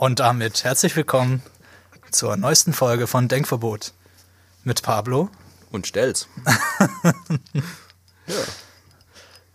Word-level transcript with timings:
Und 0.00 0.18
damit 0.18 0.64
herzlich 0.64 0.96
willkommen 0.96 1.42
zur 2.10 2.34
neuesten 2.38 2.72
Folge 2.72 3.06
von 3.06 3.28
Denkverbot 3.28 3.92
mit 4.64 4.80
Pablo. 4.82 5.28
Und 5.70 5.86
stell's. 5.86 6.26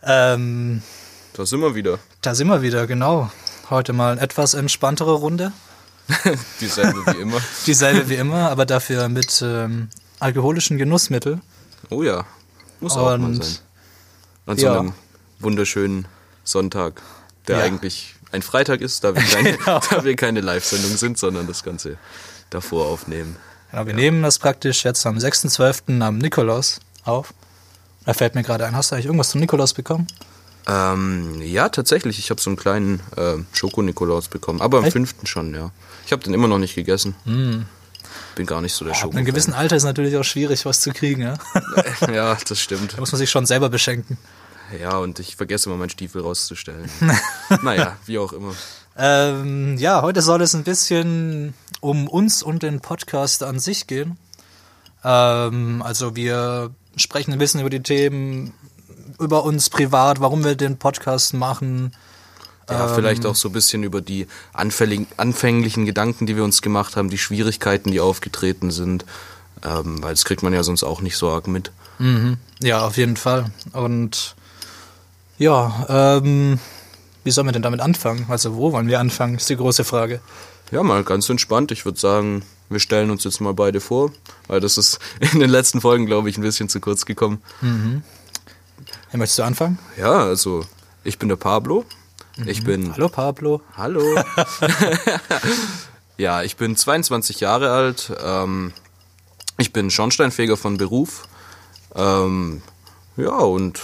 Ähm, 0.08 0.84
Da 1.34 1.48
sind 1.48 1.62
wir 1.62 1.74
wieder. 1.74 1.98
da 2.22 2.36
sind 2.36 2.48
wir 2.48 2.62
wieder, 2.62 2.86
genau. 2.86 3.32
Heute 3.72 3.92
mal 3.92 4.12
eine 4.12 4.22
etwas 4.22 4.54
entspanntere 4.54 5.14
Runde. 5.14 5.52
Dieselbe 6.62 7.04
wie 7.08 7.22
immer. 7.22 7.42
Dieselbe 7.66 8.08
wie 8.08 8.14
immer, 8.16 8.52
aber 8.52 8.68
dafür 8.68 9.10
mit 9.10 9.42
ähm, 9.44 9.90
alkoholischen 10.20 10.78
Genussmitteln. 10.78 11.42
Oh 11.90 12.04
ja. 12.04 12.24
Muss 12.82 12.92
auch 12.96 13.06
mal 13.06 13.20
Und- 13.20 13.44
sein. 13.44 13.58
An 14.46 14.58
so 14.60 14.66
ja. 14.68 14.80
einem 14.80 14.94
wunderschönen 15.40 16.08
Sonntag, 16.44 17.02
der 17.48 17.58
Ja. 17.58 17.64
eigentlich 17.64 18.14
ein 18.32 18.42
Freitag 18.42 18.82
ist, 18.82 19.04
da 19.04 19.16
wir 19.16 19.22
keine, 19.24 19.54
Genau. 19.58 19.80
da 19.90 20.04
wir 20.04 20.16
keine 20.16 20.42
Live-Sendung 20.42 20.98
sind, 20.98 21.18
sondern 21.18 21.48
das 21.48 21.64
Ganze 21.64 21.98
davor 22.50 22.88
aufnehmen. 22.88 23.36
Genau, 23.72 23.86
wir 23.88 23.94
nehmen 23.94 24.22
das 24.24 24.40
praktisch 24.40 24.84
jetzt 24.86 25.06
am 25.06 25.18
6.12. 25.18 26.02
am 26.02 26.18
Nikolaus 26.18 26.80
auf. 27.04 27.34
Da 28.06 28.14
fällt 28.14 28.36
mir 28.36 28.44
gerade 28.44 28.66
ein, 28.66 28.76
hast 28.76 28.92
du 28.92 28.96
eigentlich 28.96 29.06
irgendwas 29.08 29.30
zum 29.30 29.42
Nikolaus 29.42 29.74
bekommen? 29.74 30.08
Ähm, 30.68 31.42
ja, 31.42 31.70
tatsächlich. 31.70 32.18
Ich 32.20 32.30
habe 32.32 32.42
so 32.42 32.50
einen 32.50 32.58
kleinen 32.58 33.00
äh, 33.18 33.36
Schoko-Nikolaus 33.54 34.28
bekommen. 34.30 34.62
Aber 34.62 34.80
am 34.80 34.86
Echt? 34.86 34.94
fünften 34.94 35.28
schon, 35.28 35.54
ja. 35.54 35.72
Ich 36.06 36.12
habe 36.12 36.24
den 36.24 36.34
immer 36.34 36.48
noch 36.48 36.58
nicht 36.60 36.76
gegessen. 36.76 37.16
Bin 38.36 38.46
gar 38.46 38.62
nicht 38.62 38.74
so 38.74 38.84
der 38.86 38.94
Ab 38.94 39.00
Schoko. 39.00 39.16
einem 39.18 39.26
gewissen 39.26 39.54
Alter 39.54 39.76
ist 39.76 39.84
natürlich 39.84 40.16
auch 40.18 40.24
schwierig, 40.24 40.66
was 40.66 40.82
zu 40.82 40.92
kriegen. 40.92 41.22
Ja? 41.22 41.36
Da 42.00 42.12
Ja, 42.14 42.38
das 42.48 42.60
stimmt. 42.60 42.98
muss 43.00 43.12
man 43.12 43.20
sich 43.20 43.30
schon 43.30 43.46
selber 43.46 43.70
beschenken. 43.70 44.18
Ja, 44.80 44.98
und 44.98 45.20
ich 45.20 45.36
vergesse 45.36 45.70
immer 45.70 45.78
meinen 45.78 45.90
Stiefel 45.90 46.22
rauszustellen. 46.22 46.90
naja, 47.62 47.98
wie 48.06 48.18
auch 48.18 48.34
immer. 48.34 48.54
Ähm, 48.98 49.78
ja, 49.78 50.02
heute 50.02 50.22
soll 50.22 50.42
es 50.42 50.56
ein 50.56 50.64
bisschen 50.64 51.54
um 51.82 52.08
uns 52.08 52.42
und 52.44 52.64
den 52.64 52.80
Podcast 52.80 53.44
an 53.44 53.60
sich 53.60 53.88
gehen. 53.88 54.18
Ähm, 55.04 55.82
also 55.84 56.16
wir 56.16 56.72
sprechen 56.96 57.34
ein 57.34 57.40
bisschen 57.40 57.60
über 57.60 57.70
die 57.70 57.84
Themen, 57.84 58.54
über 59.20 59.44
uns 59.44 59.70
privat, 59.70 60.20
warum 60.22 60.44
wir 60.44 60.56
den 60.56 60.78
Podcast 60.78 61.34
machen. 61.34 61.94
Ja, 62.70 62.88
Ähm. 62.90 62.96
vielleicht 62.96 63.26
auch 63.26 63.36
so 63.36 63.50
ein 63.50 63.54
bisschen 63.54 63.84
über 63.84 64.02
die 64.02 64.28
anfänglichen 64.54 65.86
Gedanken, 65.86 66.26
die 66.26 66.36
wir 66.36 66.44
uns 66.44 66.62
gemacht 66.62 66.96
haben, 66.96 67.10
die 67.10 67.18
Schwierigkeiten, 67.18 67.92
die 67.92 68.00
aufgetreten 68.00 68.72
sind. 68.72 69.06
Ähm, 69.64 70.02
weil 70.04 70.14
das 70.14 70.26
kriegt 70.26 70.44
man 70.44 70.54
ja 70.54 70.64
sonst 70.64 70.84
auch 70.84 71.02
nicht 71.02 71.18
so 71.18 71.30
arg 71.30 71.48
mit. 71.48 71.72
Ja, 72.62 72.86
auf 72.86 72.98
jeden 72.98 73.16
Fall. 73.16 73.46
Und 73.72 74.36
ja, 75.38 76.18
ähm, 76.18 76.60
wie 77.24 77.32
sollen 77.32 77.48
wir 77.48 77.52
denn 77.52 77.62
damit 77.62 77.82
anfangen? 77.82 78.26
Also 78.30 78.56
wo 78.56 78.72
wollen 78.72 78.88
wir 78.88 79.00
anfangen, 79.00 79.36
ist 79.36 79.50
die 79.50 79.58
große 79.58 79.84
Frage. 79.84 80.22
Ja, 80.72 80.84
mal 80.84 81.04
ganz 81.04 81.30
entspannt. 81.30 81.72
Ich 81.72 81.86
würde 81.86 82.00
sagen, 82.00 82.44
wir 82.70 82.80
stellen 82.80 83.12
uns 83.12 83.24
jetzt 83.24 83.42
mal 83.42 83.54
beide 83.54 83.82
vor, 83.82 84.12
weil 84.48 84.60
das 84.60 84.78
ist 84.78 85.00
in 85.34 85.40
den 85.40 85.50
letzten 85.50 85.82
Folgen, 85.82 86.06
glaube 86.06 86.30
ich, 86.30 86.38
ein 86.38 86.42
bisschen 86.42 86.70
zu 86.70 86.80
kurz 86.80 87.06
gekommen. 87.06 87.42
Hey, 89.10 89.18
möchtest 89.18 89.40
du 89.40 89.44
anfangen? 89.44 89.80
Ja, 89.98 90.24
also 90.24 90.66
ich 91.04 91.20
bin 91.20 91.30
der 91.30 91.36
Pablo. 91.36 91.86
Ich 92.46 92.64
bin 92.64 92.94
Hallo 92.94 93.08
Pablo. 93.08 93.62
Hallo. 93.78 94.04
ja, 96.18 96.44
ich 96.44 96.58
bin 96.58 96.76
22 96.76 97.40
Jahre 97.40 97.72
alt. 97.72 98.12
Ähm, 98.22 98.74
ich 99.58 99.72
bin 99.72 99.90
Schornsteinfeger 99.90 100.58
von 100.58 100.78
Beruf. 100.78 101.28
Ähm, 101.96 102.62
ja, 103.16 103.38
und 103.38 103.80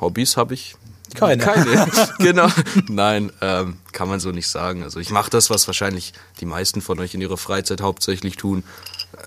Hobbys 0.00 0.36
habe 0.36 0.54
ich 0.54 0.76
Keine. 1.14 1.42
Keine. 1.42 1.86
genau. 2.18 2.48
Nein, 2.88 3.32
ähm, 3.40 3.78
kann 3.92 4.08
man 4.08 4.20
so 4.20 4.30
nicht 4.32 4.48
sagen. 4.48 4.82
Also 4.82 5.00
ich 5.00 5.10
mache 5.10 5.30
das, 5.30 5.50
was 5.50 5.66
wahrscheinlich 5.66 6.12
die 6.40 6.46
meisten 6.46 6.80
von 6.82 6.98
euch 7.00 7.14
in 7.14 7.20
ihrer 7.20 7.36
Freizeit 7.36 7.80
hauptsächlich 7.80 8.36
tun. 8.36 8.64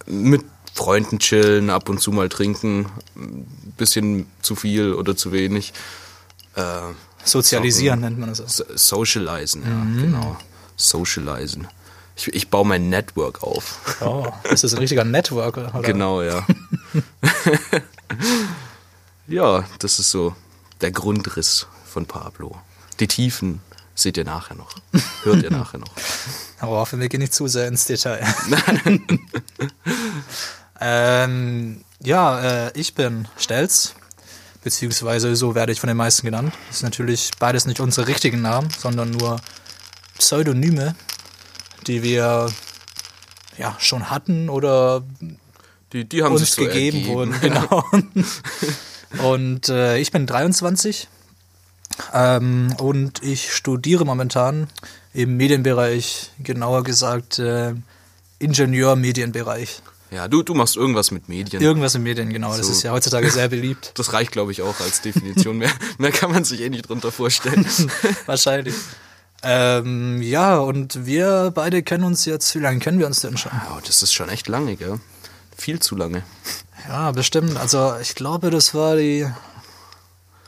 Mit 0.06 0.44
Freunden 0.74 1.20
chillen, 1.20 1.70
ab 1.70 1.90
und 1.90 2.00
zu 2.00 2.12
mal 2.12 2.30
trinken, 2.30 2.88
ein 3.16 3.74
bisschen 3.78 4.28
zu 4.42 4.56
viel 4.56 4.94
oder 4.94 5.16
zu 5.16 5.32
wenig. 5.32 5.74
Äh, 6.56 6.64
Sozialisieren 7.24 8.02
nennt 8.02 8.20
man 8.20 8.30
das. 8.30 8.42
auch. 8.42 8.50
So- 8.50 8.64
Socializen, 8.76 9.64
ja, 9.64 10.02
genau. 10.02 10.38
Socializen. 10.78 11.68
Ich, 12.16 12.28
ich 12.34 12.50
baue 12.50 12.66
mein 12.66 12.90
Network 12.90 13.44
auf. 13.44 13.80
Oh, 14.02 14.28
ist 14.52 14.64
das 14.64 14.74
ein 14.74 14.80
richtiger 14.80 15.06
Networker? 15.06 15.70
Oder? 15.74 15.82
Genau, 15.82 16.22
ja. 16.22 16.46
ja, 19.28 19.64
das 19.80 20.00
ist 20.00 20.12
so 20.12 20.36
der 20.82 20.92
Grundriss 20.92 21.68
von 21.86 22.06
Pablo. 22.06 22.58
Die 23.00 23.08
Tiefen 23.08 23.62
seht 23.96 24.18
ihr 24.18 24.24
nachher 24.26 24.56
noch. 24.56 24.76
Hört 25.24 25.44
ihr 25.44 25.52
nachher 25.60 25.80
noch. 25.80 25.92
Aber 26.60 26.78
hoffen 26.80 27.00
wir 27.00 27.10
gehen 27.10 27.22
nicht 27.22 27.34
zu 27.34 27.48
sehr 27.48 27.68
ins 27.68 27.86
Detail. 27.86 28.26
ähm, 30.82 31.84
ja, 32.02 32.68
äh, 32.68 32.72
ich 32.80 32.94
bin 32.96 33.28
Stelz, 33.38 33.96
beziehungsweise 34.64 35.36
so 35.36 35.56
werde 35.56 35.72
ich 35.72 35.80
von 35.80 35.88
den 35.88 35.98
meisten 35.98 36.26
genannt. 36.26 36.54
Das 36.68 36.78
ist 36.78 36.84
natürlich 36.84 37.32
beides 37.40 37.66
nicht 37.66 37.80
unsere 37.80 38.08
richtigen 38.08 38.42
Namen, 38.42 38.70
sondern 38.78 39.12
nur 39.12 39.40
Pseudonyme, 40.18 40.96
die 41.88 42.04
wir 42.04 42.52
ja 43.58 43.76
schon 43.80 44.10
hatten 44.10 44.50
oder 44.50 45.04
Die, 45.94 46.08
die 46.08 46.24
haben 46.24 46.36
uns 46.36 46.56
gegeben 46.56 46.98
ergeben. 46.98 47.08
wurden. 47.14 47.36
Genau. 47.42 47.84
Und 49.18 49.70
äh, 49.70 49.98
ich 49.98 50.12
bin 50.12 50.26
23 50.28 51.08
ähm, 52.14 52.76
und 52.80 53.24
ich 53.24 53.54
studiere 53.54 54.06
momentan 54.06 54.68
im 55.14 55.38
Medienbereich, 55.38 56.32
genauer 56.44 56.84
gesagt 56.84 57.40
äh, 57.40 57.74
Ingenieur-Medienbereich. 58.40 59.82
Ja, 60.12 60.28
du, 60.28 60.42
du 60.42 60.56
machst 60.56 60.76
irgendwas 60.76 61.12
mit 61.12 61.30
Medien. 61.30 61.62
Irgendwas 61.62 61.94
im 61.94 62.04
Medien, 62.04 62.30
genau. 62.34 62.56
Das 62.56 62.66
So. 62.66 62.72
ist 62.72 62.84
ja 62.84 62.92
heutzutage 62.92 63.30
sehr 63.30 63.48
beliebt. 63.50 63.92
das 63.96 64.12
reicht, 64.14 64.32
glaube 64.32 64.52
ich, 64.52 64.62
auch 64.62 64.80
als 64.80 65.02
Definition. 65.02 65.58
mehr, 65.58 65.72
mehr 66.00 66.12
kann 66.12 66.32
man 66.32 66.44
sich 66.44 66.62
eh 66.62 66.70
nicht 66.70 66.90
drunter 66.90 67.12
vorstellen. 67.12 67.66
Wahrscheinlich. 68.26 68.74
Ähm, 69.44 70.22
ja, 70.22 70.58
und 70.58 71.06
wir 71.06 71.52
beide 71.54 71.84
kennen 71.84 72.04
uns 72.04 72.26
jetzt, 72.26 72.56
wie 72.56 72.60
lange 72.60 72.80
kennen 72.80 73.00
wir 73.00 73.08
uns 73.08 73.22
denn 73.22 73.38
schon? 73.38 73.52
Oh, 73.72 73.80
das 73.86 74.02
ist 74.02 74.14
schon 74.14 74.30
echt 74.30 74.48
lange, 74.48 74.76
gell? 74.76 75.00
Viel 75.56 75.80
zu 75.80 75.96
lange. 75.96 76.24
Ja, 76.88 77.12
bestimmt. 77.12 77.58
Also 77.58 77.96
ich 78.02 78.16
glaube, 78.16 78.50
das 78.50 78.74
war 78.74 78.96
die 78.96 79.28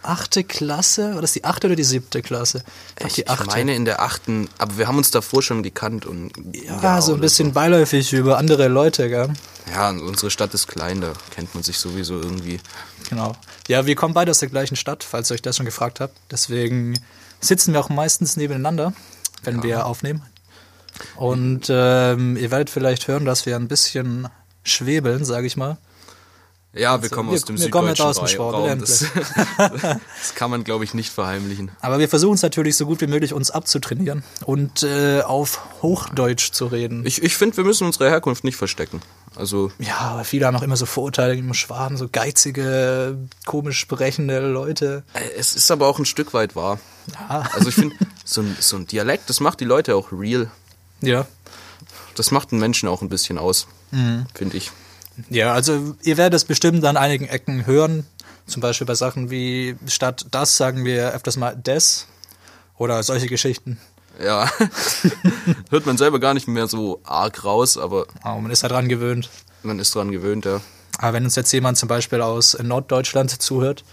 achte 0.04 0.44
Klasse. 0.44 1.14
War 1.16 1.22
das 1.22 1.34
die 1.34 1.44
achte 1.44 1.68
oder 1.68 1.76
die 1.76 1.84
siebte 1.84 2.22
Klasse? 2.22 2.64
glaub, 2.96 3.10
Ich, 3.10 3.16
die 3.16 3.22
ich 3.22 3.30
achte. 3.30 3.46
meine 3.48 3.76
in 3.76 3.86
der 3.86 4.02
achten, 4.02 4.50
aber 4.58 4.78
wir 4.78 4.88
haben 4.88 4.98
uns 4.98 5.12
davor 5.12 5.42
schon 5.42 5.64
gekannt 5.64 6.06
und 6.06 6.32
ja, 6.54 7.02
so 7.02 7.14
ein 7.14 7.20
bisschen 7.20 7.54
beiläufig 7.54 8.12
über 8.14 8.38
andere 8.38 8.68
Leute, 8.68 9.10
gell? 9.10 9.30
Ja, 9.72 9.90
unsere 9.92 10.32
Stadt 10.32 10.54
ist 10.54 10.68
klein, 10.68 11.02
da 11.02 11.14
kennt 11.30 11.54
man 11.54 11.64
sich 11.64 11.78
sowieso 11.78 12.16
irgendwie. 12.20 12.60
Genau. 13.10 13.34
Ja, 13.68 13.86
wir 13.86 13.96
kommen 13.96 14.14
beide 14.14 14.32
aus 14.32 14.40
der 14.40 14.50
gleichen 14.50 14.76
Stadt, 14.76 15.04
falls 15.04 15.30
ihr 15.30 15.36
euch 15.36 15.42
das 15.42 15.58
schon 15.58 15.66
gefragt 15.66 16.00
habt. 16.00 16.16
Deswegen 16.32 17.00
sitzen 17.40 17.74
wir 17.74 17.80
auch 17.80 17.90
meistens 17.90 18.38
nebeneinander, 18.38 18.94
wenn 19.44 19.62
wir 19.64 19.86
aufnehmen. 19.86 20.24
Und 21.16 21.68
ähm, 21.70 22.38
ihr 22.38 22.52
werdet 22.52 22.70
vielleicht 22.70 23.08
hören, 23.08 23.26
dass 23.26 23.46
wir 23.46 23.56
ein 23.56 23.68
bisschen 23.68 24.28
schwebeln, 24.64 25.26
sage 25.26 25.48
ich 25.48 25.58
mal. 25.58 25.78
Ja, 26.74 27.02
wir 27.02 27.10
kommen 27.10 27.30
wir- 27.30 27.36
aus 27.36 27.44
dem 27.44 27.60
wir 27.60 27.70
kommen 27.70 27.90
nicht 27.90 27.98
süddeutschen 27.98 28.24
aus 28.24 28.32
dem. 28.32 28.36
Schwabenland. 28.38 28.82
Das, 28.82 29.06
das 29.58 30.36
kann 30.36 30.50
man, 30.50 30.64
glaube 30.64 30.84
ich, 30.86 30.94
nicht 30.94 31.12
verheimlichen. 31.12 31.72
Aber 31.82 32.00
wir 32.00 32.08
versuchen 32.08 32.36
es 32.36 32.42
natürlich 32.44 32.78
so 32.78 32.86
gut 32.86 33.02
wie 33.02 33.08
möglich, 33.08 33.34
uns 33.34 33.52
abzutrainieren 33.52 34.24
und 34.46 34.84
äh, 34.84 35.22
auf 35.22 35.60
Hochdeutsch 35.82 36.52
zu 36.52 36.68
reden. 36.68 37.06
Ich, 37.06 37.22
ich 37.24 37.36
finde, 37.36 37.58
wir 37.58 37.64
müssen 37.66 37.86
unsere 37.86 38.10
Herkunft 38.10 38.44
nicht 38.46 38.56
verstecken. 38.56 39.02
Also, 39.36 39.72
ja, 39.80 39.98
aber 39.98 40.24
viele 40.24 40.46
haben 40.46 40.56
auch 40.56 40.62
immer 40.62 40.78
so 40.78 40.86
Vorurteile 40.86 41.36
gegen 41.36 41.54
Schwaben, 41.54 41.98
so 41.98 42.08
geizige, 42.10 43.18
komisch 43.46 43.80
sprechende 43.80 44.40
Leute. 44.40 45.04
äh, 45.14 45.20
es 45.38 45.56
ist 45.56 45.72
aber 45.72 45.88
auch 45.88 46.00
ein 46.00 46.06
Stück 46.06 46.34
weit 46.34 46.56
wahr. 46.56 46.80
Ja. 47.14 47.50
Also 47.54 47.70
ich 47.70 47.76
finde, 47.76 47.96
so 48.24 48.42
ein, 48.42 48.56
so 48.60 48.78
ein 48.78 48.88
Dialekt, 48.88 49.30
das 49.30 49.40
macht 49.40 49.60
die 49.60 49.66
Leute 49.66 49.96
auch 49.96 50.12
real. 50.12 50.50
Ja. 51.02 51.26
Das 52.16 52.32
macht 52.32 52.52
einen 52.52 52.60
Menschen 52.62 52.88
auch 52.88 53.02
ein 53.02 53.10
bisschen 53.10 53.38
aus, 53.38 53.68
Mhm. 53.92 54.26
finde 54.34 54.56
ich. 54.58 54.72
Ja, 55.30 55.54
also 55.54 55.96
ihr 56.04 56.18
werdet 56.18 56.36
es 56.36 56.46
bestimmt 56.46 56.84
an 56.86 56.98
einigen 56.98 57.28
Ecken 57.28 57.66
hören. 57.66 58.06
Zum 58.48 58.62
Beispiel 58.62 58.88
bei 58.88 58.96
Sachen 58.96 59.30
wie 59.30 59.76
statt 59.88 60.26
das 60.32 60.58
sagen 60.58 60.84
wir 60.84 61.12
öfters 61.14 61.38
mal 61.38 61.56
des 61.56 62.08
oder 62.78 63.02
solche 63.04 63.28
Geschichten. 63.28 63.80
Ja, 64.22 64.50
hört 65.70 65.86
man 65.86 65.98
selber 65.98 66.20
gar 66.20 66.34
nicht 66.34 66.48
mehr 66.48 66.68
so 66.68 67.00
arg 67.04 67.44
raus, 67.44 67.78
aber 67.78 68.08
Aber 68.24 68.42
man 68.42 68.52
ist 68.52 68.64
ja 68.64 68.70
dran 68.70 68.90
gewöhnt. 68.90 69.30
man 69.64 69.80
ist 69.80 69.96
dran 69.96 70.12
gewöhnt, 70.12 70.46
ja. 70.46 70.62
Aber 70.98 71.14
wenn 71.14 71.24
uns 71.24 71.36
jetzt 71.36 71.52
jemand 71.52 71.78
zum 71.78 71.88
Beispiel 71.88 72.22
aus 72.22 72.58
Norddeutschland 72.62 73.42
zuhört, 73.42 73.84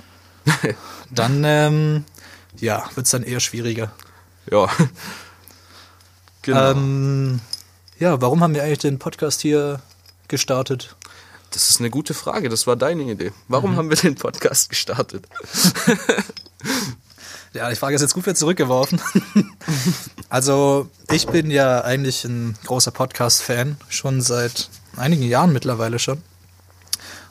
dann 1.11 1.43
ähm, 1.45 2.05
ja, 2.59 2.85
wird 2.95 3.07
es 3.07 3.13
dann 3.13 3.23
eher 3.23 3.41
schwieriger. 3.41 3.93
Ja. 4.51 4.69
genau. 6.43 6.71
Ähm, 6.73 7.41
ja, 7.99 8.21
warum 8.21 8.43
haben 8.43 8.55
wir 8.55 8.63
eigentlich 8.65 8.79
den 8.79 8.99
Podcast 8.99 9.41
hier 9.41 9.81
gestartet? 10.27 10.97
Das 11.51 11.71
ist 11.71 11.81
eine 11.81 11.91
gute 11.91 12.15
Frage. 12.15 12.49
Das 12.49 12.67
war 12.67 12.77
deine 12.77 13.03
Idee. 13.05 13.33
Warum 13.49 13.77
haben 13.77 13.91
wir 13.91 13.97
den 13.97 14.15
Podcast 14.15 14.71
gestartet? 14.71 15.27
Ja, 17.55 17.71
die 17.71 17.77
Frage 17.77 17.97
ist 17.97 18.03
jetzt 18.03 18.15
gut 18.15 18.27
wieder 18.27 18.35
zurückgeworfen. 18.35 19.01
also, 20.29 20.89
ich 21.11 21.27
bin 21.27 21.51
ja 21.51 21.81
eigentlich 21.81 22.25
ein 22.25 22.57
großer 22.67 22.91
Podcast-Fan, 22.91 23.79
schon 23.89 24.21
seit 24.21 24.69
einigen 24.97 25.23
Jahren 25.23 25.53
mittlerweile 25.53 25.99
schon. 25.99 26.23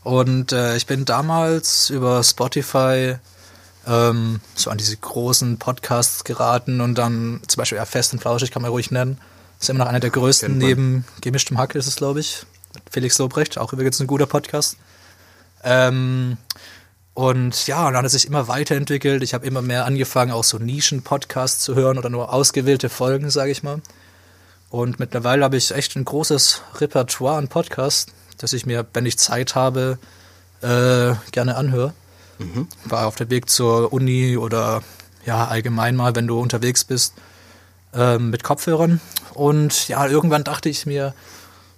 Und 0.04 0.54
äh, 0.54 0.75
ich 0.75 0.88
bin 0.88 1.06
damals 1.06 1.90
über 1.92 2.24
Spotify 2.24 3.18
ähm, 3.86 4.40
so 4.56 4.70
an 4.70 4.78
diese 4.78 4.98
großen 4.98 5.60
Podcasts 5.60 6.24
geraten 6.24 6.81
und 6.81 6.96
dann 6.96 7.42
zum 7.48 7.62
Beispiel 7.62 7.78
ja, 7.78 7.86
Fest 7.86 8.13
und 8.13 8.20
Flauschig 8.20 8.52
kann 8.52 8.63
man 8.63 8.72
ruhig 8.72 8.90
nennen. 8.90 9.20
Ist 9.60 9.70
immer 9.70 9.80
noch 9.80 9.88
einer 9.88 10.00
der 10.00 10.10
größten, 10.10 10.50
Kennt 10.50 10.62
man. 10.62 10.68
neben 10.68 11.06
Gemischtem 11.22 11.58
Hack 11.58 11.75
ist 11.75 11.88
es, 11.88 11.96
glaube 11.96 12.20
ich. 12.22 12.46
Felix 12.89 13.18
Lobrecht, 13.18 13.57
auch 13.57 13.74
übrigens 13.74 14.00
ein 14.00 14.07
guter 14.07 14.25
Podcast. 14.25 14.77
Ähm, 15.63 16.38
und 17.13 17.65
ja, 17.65 17.88
und 17.88 17.94
dann 17.94 18.00
hat 18.00 18.06
es 18.06 18.12
sich 18.12 18.27
immer 18.27 18.47
weiterentwickelt. 18.47 19.24
Ich 19.24 19.33
habe 19.33 19.45
immer 19.45 19.62
mehr 19.62 19.85
angefangen, 19.85 20.31
auch 20.31 20.44
so 20.44 20.59
Nischen-Podcasts 20.59 21.63
zu 21.63 21.75
hören 21.75 21.97
oder 21.97 22.09
nur 22.09 22.31
ausgewählte 22.31 22.89
Folgen, 22.89 23.29
sage 23.29 23.51
ich 23.51 23.63
mal. 23.63 23.81
Und 24.69 25.00
mittlerweile 25.00 25.44
habe 25.44 25.57
ich 25.57 25.71
echt 25.71 25.95
ein 25.95 26.06
großes 26.06 26.62
Repertoire 26.75 27.38
an 27.38 27.47
Podcasts, 27.47 28.12
das 28.38 28.53
ich 28.53 28.65
mir, 28.65 28.85
wenn 28.94 29.06
ich 29.06 29.18
Zeit 29.18 29.56
habe, 29.56 29.97
äh, 30.62 31.13
gerne 31.31 31.56
anhöre. 31.56 31.94
War 32.85 33.07
auf 33.07 33.15
dem 33.15 33.29
Weg 33.29 33.50
zur 33.50 33.91
Uni 33.91 34.38
oder 34.38 34.83
ja, 35.25 35.47
allgemein 35.47 35.95
mal, 35.95 36.15
wenn 36.15 36.27
du 36.27 36.39
unterwegs 36.39 36.83
bist, 36.83 37.13
ähm, 37.94 38.29
mit 38.29 38.44
Kopfhörern. 38.44 39.01
Und 39.33 39.88
ja, 39.88 40.06
irgendwann 40.07 40.44
dachte 40.44 40.69
ich 40.69 40.85
mir, 40.85 41.13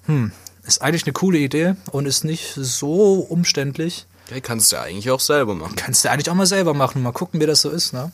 hm, 0.05 0.31
ist 0.69 0.81
eigentlich 0.81 1.03
eine 1.05 1.13
coole 1.13 1.37
Idee 1.39 1.75
und 1.91 2.05
ist 2.05 2.23
nicht 2.23 2.53
so 2.55 3.15
umständlich 3.15 4.05
Ja, 4.29 4.39
kannst 4.39 4.71
du 4.71 4.77
ja 4.77 4.83
eigentlich 4.83 5.09
auch 5.11 5.19
selber 5.19 5.55
machen. 5.55 5.75
kannst 5.75 6.05
du 6.05 6.11
eigentlich 6.11 6.29
auch 6.29 6.35
mal 6.35 6.45
selber 6.45 6.73
machen. 6.73 7.01
Mal 7.01 7.11
gucken, 7.11 7.41
wie 7.41 7.45
das 7.45 7.61
so 7.61 7.69
ist, 7.69 7.93
ne? 7.93 8.11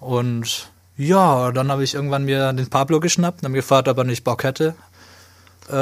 Und 0.00 0.70
ja, 0.96 1.52
dann 1.52 1.70
habe 1.70 1.84
ich 1.84 1.94
irgendwann 1.94 2.24
mir 2.24 2.52
den 2.52 2.68
Pablo 2.68 3.00
geschnappt 3.00 3.42
habe 3.44 3.54
gefragt, 3.54 3.88
ob 3.88 3.98
er 3.98 4.04
nicht 4.04 4.24
Bock 4.24 4.44
hätte, 4.44 4.74
äh, 5.68 5.72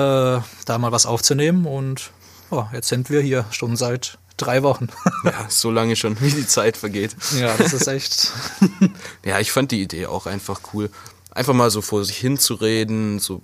da 0.67 0.79
mal 0.79 0.93
was 0.93 1.06
aufzunehmen. 1.06 1.67
Und 1.67 2.11
ja, 2.51 2.69
jetzt 2.73 2.89
sind 2.89 3.11
wir 3.11 3.21
hier 3.21 3.45
schon 3.51 3.77
seit 3.77 4.19
drei 4.37 4.62
Wochen. 4.62 4.89
Ja, 5.25 5.47
so 5.49 5.71
lange 5.71 5.97
schon, 5.97 6.21
wie 6.21 6.31
die 6.31 6.47
Zeit 6.47 6.77
vergeht. 6.77 7.17
ja, 7.39 7.56
das 7.56 7.73
ist 7.73 7.87
echt. 7.87 8.33
Ja, 9.25 9.41
ich 9.41 9.53
fand 9.53 9.71
die 9.71 9.81
Idee 9.81 10.06
auch 10.06 10.27
einfach 10.27 10.61
cool. 10.73 10.91
Einfach 11.31 11.55
mal 11.55 11.71
so 11.71 11.81
vor 11.81 12.05
sich 12.05 12.19
hinzureden, 12.19 13.19
so 13.19 13.41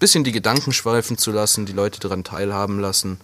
bisschen 0.00 0.24
die 0.24 0.32
Gedanken 0.32 0.72
schweifen 0.72 1.16
zu 1.18 1.30
lassen, 1.30 1.64
die 1.66 1.72
Leute 1.72 2.00
daran 2.00 2.24
teilhaben 2.24 2.80
lassen. 2.80 3.20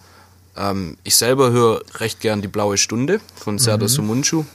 Ähm, 0.55 0.97
ich 1.03 1.15
selber 1.17 1.51
höre 1.51 1.81
recht 1.99 2.21
gern 2.21 2.41
die 2.41 2.47
Blaue 2.47 2.77
Stunde 2.77 3.19
von 3.35 3.59
Serdar 3.59 3.89
Sumunchu. 3.89 4.45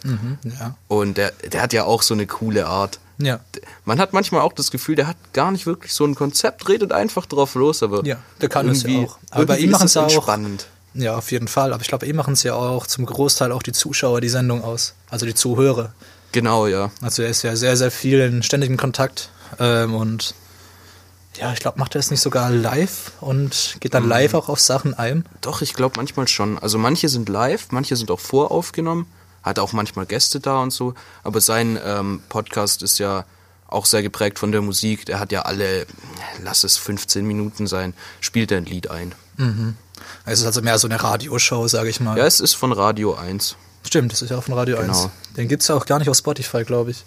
ja. 0.58 0.74
Und 0.88 1.19
der, 1.19 1.32
der 1.52 1.62
hat 1.62 1.72
ja 1.74 1.84
auch 1.84 2.02
so 2.02 2.14
eine 2.14 2.26
coole 2.26 2.66
Art. 2.66 2.98
Ja. 3.19 3.40
Man 3.84 4.00
hat 4.00 4.12
manchmal 4.14 4.40
auch 4.40 4.52
das 4.52 4.70
Gefühl, 4.70 4.96
der 4.96 5.06
hat 5.06 5.16
gar 5.32 5.52
nicht 5.52 5.66
wirklich 5.66 5.92
so 5.92 6.04
ein 6.04 6.14
Konzept, 6.14 6.69
redet 6.69 6.92
einfach 6.92 7.26
drauf 7.26 7.54
los, 7.54 7.82
aber 7.82 8.04
Ja, 8.04 8.16
der 8.40 8.48
kann 8.48 8.66
das 8.66 8.82
ja 8.84 8.98
auch. 9.00 9.18
Aber 9.30 9.46
bei 9.46 9.58
ihm 9.58 9.70
machen 9.70 9.86
es 9.86 9.96
auch- 9.96 10.04
entspannend. 10.04 10.66
Ja, 10.94 11.16
auf 11.16 11.30
jeden 11.32 11.48
Fall. 11.48 11.72
Aber 11.72 11.80
ich 11.82 11.88
glaube, 11.88 12.04
ihm 12.06 12.16
machen 12.16 12.34
es 12.34 12.42
ja 12.42 12.54
auch 12.54 12.86
zum 12.86 13.06
Großteil 13.06 13.50
auch 13.52 13.62
die 13.62 13.72
Zuschauer 13.72 14.20
die 14.20 14.28
Sendung 14.28 14.62
aus. 14.62 14.94
Also 15.08 15.25
die 15.25 15.34
Zuhörer. 15.34 15.92
Genau, 16.32 16.66
ja. 16.66 16.90
Also 17.00 17.22
er 17.22 17.28
ist 17.30 17.42
ja 17.42 17.54
sehr, 17.56 17.76
sehr 17.76 17.90
viel 17.90 18.20
in 18.20 18.42
ständigem 18.42 18.76
Kontakt. 18.76 19.30
Ähm, 19.58 19.94
und 19.94 20.34
ja, 21.37 21.52
ich 21.52 21.61
glaube, 21.61 21.79
macht 21.79 21.94
er 21.94 22.00
es 22.00 22.11
nicht 22.11 22.20
sogar 22.20 22.50
live 22.50 23.12
und 23.20 23.76
geht 23.81 23.94
dann 23.94 24.06
live 24.08 24.34
auch 24.34 24.49
auf 24.49 24.61
Sachen 24.61 24.94
ein. 24.94 25.25
Doch, 25.40 25.62
ich 25.62 25.75
glaube 25.75 25.94
manchmal 25.96 26.29
schon. 26.29 26.58
Also 26.58 26.79
manche 26.79 27.08
sind 27.08 27.29
live, 27.29 27.69
manche 27.70 27.96
sind 27.96 28.11
auch 28.11 28.20
voraufgenommen, 28.20 29.06
hat 29.43 29.58
auch 29.58 29.73
manchmal 29.73 30.06
Gäste 30.06 30.40
da 30.40 30.61
und 30.61 30.70
so. 30.73 30.94
Aber 31.25 31.40
sein 31.40 31.79
ähm, 31.84 32.23
Podcast 32.29 32.82
ist 32.82 32.99
ja 32.99 33.25
auch 33.67 33.87
sehr 33.87 34.02
geprägt 34.02 34.38
von 34.38 34.52
der 34.52 34.61
Musik. 34.61 35.06
Der 35.06 35.19
hat 35.19 35.32
ja 35.32 35.43
alle, 35.43 35.87
lass 36.43 36.64
es 36.64 36.76
15 36.76 37.26
Minuten 37.26 37.67
sein, 37.67 37.94
spielt 38.20 38.52
er 38.52 38.58
ein 38.58 38.67
Lied 38.67 38.90
ein. 38.90 39.14
Es 40.26 40.40
ist 40.40 40.46
also 40.46 40.61
mehr 40.61 40.78
so 40.78 40.87
eine 40.88 41.02
Radioshow, 41.02 41.67
sage 41.69 41.88
ich 41.88 41.99
mal. 42.00 42.19
Ja, 42.19 42.26
es 42.26 42.40
ist 42.40 42.55
von 42.55 42.73
Radio 42.73 43.14
1. 43.14 43.56
Stimmt, 43.85 44.12
das 44.12 44.20
ist 44.23 44.31
ja 44.31 44.37
auch 44.38 44.44
von 44.44 44.55
Radio 44.55 44.76
Genau. 44.76 44.93
1. 44.93 45.08
Den 45.37 45.49
gibt 45.49 45.62
es 45.62 45.69
ja 45.69 45.75
auch 45.75 45.87
gar 45.87 45.99
nicht 45.99 46.08
auf 46.11 46.17
Spotify, 46.17 46.64
glaube 46.64 46.90
ich. 46.90 47.05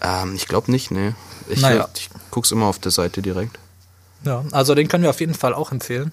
Ähm, 0.00 0.34
ich 0.36 0.46
glaube 0.46 0.70
nicht, 0.70 0.90
nee. 0.90 1.14
Ich, 1.48 1.60
Naja. 1.60 1.88
ich 1.96 2.08
guck's 2.30 2.50
immer 2.52 2.66
auf 2.66 2.78
der 2.78 2.92
Seite 2.92 3.20
direkt. 3.20 3.58
Ja, 4.24 4.44
also 4.52 4.74
den 4.74 4.88
können 4.88 5.02
wir 5.02 5.10
auf 5.10 5.20
jeden 5.20 5.34
Fall 5.34 5.54
auch 5.54 5.72
empfehlen. 5.72 6.12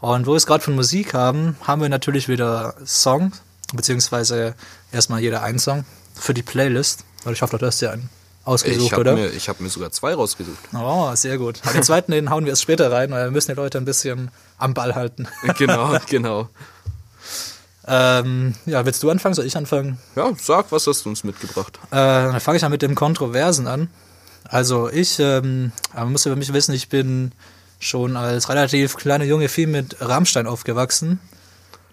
Und 0.00 0.26
wo 0.26 0.32
wir 0.32 0.36
es 0.36 0.46
gerade 0.46 0.62
von 0.62 0.74
Musik 0.74 1.14
haben, 1.14 1.56
haben 1.62 1.80
wir 1.80 1.88
natürlich 1.88 2.28
wieder 2.28 2.74
Songs, 2.86 3.40
beziehungsweise 3.72 4.54
erstmal 4.92 5.20
jeder 5.20 5.42
einen 5.42 5.58
Song 5.58 5.84
für 6.14 6.34
die 6.34 6.42
Playlist. 6.42 7.04
Weil 7.24 7.32
ich 7.32 7.42
hoffe, 7.42 7.56
du 7.58 7.66
hast 7.66 7.80
ja 7.80 7.90
einen 7.92 8.10
ausgesucht, 8.44 8.84
Ich 8.84 8.92
habe 8.92 9.00
oder? 9.00 9.14
mir, 9.14 9.28
ich 9.30 9.48
hab 9.48 9.60
mir 9.60 9.70
sogar 9.70 9.90
zwei 9.90 10.14
rausgesucht. 10.14 10.58
Oh, 10.74 11.14
sehr 11.14 11.38
gut. 11.38 11.60
Aber 11.64 11.72
den 11.72 11.82
zweiten, 11.82 12.12
den 12.12 12.30
hauen 12.30 12.44
wir 12.44 12.50
erst 12.50 12.62
später 12.62 12.92
rein, 12.92 13.10
weil 13.10 13.24
wir 13.24 13.30
müssen 13.30 13.52
die 13.52 13.56
Leute 13.56 13.78
ein 13.78 13.84
bisschen 13.86 14.30
am 14.58 14.74
Ball 14.74 14.94
halten. 14.94 15.26
genau, 15.58 15.96
genau. 16.06 16.48
ähm, 17.86 18.54
ja, 18.66 18.84
willst 18.84 19.02
du 19.02 19.10
anfangen? 19.10 19.34
Soll 19.34 19.46
ich 19.46 19.56
anfangen? 19.56 19.98
Ja, 20.16 20.30
sag, 20.38 20.70
was 20.70 20.86
hast 20.86 21.04
du 21.06 21.08
uns 21.08 21.24
mitgebracht? 21.24 21.78
Äh, 21.90 21.96
dann 21.96 22.40
fange 22.40 22.56
ich 22.56 22.62
mal 22.62 22.68
mit 22.68 22.82
dem 22.82 22.94
Kontroversen 22.94 23.66
an. 23.66 23.88
Also 24.44 24.90
ich, 24.90 25.18
ähm, 25.18 25.72
man 25.94 26.12
muss 26.12 26.26
über 26.26 26.36
mich 26.36 26.52
wissen, 26.52 26.74
ich 26.74 26.88
bin 26.88 27.32
schon 27.78 28.16
als 28.16 28.48
relativ 28.48 28.96
kleiner 28.96 29.24
Junge 29.24 29.48
viel 29.48 29.66
mit 29.66 29.96
Rammstein 30.00 30.46
aufgewachsen. 30.46 31.20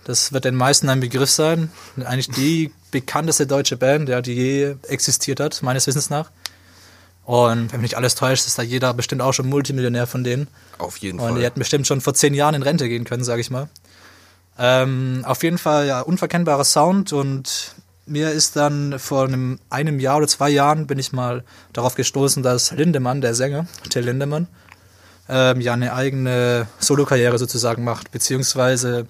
Das 0.03 0.33
wird 0.33 0.45
den 0.45 0.55
meisten 0.55 0.89
ein 0.89 0.99
Begriff 0.99 1.29
sein. 1.29 1.71
Eigentlich 2.03 2.29
die 2.29 2.71
bekannteste 2.91 3.47
deutsche 3.47 3.77
Band, 3.77 4.09
ja, 4.09 4.21
die 4.21 4.33
je 4.33 4.75
existiert 4.87 5.39
hat, 5.39 5.61
meines 5.63 5.87
Wissens 5.87 6.09
nach. 6.09 6.31
Und 7.23 7.71
wenn 7.71 7.81
mich 7.81 7.91
nicht 7.91 7.97
alles 7.97 8.15
täuscht, 8.15 8.45
ist 8.47 8.57
da 8.57 8.63
jeder 8.63 8.93
bestimmt 8.93 9.21
auch 9.21 9.31
schon 9.33 9.47
Multimillionär 9.47 10.07
von 10.07 10.23
denen. 10.23 10.47
Auf 10.79 10.97
jeden 10.97 11.19
Und 11.19 11.29
die 11.29 11.33
Fall. 11.35 11.43
hätten 11.43 11.59
bestimmt 11.59 11.87
schon 11.87 12.01
vor 12.01 12.13
zehn 12.13 12.33
Jahren 12.33 12.55
in 12.55 12.63
Rente 12.63 12.89
gehen 12.89 13.05
können, 13.05 13.23
sage 13.23 13.41
ich 13.41 13.49
mal. 13.51 13.69
Ähm, 14.57 15.23
auf 15.25 15.43
jeden 15.43 15.57
Fall 15.57 15.87
ja 15.87 16.01
unverkennbarer 16.01 16.63
Sound 16.65 17.13
und 17.13 17.75
mir 18.11 18.31
ist 18.31 18.55
dann 18.55 18.99
vor 18.99 19.25
einem, 19.25 19.59
einem 19.69 19.99
Jahr 19.99 20.17
oder 20.17 20.27
zwei 20.27 20.49
Jahren 20.49 20.87
bin 20.87 20.99
ich 20.99 21.13
mal 21.13 21.43
darauf 21.73 21.95
gestoßen, 21.95 22.43
dass 22.43 22.71
Lindemann, 22.71 23.21
der 23.21 23.33
Sänger, 23.33 23.65
Till 23.89 24.03
Lindemann, 24.03 24.47
ähm, 25.29 25.61
ja 25.61 25.73
eine 25.73 25.93
eigene 25.93 26.67
Solokarriere 26.79 27.37
sozusagen 27.37 27.83
macht, 27.83 28.11
beziehungsweise 28.11 29.07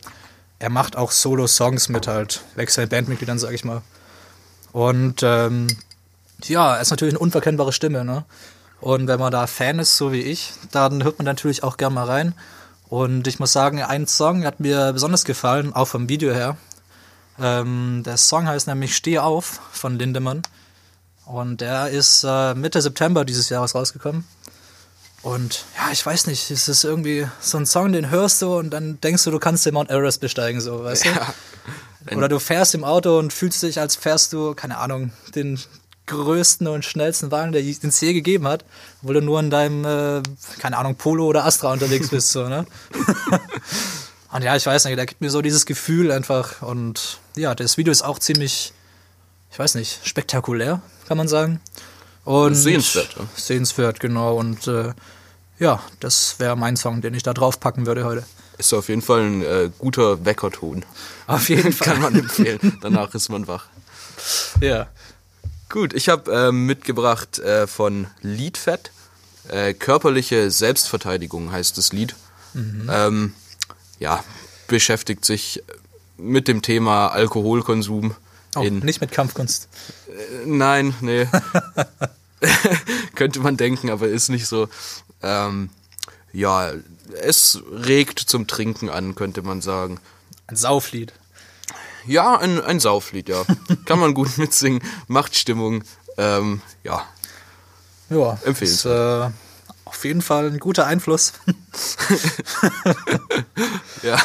er 0.60 0.70
macht 0.70 0.96
auch 0.96 1.12
Solo-Songs 1.12 1.90
mit 1.90 2.08
halt 2.08 2.42
wechselnden 2.56 2.90
Bandmitgliedern, 2.90 3.40
sag 3.40 3.54
ich 3.54 3.66
mal. 3.66 3.82
Und 4.72 5.22
ähm, 5.24 5.68
ja, 6.44 6.76
er 6.76 6.82
ist 6.82 6.92
natürlich 6.92 7.16
eine 7.16 7.20
unverkennbare 7.20 7.74
Stimme, 7.74 8.06
ne? 8.06 8.24
Und 8.80 9.08
wenn 9.08 9.20
man 9.20 9.32
da 9.32 9.46
Fan 9.46 9.80
ist, 9.80 9.98
so 9.98 10.12
wie 10.12 10.22
ich, 10.22 10.54
dann 10.72 11.04
hört 11.04 11.20
man 11.20 11.26
natürlich 11.26 11.64
auch 11.64 11.78
gern 11.78 11.94
mal 11.94 12.06
rein. 12.06 12.34
Und 12.90 13.28
ich 13.28 13.40
muss 13.40 13.54
sagen, 13.54 13.82
ein 13.82 14.08
Song 14.08 14.44
hat 14.44 14.60
mir 14.60 14.92
besonders 14.92 15.24
gefallen, 15.24 15.74
auch 15.74 15.88
vom 15.88 16.10
Video 16.10 16.34
her. 16.34 16.58
Ähm, 17.42 18.04
der 18.06 18.18
Song 18.18 18.48
heißt 18.48 18.68
nämlich 18.68 18.96
Steh 18.96 19.20
auf 19.20 19.60
von 19.72 19.98
Lindemann. 19.98 20.44
Und 21.26 21.62
der 21.62 21.90
ist 21.90 22.24
äh, 22.28 22.54
Mitte 22.54 22.82
September 22.82 23.26
dieses 23.26 23.50
Jahres 23.50 23.74
rausgekommen. 23.74 24.26
Und 25.24 25.66
ja, 25.78 25.92
ich 25.92 26.06
weiß 26.06 26.28
nicht, 26.28 26.50
es 26.50 26.68
ist 26.68 26.84
irgendwie 26.84 27.28
so 27.40 27.58
ein 27.58 27.66
Song, 27.66 27.94
den 27.94 28.10
hörst 28.10 28.42
du 28.42 28.58
und 28.58 28.72
dann 28.72 29.00
denkst 29.02 29.24
du, 29.24 29.32
du 29.32 29.40
kannst 29.40 29.66
den 29.66 29.76
Mount 29.76 29.90
Everest 29.90 30.20
besteigen, 30.20 30.60
so, 30.60 30.84
weißt 30.84 31.06
du? 31.06 31.10
Oder 32.16 32.28
du 32.28 32.40
fährst 32.40 32.74
im 32.74 32.84
Auto 32.84 33.20
und 33.20 33.32
fühlst 33.32 33.62
dich, 33.62 33.80
als 33.80 33.96
fährst 33.96 34.34
du, 34.34 34.56
keine 34.56 34.80
Ahnung, 34.80 35.12
den 35.36 35.60
größten 36.08 36.68
und 36.68 36.84
schnellsten 36.84 37.30
Wagen, 37.30 37.52
der 37.52 37.62
es 37.62 38.02
je 38.02 38.14
gegeben 38.14 38.48
hat, 38.48 38.66
obwohl 39.02 39.16
du 39.16 39.22
nur 39.22 39.40
in 39.40 39.52
deinem, 39.52 39.86
äh, 39.86 40.24
keine 40.58 40.78
Ahnung, 40.78 40.96
Polo 40.96 41.28
oder 41.28 41.46
Astra 41.46 41.72
unterwegs 41.72 42.10
bist, 42.10 42.32
so, 42.32 42.50
ne? 42.50 42.66
und 44.32 44.44
ja, 44.44 44.56
ich 44.56 44.66
weiß 44.66 44.86
nicht, 44.86 44.98
der 44.98 45.06
gibt 45.06 45.22
mir 45.22 45.30
so 45.30 45.42
dieses 45.42 45.66
Gefühl 45.66 46.12
einfach 46.12 46.62
und 46.62 47.20
ja, 47.36 47.56
das 47.56 47.78
Video 47.78 47.92
ist 47.92 48.02
auch 48.02 48.20
ziemlich, 48.20 48.74
ich 49.52 49.60
weiß 49.60 49.76
nicht, 49.76 50.00
spektakulär, 50.08 50.82
kann 51.08 51.18
man 51.18 51.28
sagen. 51.28 51.60
Und 52.24 52.56
Sehenswert, 52.56 53.16
ja. 53.18 53.26
Sehenswert, 53.36 54.00
genau. 54.00 54.36
Und 54.36 54.68
äh, 54.68 54.94
ja, 55.60 55.82
das 56.00 56.36
wäre 56.40 56.56
mein 56.56 56.78
Song, 56.78 57.02
den 57.02 57.14
ich 57.14 57.24
da 57.24 57.34
drauf 57.34 57.60
packen 57.60 57.86
würde 57.86 58.06
heute. 58.06 58.24
Ist 58.58 58.74
auf 58.74 58.90
jeden 58.90 59.02
Fall 59.02 59.22
ein 59.22 59.42
äh, 59.42 59.70
guter 59.80 60.24
Weckerton. 60.24 60.86
Auf 61.28 61.50
jeden 61.50 61.74
Fall. 61.74 61.94
Kann 61.94 62.02
man 62.02 62.16
empfehlen. 62.16 62.78
Danach 62.82 63.14
ist 63.14 63.30
man 63.30 63.48
wach. 63.48 63.66
Ja. 64.62 64.88
Gut, 65.70 65.94
ich 65.94 66.10
habe 66.10 66.32
ähm, 66.32 66.68
mitgebracht 66.68 67.40
äh, 67.40 67.66
von 67.66 68.06
Liedfett. 68.22 68.92
Äh, 69.48 69.74
körperliche 69.74 70.52
Selbstverteidigung 70.52 71.52
heißt 71.52 71.76
das 71.78 71.92
Lied. 71.92 72.14
Ähm, 72.54 73.34
ja, 74.02 74.22
beschäftigt 74.68 75.24
sich 75.24 75.64
mit 76.18 76.50
dem 76.50 76.62
Thema 76.62 77.08
Alkoholkonsum 77.08 78.16
Oh, 78.54 78.64
nicht 78.64 79.00
mit 79.00 79.14
Kampfkunst. 79.14 79.70
Nein, 80.46 80.94
nee. 81.00 81.26
Könnte 83.16 83.40
man 83.40 83.58
denken, 83.58 83.90
aber 83.90 84.08
ist 84.08 84.30
nicht 84.30 84.48
so. 84.48 84.68
Ähm, 85.22 85.70
ja, 86.34 86.72
es 87.22 87.62
regt 87.72 88.20
zum 88.20 88.48
Trinken 88.48 88.90
an, 88.90 89.16
könnte 89.16 89.42
man 89.42 89.62
sagen. 89.62 90.00
Ein 90.48 90.56
Sauflied. 90.56 91.14
Ja, 92.08 92.38
ein, 92.38 92.62
ein 92.62 92.80
Sauflied, 92.80 93.30
ja. 93.30 93.44
Kann 93.86 94.00
man 94.00 94.14
gut 94.14 94.38
mitsingen, 94.38 94.82
macht 95.08 95.36
Stimmung. 95.36 95.84
Ähm, 96.18 96.62
ja, 96.84 97.06
Ja, 98.10 98.38
Empfehlenswert. 98.44 99.30
Ist, 99.30 99.34
äh, 99.34 99.41
auf 99.92 100.06
jeden 100.06 100.22
Fall 100.22 100.48
ein 100.48 100.60
guter 100.60 100.88
Einfluss. 100.88 101.34
ja. 104.04 104.18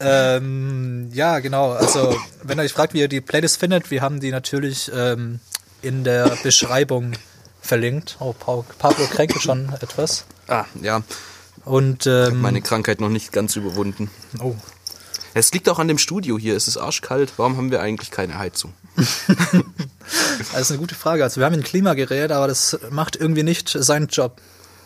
ähm, 0.00 1.10
ja, 1.12 1.38
genau. 1.38 1.70
Also, 1.70 2.16
wenn 2.42 2.58
ihr 2.58 2.64
euch 2.64 2.72
fragt, 2.72 2.92
wie 2.92 2.98
ihr 2.98 3.08
die 3.08 3.20
Playlist 3.20 3.60
findet, 3.60 3.92
wir 3.92 4.02
haben 4.02 4.18
die 4.18 4.32
natürlich 4.32 4.90
ähm, 4.92 5.38
in 5.80 6.02
der 6.02 6.36
Beschreibung 6.42 7.12
verlinkt. 7.60 8.16
Oh, 8.18 8.32
Pablo 8.34 9.06
kränkelt 9.06 9.42
schon 9.42 9.72
etwas. 9.80 10.24
Ah, 10.48 10.64
ja, 10.82 11.02
Und 11.64 12.08
ähm, 12.08 12.40
meine 12.40 12.60
Krankheit 12.60 13.00
noch 13.00 13.08
nicht 13.08 13.30
ganz 13.32 13.54
überwunden. 13.54 14.10
oh, 14.40 14.56
Es 15.34 15.52
liegt 15.52 15.68
auch 15.68 15.78
an 15.78 15.86
dem 15.86 15.98
Studio 15.98 16.36
hier, 16.36 16.56
es 16.56 16.66
ist 16.66 16.78
arschkalt. 16.78 17.34
Warum 17.36 17.56
haben 17.56 17.70
wir 17.70 17.80
eigentlich 17.80 18.10
keine 18.10 18.38
Heizung? 18.38 18.74
das 18.96 20.60
ist 20.60 20.70
eine 20.72 20.80
gute 20.80 20.96
Frage. 20.96 21.22
Also 21.22 21.40
wir 21.40 21.46
haben 21.46 21.54
ein 21.54 21.62
Klimagerät, 21.62 22.32
aber 22.32 22.48
das 22.48 22.76
macht 22.90 23.14
irgendwie 23.14 23.44
nicht 23.44 23.68
seinen 23.68 24.08
Job. 24.08 24.40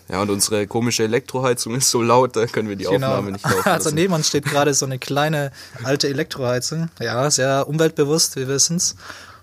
Ja, 0.08 0.22
und 0.22 0.30
unsere 0.30 0.66
komische 0.68 1.02
Elektroheizung 1.02 1.74
ist 1.74 1.90
so 1.90 2.00
laut, 2.00 2.36
da 2.36 2.46
können 2.46 2.68
wir 2.68 2.76
die 2.76 2.86
Aufnahme 2.86 3.32
nicht 3.32 3.44
laufen 3.44 3.68
Also 3.68 3.84
lassen. 3.86 3.94
neben 3.96 4.12
uns 4.14 4.28
steht 4.28 4.44
gerade 4.44 4.72
so 4.72 4.86
eine 4.86 4.98
kleine 5.00 5.50
alte 5.82 6.08
Elektroheizung. 6.08 6.88
Ja, 7.00 7.28
sehr 7.30 7.66
umweltbewusst, 7.68 8.36
wir 8.36 8.46
wissen's. 8.46 8.94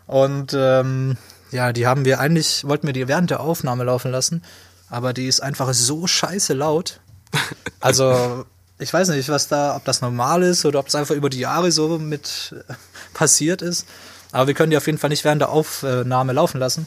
Und 0.07 0.53
ähm, 0.55 1.17
ja, 1.51 1.73
die 1.73 1.85
haben 1.85 2.05
wir 2.05 2.19
eigentlich, 2.19 2.63
wollten 2.65 2.87
wir 2.87 2.93
die 2.93 3.07
während 3.07 3.29
der 3.29 3.41
Aufnahme 3.41 3.83
laufen 3.83 4.11
lassen, 4.11 4.41
aber 4.89 5.11
die 5.13 5.27
ist 5.27 5.41
einfach 5.41 5.73
so 5.73 6.07
scheiße 6.07 6.53
laut. 6.53 6.99
Also, 7.81 8.45
ich 8.79 8.93
weiß 8.93 9.09
nicht, 9.09 9.27
was 9.27 9.49
da, 9.49 9.75
ob 9.75 9.83
das 9.83 9.99
normal 9.99 10.41
ist 10.43 10.65
oder 10.65 10.79
ob 10.79 10.85
das 10.85 10.95
einfach 10.95 11.15
über 11.15 11.29
die 11.29 11.39
Jahre 11.39 11.69
so 11.69 11.99
mit 11.99 12.55
äh, 12.69 12.73
passiert 13.13 13.61
ist. 13.61 13.85
Aber 14.31 14.47
wir 14.47 14.53
können 14.53 14.71
die 14.71 14.77
auf 14.77 14.85
jeden 14.85 14.97
Fall 14.97 15.09
nicht 15.09 15.25
während 15.25 15.41
der 15.41 15.49
Aufnahme 15.49 16.31
laufen 16.31 16.59
lassen. 16.59 16.85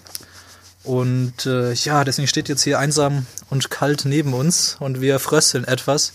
Und 0.87 1.47
äh, 1.47 1.73
ja, 1.73 2.05
deswegen 2.05 2.28
steht 2.28 2.49
jetzt 2.49 2.62
hier 2.62 2.78
einsam 2.78 3.26
und 3.50 3.71
kalt 3.71 4.05
neben 4.05 4.35
uns 4.35 4.76
und 4.78 5.00
wir 5.00 5.19
frösteln 5.19 5.64
etwas. 5.64 6.12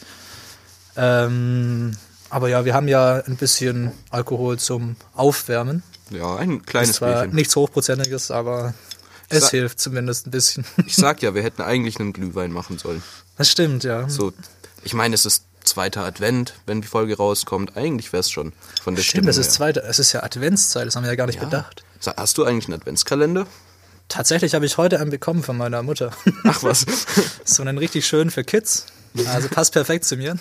Ähm, 0.96 1.92
aber 2.30 2.48
ja, 2.48 2.63
wir 2.63 2.74
haben 2.74 2.88
ja 2.88 3.16
ein 3.18 3.36
bisschen 3.36 3.92
Alkohol 4.10 4.58
zum 4.60 4.96
Aufwärmen. 5.13 5.84
Ja, 6.10 6.38
ein 6.38 6.60
Ist 6.60 6.68
kleines 6.68 6.96
zwar 6.98 7.13
Bierchen. 7.24 7.36
nichts 7.36 7.56
Hochprozentiges, 7.56 8.32
aber 8.32 8.74
es 9.28 9.50
hilft 9.50 9.80
zumindest 9.80 10.28
ein 10.28 10.32
bisschen. 10.32 10.66
Ich 10.86 10.96
sag 10.96 11.22
ja, 11.22 11.36
wir 11.36 11.44
hätten 11.44 11.62
eigentlich 11.62 12.00
einen 12.00 12.13
Glühwein 12.13 12.51
machen 12.51 12.78
sollen. 12.78 13.04
Das 13.38 13.50
stimmt, 13.50 13.84
ja. 13.84 14.08
So, 14.08 14.32
ich 14.84 14.94
meine, 14.94 15.16
es 15.16 15.25
ist 15.25 15.44
zweiter 15.66 16.06
Advent, 16.06 16.54
wenn 16.66 16.82
die 16.82 16.88
Folge 16.88 17.18
rauskommt. 17.18 17.75
Eigentlich 17.75 18.13
wäre 18.13 18.22
es 18.22 18.32
schon 18.32 18.54
von 18.82 18.96
der 18.96 19.04
Stimmt, 19.04 19.28
das 19.28 19.36
ist 19.38 19.48
Stimmung 19.48 19.74
zweite, 19.74 19.84
es 19.84 20.00
ist 20.00 20.13
ja 20.13 20.24
Adventszeit, 20.24 20.88
das 20.88 20.96
haben 20.96 21.04
wir 21.04 21.10
ja 21.12 21.16
gar 21.16 21.28
nicht 21.28 21.40
her. 21.40 21.46
bedacht. 21.46 21.84
Hast 22.18 22.38
du 22.38 22.46
eigentlich 22.46 22.66
einen 22.66 22.80
Adventskalender? 22.80 23.46
Tatsächlich 24.12 24.53
habe 24.56 24.65
ich 24.65 24.75
heute 24.77 25.00
einen 25.00 25.10
bekommen 25.10 25.41
von 25.41 25.56
meiner 25.58 25.82
Mutter. 25.84 26.12
Ach 26.44 26.63
was. 26.63 26.86
so 27.46 27.62
einen 27.62 27.77
richtig 27.77 28.06
schön 28.06 28.30
für 28.30 28.44
Kids. 28.44 28.86
Also 29.27 29.48
passt 29.48 29.72
perfekt 29.72 30.03
zu 30.03 30.18
mir. 30.18 30.36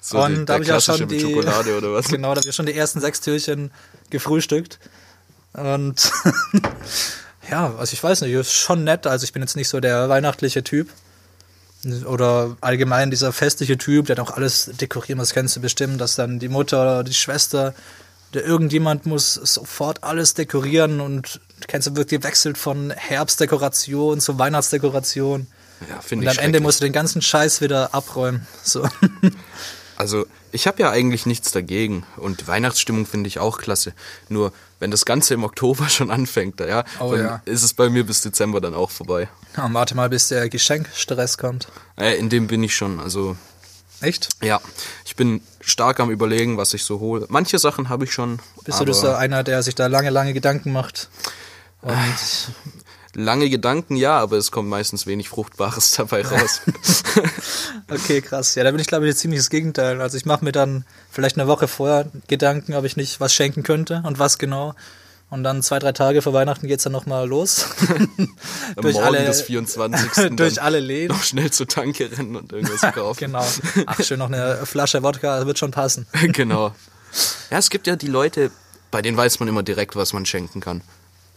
So 0.00 0.20
Und 0.22 0.36
die- 0.40 0.44
da 0.44 0.54
habe 0.54 0.62
ich 0.64 0.72
auch 0.72 0.80
schon 0.80 1.08
die 1.08 1.18
Schokolade 1.20 1.76
oder 1.76 1.92
was? 1.92 2.06
Genau, 2.06 2.32
da 2.34 2.40
habe 2.40 2.48
ich 2.48 2.54
schon 2.54 2.66
die 2.66 2.74
ersten 2.74 3.00
sechs 3.00 3.20
Türchen 3.20 3.72
gefrühstückt. 4.10 4.78
Und 5.52 6.12
ja, 7.50 7.74
also 7.76 7.92
ich 7.92 8.02
weiß 8.02 8.20
nicht, 8.20 8.32
ist 8.32 8.52
schon 8.52 8.84
nett. 8.84 9.06
Also 9.08 9.24
ich 9.24 9.32
bin 9.32 9.42
jetzt 9.42 9.56
nicht 9.56 9.68
so 9.68 9.80
der 9.80 10.08
weihnachtliche 10.08 10.62
Typ. 10.62 10.88
Oder 12.06 12.56
allgemein 12.60 13.10
dieser 13.10 13.32
festliche 13.32 13.78
Typ, 13.78 14.06
der 14.06 14.20
auch 14.20 14.30
alles 14.32 14.70
dekorieren, 14.80 15.18
das 15.18 15.32
kennst 15.32 15.56
du 15.56 15.60
bestimmt, 15.60 16.00
dass 16.00 16.16
dann 16.16 16.38
die 16.38 16.48
Mutter 16.48 16.82
oder 16.82 17.04
die 17.04 17.14
Schwester 17.14 17.74
oder 18.32 18.44
irgendjemand 18.44 19.06
muss 19.06 19.34
sofort 19.34 20.02
alles 20.04 20.34
dekorieren 20.34 21.00
und 21.00 21.40
kennst 21.66 21.88
du 21.88 21.96
wirklich 21.96 22.22
wechselt 22.22 22.58
von 22.58 22.90
Herbstdekoration 22.90 24.20
zu 24.20 24.38
Weihnachtsdekoration. 24.38 25.46
Ja, 25.88 26.00
finde 26.00 26.26
Und 26.26 26.32
ich 26.32 26.38
am 26.38 26.44
Ende 26.44 26.60
musst 26.60 26.80
du 26.80 26.84
den 26.84 26.92
ganzen 26.92 27.22
Scheiß 27.22 27.60
wieder 27.60 27.94
abräumen. 27.94 28.46
So. 28.62 28.86
Also, 29.98 30.26
ich 30.52 30.68
habe 30.68 30.80
ja 30.80 30.90
eigentlich 30.90 31.26
nichts 31.26 31.50
dagegen. 31.50 32.06
Und 32.18 32.46
Weihnachtsstimmung 32.46 33.04
finde 33.04 33.26
ich 33.26 33.40
auch 33.40 33.58
klasse. 33.58 33.92
Nur, 34.28 34.52
wenn 34.78 34.92
das 34.92 35.04
Ganze 35.04 35.34
im 35.34 35.42
Oktober 35.42 35.88
schon 35.88 36.12
anfängt, 36.12 36.60
ja, 36.60 36.84
Oh 37.00 37.10
dann 37.10 37.20
ja. 37.20 37.42
ist 37.46 37.64
es 37.64 37.74
bei 37.74 37.90
mir 37.90 38.06
bis 38.06 38.20
Dezember 38.20 38.60
dann 38.60 38.74
auch 38.74 38.90
vorbei. 38.90 39.28
Ja, 39.56 39.68
warte 39.72 39.96
mal, 39.96 40.08
bis 40.08 40.28
der 40.28 40.48
Geschenkstress 40.48 41.36
kommt. 41.36 41.66
Äh, 41.96 42.16
in 42.16 42.28
dem 42.30 42.46
bin 42.46 42.62
ich 42.62 42.76
schon. 42.76 43.00
Also, 43.00 43.36
Echt? 44.00 44.28
ja, 44.40 44.60
ich 45.04 45.16
bin 45.16 45.42
stark 45.60 45.98
am 45.98 46.12
Überlegen, 46.12 46.56
was 46.58 46.74
ich 46.74 46.84
so 46.84 47.00
hole. 47.00 47.26
Manche 47.28 47.58
Sachen 47.58 47.88
habe 47.88 48.04
ich 48.04 48.12
schon. 48.12 48.38
Bist 48.64 48.80
du 48.80 48.92
so 48.92 49.10
einer, 49.10 49.42
der 49.42 49.64
sich 49.64 49.74
da 49.74 49.88
lange, 49.88 50.10
lange 50.10 50.32
Gedanken 50.32 50.70
macht? 50.70 51.08
Und 51.82 51.94
lange 53.14 53.50
Gedanken, 53.50 53.96
ja, 53.96 54.18
aber 54.18 54.36
es 54.36 54.50
kommt 54.50 54.68
meistens 54.68 55.06
wenig 55.06 55.28
Fruchtbares 55.28 55.90
dabei 55.96 56.22
raus. 56.22 56.62
okay, 57.90 58.20
krass. 58.20 58.54
Ja, 58.54 58.64
da 58.64 58.70
bin 58.70 58.80
ich, 58.80 58.86
glaube 58.86 59.06
ich, 59.06 59.10
jetzt 59.10 59.20
ziemlich 59.20 59.40
das 59.40 59.50
Gegenteil. 59.50 60.00
Also 60.00 60.16
ich 60.16 60.26
mache 60.26 60.44
mir 60.44 60.52
dann 60.52 60.84
vielleicht 61.10 61.38
eine 61.38 61.48
Woche 61.48 61.68
vorher 61.68 62.10
Gedanken, 62.26 62.74
ob 62.74 62.84
ich 62.84 62.96
nicht 62.96 63.20
was 63.20 63.34
schenken 63.34 63.62
könnte 63.62 64.02
und 64.04 64.18
was 64.18 64.38
genau. 64.38 64.74
Und 65.30 65.44
dann 65.44 65.62
zwei, 65.62 65.78
drei 65.78 65.92
Tage 65.92 66.22
vor 66.22 66.32
Weihnachten 66.32 66.68
geht's 66.68 66.84
dann 66.84 66.92
nochmal 66.92 67.28
los. 67.28 67.66
Am 67.88 68.36
durch 68.76 68.94
Morgen 68.94 69.06
alle, 69.06 69.24
des 69.26 69.42
24. 69.42 70.36
durch 70.36 70.62
alle 70.62 70.80
Läden. 70.80 71.14
noch 71.14 71.22
schnell 71.22 71.50
zur 71.50 71.68
Tanke 71.68 72.10
rennen 72.10 72.34
und 72.34 72.50
irgendwas 72.50 72.80
kaufen. 72.94 73.18
Genau. 73.18 73.44
Ach, 73.84 74.02
schön 74.02 74.20
noch 74.20 74.28
eine 74.28 74.64
Flasche 74.64 75.02
Wodka, 75.02 75.36
das 75.36 75.46
wird 75.46 75.58
schon 75.58 75.70
passen. 75.70 76.06
genau. 76.32 76.74
Ja, 77.50 77.58
es 77.58 77.68
gibt 77.68 77.86
ja 77.86 77.96
die 77.96 78.06
Leute, 78.06 78.50
bei 78.90 79.02
denen 79.02 79.18
weiß 79.18 79.38
man 79.40 79.50
immer 79.50 79.62
direkt, 79.62 79.96
was 79.96 80.14
man 80.14 80.24
schenken 80.24 80.60
kann. 80.60 80.80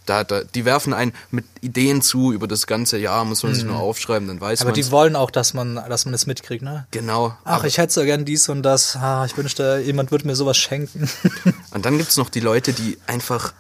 Da, 0.06 0.24
da, 0.24 0.44
die 0.44 0.66
werfen 0.66 0.94
einen 0.94 1.14
mit 1.30 1.46
Ideen 1.62 2.02
zu 2.02 2.34
über 2.34 2.48
das 2.48 2.66
ganze 2.66 2.98
Jahr, 2.98 3.24
muss 3.24 3.44
man 3.44 3.54
sich 3.54 3.64
nur 3.64 3.78
aufschreiben, 3.78 4.28
dann 4.28 4.42
weiß 4.42 4.60
Mhm. 4.60 4.64
Aber 4.64 4.72
man 4.72 4.82
die 4.82 4.92
wollen 4.92 5.16
auch, 5.16 5.30
dass 5.30 5.54
man, 5.54 5.76
dass 5.76 6.06
man 6.06 6.14
es 6.14 6.26
mitkriegt, 6.26 6.64
ne? 6.64 6.88
Genau. 6.90 7.38
Ach, 7.44 7.64
ich 7.64 7.78
hätte 7.78 7.94
so 7.94 8.04
gern 8.04 8.26
dies 8.26 8.50
und 8.50 8.64
das. 8.64 8.96
Ah, 8.96 9.26
ich 9.26 9.38
wünschte, 9.38 9.82
jemand 9.86 10.12
würde 10.12 10.26
mir 10.26 10.36
sowas 10.36 10.58
schenken. 10.58 11.08
Und 11.72 11.86
dann 11.86 11.98
gibt's 11.98 12.18
noch 12.18 12.30
die 12.30 12.40
Leute, 12.40 12.74
die 12.74 12.98
einfach. 13.08 13.54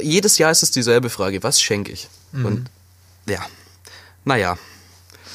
Jedes 0.00 0.38
Jahr 0.38 0.50
ist 0.50 0.62
es 0.62 0.70
dieselbe 0.70 1.10
Frage, 1.10 1.42
was 1.42 1.60
schenke 1.60 1.92
ich? 1.92 2.08
Mhm. 2.32 2.46
Und 2.46 2.70
ja, 3.26 3.44
naja, 4.24 4.56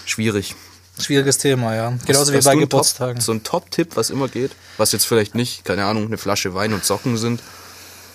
schwierig. 0.06 0.56
Schwieriges 1.00 1.38
Thema, 1.38 1.76
ja. 1.76 1.94
Genauso 2.06 2.32
wie 2.34 2.38
Hast 2.38 2.46
bei 2.46 2.56
Geburtstagen. 2.56 3.16
Top, 3.16 3.24
so 3.24 3.32
ein 3.32 3.44
Top-Tipp, 3.44 3.96
was 3.96 4.10
immer 4.10 4.28
geht, 4.28 4.52
was 4.78 4.92
jetzt 4.92 5.06
vielleicht 5.06 5.36
nicht, 5.36 5.66
keine 5.66 5.86
Ahnung, 5.86 6.08
eine 6.08 6.18
Flasche 6.18 6.54
Wein 6.54 6.74
und 6.74 6.84
Socken 6.84 7.18
sind. 7.18 7.42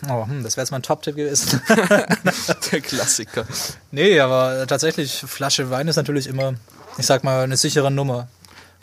Oh, 0.09 0.27
hm, 0.27 0.43
das 0.43 0.57
wäre 0.57 0.65
jetzt 0.65 0.71
mein 0.71 0.83
Top-Tipp 0.83 1.17
gewesen. 1.17 1.61
Der 2.73 2.81
Klassiker. 2.81 3.47
nee, 3.91 4.21
aber 4.21 4.67
tatsächlich, 4.67 5.25
Flasche 5.27 5.71
Wein 5.71 5.89
ist 5.89 5.97
natürlich 5.97 6.27
immer, 6.27 6.55
ich 6.99 7.07
sag 7.07 7.25
mal, 7.25 7.43
eine 7.43 7.57
sichere 7.57 7.91
Nummer. 7.91 8.29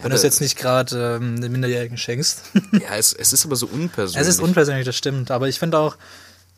Wenn 0.01 0.09
du 0.09 0.15
es 0.15 0.23
jetzt 0.23 0.41
nicht 0.41 0.57
gerade 0.57 1.17
ähm, 1.21 1.39
den 1.39 1.51
Minderjährigen 1.51 1.97
schenkst. 1.97 2.41
Ja, 2.73 2.97
es, 2.97 3.13
es 3.13 3.31
ist 3.31 3.45
aber 3.45 3.55
so 3.55 3.67
unpersönlich. 3.67 4.21
es 4.21 4.27
ist 4.27 4.41
unpersönlich, 4.41 4.85
das 4.85 4.97
stimmt. 4.97 5.31
Aber 5.31 5.47
ich 5.47 5.59
finde 5.59 5.77
auch, 5.77 5.95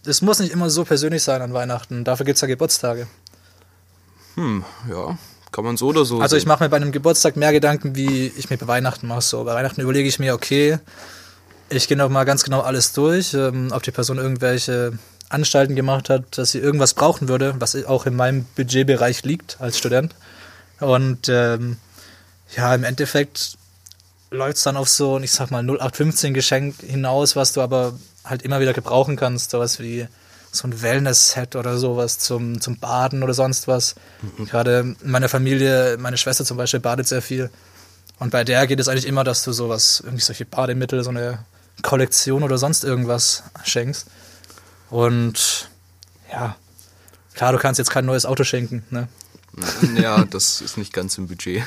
es 0.06 0.22
muss 0.22 0.40
nicht 0.40 0.52
immer 0.52 0.70
so 0.70 0.84
persönlich 0.84 1.22
sein 1.22 1.42
an 1.42 1.54
Weihnachten. 1.54 2.04
Dafür 2.04 2.26
gibt's 2.26 2.42
ja 2.42 2.48
Geburtstage. 2.48 3.08
Ja, 4.90 5.18
kann 5.52 5.64
man 5.64 5.78
so 5.78 5.88
oder 5.88 6.04
so 6.06 6.20
Also 6.20 6.36
ich 6.36 6.46
mache 6.46 6.64
mir 6.64 6.70
bei 6.70 6.78
einem 6.78 6.92
Geburtstag 6.92 7.38
mehr 7.38 7.54
Gedanken, 7.54 7.96
wie 7.96 8.28
ich 8.28 8.50
mir 8.50 8.58
bei 8.58 8.68
Weihnachten 8.68 9.08
mache. 9.08 9.22
So, 9.22 9.44
bei 9.44 9.54
Weihnachten 9.54 9.82
überlege 9.82 10.10
ich 10.10 10.20
mir, 10.20 10.34
okay, 10.34 10.80
ich 11.70 11.88
gehe 11.88 11.98
noch 11.98 12.10
mal 12.10 12.24
ganz 12.24 12.44
genau 12.44 12.62
alles 12.62 12.94
durch, 12.94 13.34
ähm, 13.34 13.70
ob 13.72 13.84
die 13.84 13.92
Person 13.92 14.18
irgendwelche 14.18 14.98
Anstalten 15.30 15.76
gemacht 15.76 16.10
hat, 16.10 16.38
dass 16.38 16.52
sie 16.52 16.60
irgendwas 16.60 16.94
brauchen 16.94 17.28
würde, 17.28 17.56
was 17.60 17.76
auch 17.86 18.06
in 18.06 18.16
meinem 18.16 18.46
Budgetbereich 18.56 19.24
liegt 19.24 19.58
als 19.60 19.78
Student. 19.78 20.14
Und 20.80 21.30
ähm, 21.30 21.78
ja, 22.56 22.74
im 22.76 22.84
Endeffekt 22.84 23.58
läuft 24.30 24.58
es 24.58 24.64
dann 24.64 24.78
auf 24.78 24.90
so, 24.90 25.20
ich 25.20 25.32
sag 25.32 25.52
mal, 25.52 25.64
0815 25.64 26.34
Geschenk 26.34 26.76
hinaus, 26.82 27.36
was 27.36 27.54
du 27.54 27.62
aber 27.62 27.98
halt 28.24 28.44
immer 28.44 28.60
wieder 28.60 28.74
gebrauchen 28.74 29.16
kannst. 29.16 29.52
Sowas 29.52 29.80
wie 29.80 30.08
so 30.52 30.68
ein 30.68 30.82
Wellness-Set 30.82 31.56
oder 31.56 31.78
sowas 31.78 32.20
zum, 32.20 32.62
zum 32.62 32.78
Baden 32.78 33.24
oder 33.24 33.34
sonst 33.34 33.68
was. 33.68 33.96
Gerade 34.46 34.96
in 35.02 35.12
meiner 35.12 35.30
Familie, 35.30 35.98
meine 36.00 36.18
Schwester 36.18 36.46
zum 36.46 36.58
Beispiel 36.58 36.80
badet 36.80 37.08
sehr 37.08 37.22
viel. 37.22 37.50
Und 38.20 38.32
bei 38.32 38.44
der 38.44 38.66
geht 38.68 38.80
es 38.80 38.88
eigentlich 38.88 39.08
immer, 39.08 39.24
dass 39.24 39.44
du 39.44 39.52
sowas, 39.52 40.02
irgendwie 40.04 40.24
solche 40.24 40.46
Bademittel, 40.46 41.04
so 41.04 41.10
eine 41.10 41.40
Kollektion 41.82 42.44
oder 42.44 42.58
sonst 42.58 42.84
irgendwas 42.84 43.44
schenkst. 43.64 44.08
Und 44.90 45.70
ja, 46.32 46.56
klar, 47.34 47.52
du 47.52 47.58
kannst 47.58 47.80
jetzt 47.80 47.92
kein 47.92 48.06
neues 48.06 48.26
Auto 48.26 48.44
schenken, 48.44 48.84
ne? 48.90 49.08
Ja, 50.02 50.26
das 50.26 50.62
ist 50.62 50.78
nicht 50.78 50.94
ganz 50.94 51.18
im 51.18 51.28
Budget. 51.28 51.64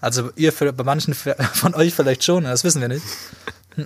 Also 0.00 0.30
ihr, 0.36 0.52
bei 0.52 0.84
manchen 0.84 1.14
von 1.54 1.74
euch 1.74 1.94
vielleicht 1.94 2.24
schon, 2.24 2.44
das 2.44 2.64
wissen 2.64 2.80
wir 2.80 2.88
nicht. 2.88 3.04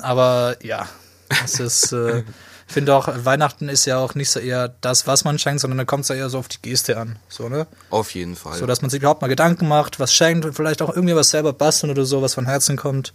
Aber 0.01 0.57
ja, 0.63 0.89
Das 1.29 1.61
ist, 1.61 1.93
äh, 1.93 2.21
ich 2.69 2.75
finde 2.75 2.95
auch, 2.95 3.09
Weihnachten 3.25 3.69
ist 3.69 3.85
ja 3.85 3.99
auch 3.99 4.15
nicht 4.15 4.31
so 4.31 4.41
eher 4.41 4.69
das, 4.81 5.07
was 5.07 5.25
man 5.25 5.39
schenkt, 5.39 5.61
sondern 5.61 5.79
da 5.79 5.85
kommt 5.85 6.03
es 6.03 6.09
ja 6.09 6.17
eher 6.17 6.31
so 6.31 6.39
auf 6.39 6.49
die 6.49 6.61
Geste 6.63 6.99
an. 6.99 7.19
So, 7.29 7.49
ne? 7.49 7.67
Auf 7.91 8.13
jeden 8.13 8.37
Fall. 8.37 8.59
So, 8.59 8.67
dass 8.67 8.83
man 8.83 8.91
sich 8.91 9.01
überhaupt 9.01 9.23
mal 9.23 9.29
Gedanken 9.29 9.69
macht, 9.69 10.01
was 10.01 10.13
schenkt 10.13 10.45
und 10.45 10.55
vielleicht 10.55 10.83
auch 10.83 10.95
irgendwie 10.95 11.15
was 11.15 11.31
selber 11.31 11.53
basteln 11.53 11.91
oder 11.91 12.05
so, 12.05 12.23
was 12.23 12.35
von 12.35 12.47
Herzen 12.47 12.77
kommt. 12.77 13.13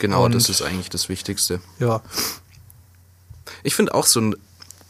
Genau, 0.00 0.24
und- 0.24 0.34
das 0.34 0.48
ist 0.48 0.62
eigentlich 0.62 0.90
das 0.90 1.08
Wichtigste. 1.08 1.60
Ja. 1.78 2.02
Ich 3.62 3.74
finde 3.76 3.94
auch 3.94 4.06
so 4.06 4.20
ein, 4.20 4.36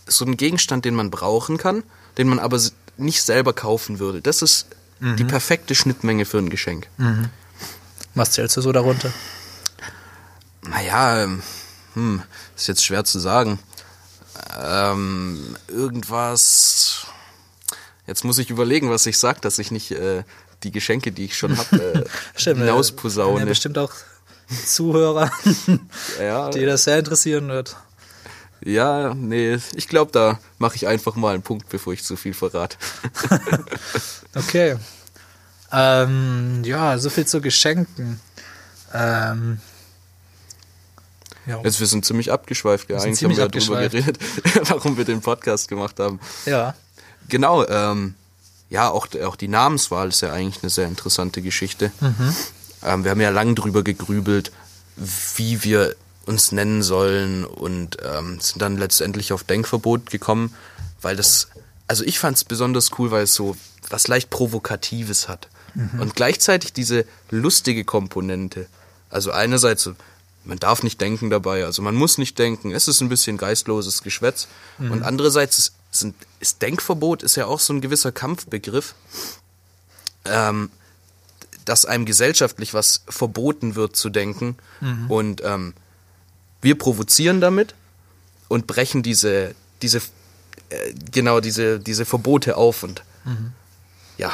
so 0.07 0.25
ein 0.25 0.37
Gegenstand, 0.37 0.85
den 0.87 0.95
man 0.95 1.11
brauchen 1.11 1.59
kann, 1.59 1.83
den 2.19 2.29
man 2.29 2.39
aber 2.39 2.59
nicht 2.97 3.23
selber 3.23 3.53
kaufen 3.53 3.99
würde. 3.99 4.21
Das 4.23 4.41
ist 4.43 4.67
die 5.01 5.25
perfekte 5.25 5.75
Schnittmenge 5.75 6.25
für 6.27 6.37
ein 6.39 6.51
Geschenk. 6.51 6.87
Was 8.15 8.33
zählst 8.33 8.57
du 8.57 8.61
so 8.61 8.71
darunter? 8.73 9.11
Naja, 10.63 11.25
ähm, 11.25 11.43
hm, 11.95 12.23
ist 12.57 12.69
jetzt 12.69 12.85
schwer 12.85 13.05
zu 13.05 13.19
sagen. 13.19 13.59
Ähm, 14.63 15.57
irgendwas. 15.69 17.07
Jetzt 18.07 18.25
muss 18.25 18.39
ich 18.39 18.51
überlegen, 18.51 18.91
was 18.91 19.07
ich 19.07 19.17
sag, 19.19 19.41
dass 19.43 19.59
ich 19.59 19.71
nicht 19.71 19.91
äh, 19.93 20.25
die 20.65 20.71
Geschenke, 20.71 21.13
die 21.13 21.25
ich 21.27 21.39
schon 21.39 21.57
habe, 21.57 21.83
äh, 22.05 22.05
Stimmt, 22.39 22.59
äh, 22.61 22.65
hinausposaune. 22.67 23.41
Ja, 23.41 23.47
bestimmt 23.47 23.79
auch 23.79 23.93
Zuhörer, 24.67 25.31
Ja, 26.21 26.51
die 26.51 26.65
das 26.65 26.85
sehr 26.85 26.99
interessieren 26.99 27.49
wird. 27.49 27.77
ja, 28.65 29.15
nee, 29.15 29.59
ich 29.75 29.89
glaube, 29.89 30.13
da 30.13 30.39
mache 30.59 30.77
ich 30.77 30.87
einfach 30.87 31.17
mal 31.17 31.35
einen 31.35 31.43
Punkt, 31.43 31.69
bevor 31.69 31.93
ich 31.93 32.05
zu 32.05 32.17
viel 32.17 32.35
verrate. 32.35 32.77
Okay. 34.35 34.77
Ähm, 35.73 36.63
ja, 36.65 36.97
so 36.99 37.11
viel 37.11 37.27
zu 37.27 37.41
Geschenken. 37.41 38.21
Ähm, 38.95 39.59
ja. 41.47 41.61
Jetzt, 41.65 41.81
wir 41.81 41.87
sind 41.89 42.05
ziemlich 42.05 42.31
abgeschweift, 42.31 42.91
ja. 42.91 42.99
Eigentlich 42.99 43.25
haben 43.25 43.37
wir 43.37 43.49
darüber 43.49 43.81
geredet, 43.89 44.19
warum 44.69 44.97
wir 44.97 45.05
den 45.05 45.21
Podcast 45.21 45.69
gemacht 45.69 45.99
haben. 45.99 46.21
ja. 46.47 46.75
Genau, 47.29 47.67
ähm, 47.67 48.15
ja, 48.71 48.89
auch, 48.89 49.09
auch 49.25 49.37
die 49.37 49.49
Namenswahl 49.49 50.09
ist 50.09 50.21
ja 50.23 50.33
eigentlich 50.33 50.63
eine 50.63 50.71
sehr 50.71 50.87
interessante 50.87 51.43
Geschichte. 51.43 51.91
Ähm, 52.83 53.05
wir 53.05 53.11
haben 53.11 53.21
ja 53.21 53.31
lange 53.31 53.55
drüber 53.55 53.83
gegrübelt, 53.83 54.53
wie 55.37 55.63
wir 55.65 55.95
uns 56.27 56.53
nennen 56.53 56.83
sollen 56.83 57.45
und 57.45 57.97
ähm, 58.05 58.41
sind 58.41 58.61
dann 58.61 58.77
letztendlich 58.77 59.33
auf 59.33 59.45
Denkverbot 59.45 60.11
gekommen, 60.11 60.55
weil 61.01 61.17
das, 61.17 61.49
also 61.87 62.05
ich 62.05 62.19
fand 62.19 62.37
es 62.37 62.45
besonders 62.45 62.99
cool, 62.99 63.11
weil 63.11 63.25
es 63.25 63.35
so 63.35 63.57
was 63.89 64.09
leicht 64.09 64.31
Provokatives 64.31 65.29
hat. 65.29 65.49
Und 66.01 66.17
gleichzeitig 66.17 66.73
diese 66.73 67.05
lustige 67.31 67.85
Komponente. 67.85 68.67
Also 69.09 69.31
einerseits, 69.31 69.89
man 70.45 70.59
darf 70.59 70.83
nicht 70.83 71.01
denken 71.01 71.31
dabei, 71.31 71.65
also 71.65 71.81
man 71.83 71.95
muss 71.95 72.19
nicht 72.19 72.39
denken, 72.39 72.73
es 72.73 72.89
ist 72.89 73.01
ein 73.01 73.09
bisschen 73.09 73.37
geistloses 73.37 74.03
Geschwätz. 74.03 74.49
Und 74.79 75.03
andererseits 75.03 75.73
ist 76.41 76.63
Denkverbot 76.63 77.23
ist 77.23 77.37
ja 77.37 77.47
auch 77.47 77.61
so 77.61 77.73
ein 77.73 77.81
gewisser 77.81 78.13
Kampfbegriff, 78.13 78.95
ähm, 80.25 80.71
dass 81.71 81.85
einem 81.85 82.05
gesellschaftlich 82.05 82.75
was 82.75 83.05
verboten 83.09 83.77
wird 83.77 83.95
zu 83.95 84.11
denken. 84.11 84.57
Und 85.09 85.41
ähm, 85.45 85.73
wir 86.61 86.77
provozieren 86.77 87.41
damit 87.41 87.77
und 88.49 88.67
brechen 88.67 89.05
diese, 89.05 89.55
diese, 89.81 89.99
äh, 90.71 90.93
genau 91.13 91.39
diese, 91.39 91.79
diese 91.79 92.05
Verbote 92.05 92.57
auf 92.57 92.83
und 92.83 93.05
ja, 94.19 94.33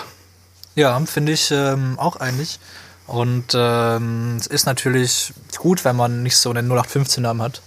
Ja, 0.75 0.99
finde 1.05 1.33
ich 1.33 1.51
ähm, 1.51 1.99
auch 1.99 2.17
eigentlich. 2.17 2.59
Und 3.07 3.53
ähm, 3.55 4.39
es 4.41 4.47
ist 4.47 4.65
natürlich 4.65 5.35
gut, 5.59 5.85
wenn 5.85 5.95
man 5.95 6.23
nicht 6.23 6.39
so 6.39 6.49
einen 6.49 6.73
0815-Namen 6.73 7.43
hat. 7.43 7.61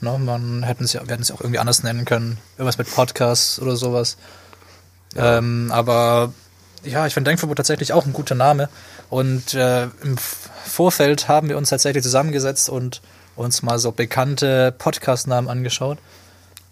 Ne? 0.00 0.18
Man 0.18 0.64
hätten 0.64 0.82
es 0.82 0.92
ja, 0.94 1.02
wir 1.06 1.12
hätten 1.12 1.22
es 1.22 1.28
ja 1.28 1.36
auch 1.36 1.40
irgendwie 1.42 1.60
anders 1.60 1.84
nennen 1.84 2.04
können. 2.04 2.38
Irgendwas 2.58 2.76
mit 2.76 2.92
Podcasts 2.92 3.60
oder 3.60 3.76
sowas. 3.76 4.16
Ähm, 5.14 5.70
aber 5.72 6.32
ja, 6.86 7.06
ich 7.06 7.14
finde 7.14 7.30
Denkverbot 7.30 7.56
tatsächlich 7.56 7.92
auch 7.92 8.06
ein 8.06 8.12
guter 8.12 8.34
Name. 8.34 8.68
Und 9.08 9.54
äh, 9.54 9.84
im 10.02 10.16
Vorfeld 10.18 11.28
haben 11.28 11.48
wir 11.48 11.56
uns 11.56 11.70
tatsächlich 11.70 12.02
zusammengesetzt 12.02 12.68
und 12.68 13.00
uns 13.36 13.62
mal 13.62 13.78
so 13.78 13.92
bekannte 13.92 14.74
Podcast-Namen 14.76 15.48
angeschaut. 15.48 15.98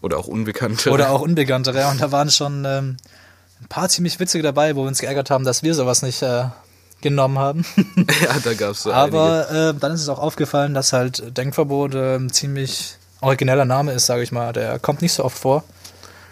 oder 0.02 0.18
auch 0.18 0.26
Unbekannte. 0.26 0.90
Oder 0.90 1.10
auch 1.10 1.20
unbekanntere. 1.20 1.86
Und 1.88 2.00
da 2.00 2.10
waren 2.10 2.30
schon 2.30 2.64
ähm, 2.64 2.96
ein 3.60 3.68
paar 3.68 3.88
ziemlich 3.88 4.18
witzige 4.20 4.42
dabei, 4.42 4.74
wo 4.76 4.82
wir 4.82 4.88
uns 4.88 4.98
geärgert 4.98 5.30
haben, 5.30 5.44
dass 5.44 5.62
wir 5.62 5.74
sowas 5.74 6.02
nicht 6.02 6.22
äh, 6.22 6.46
genommen 7.00 7.38
haben. 7.38 7.64
ja, 8.22 8.36
da 8.42 8.54
gab 8.54 8.72
es 8.72 8.82
so. 8.82 8.92
Aber 8.92 9.50
äh, 9.50 9.74
dann 9.78 9.92
ist 9.92 10.00
es 10.00 10.08
auch 10.08 10.18
aufgefallen, 10.18 10.74
dass 10.74 10.92
halt 10.92 11.36
Denkverbot 11.36 11.94
äh, 11.94 12.16
ein 12.16 12.30
ziemlich 12.30 12.96
origineller 13.20 13.64
Name 13.64 13.92
ist, 13.92 14.06
sage 14.06 14.22
ich 14.22 14.32
mal. 14.32 14.52
Der 14.52 14.78
kommt 14.78 15.02
nicht 15.02 15.12
so 15.12 15.24
oft 15.24 15.38
vor. 15.38 15.64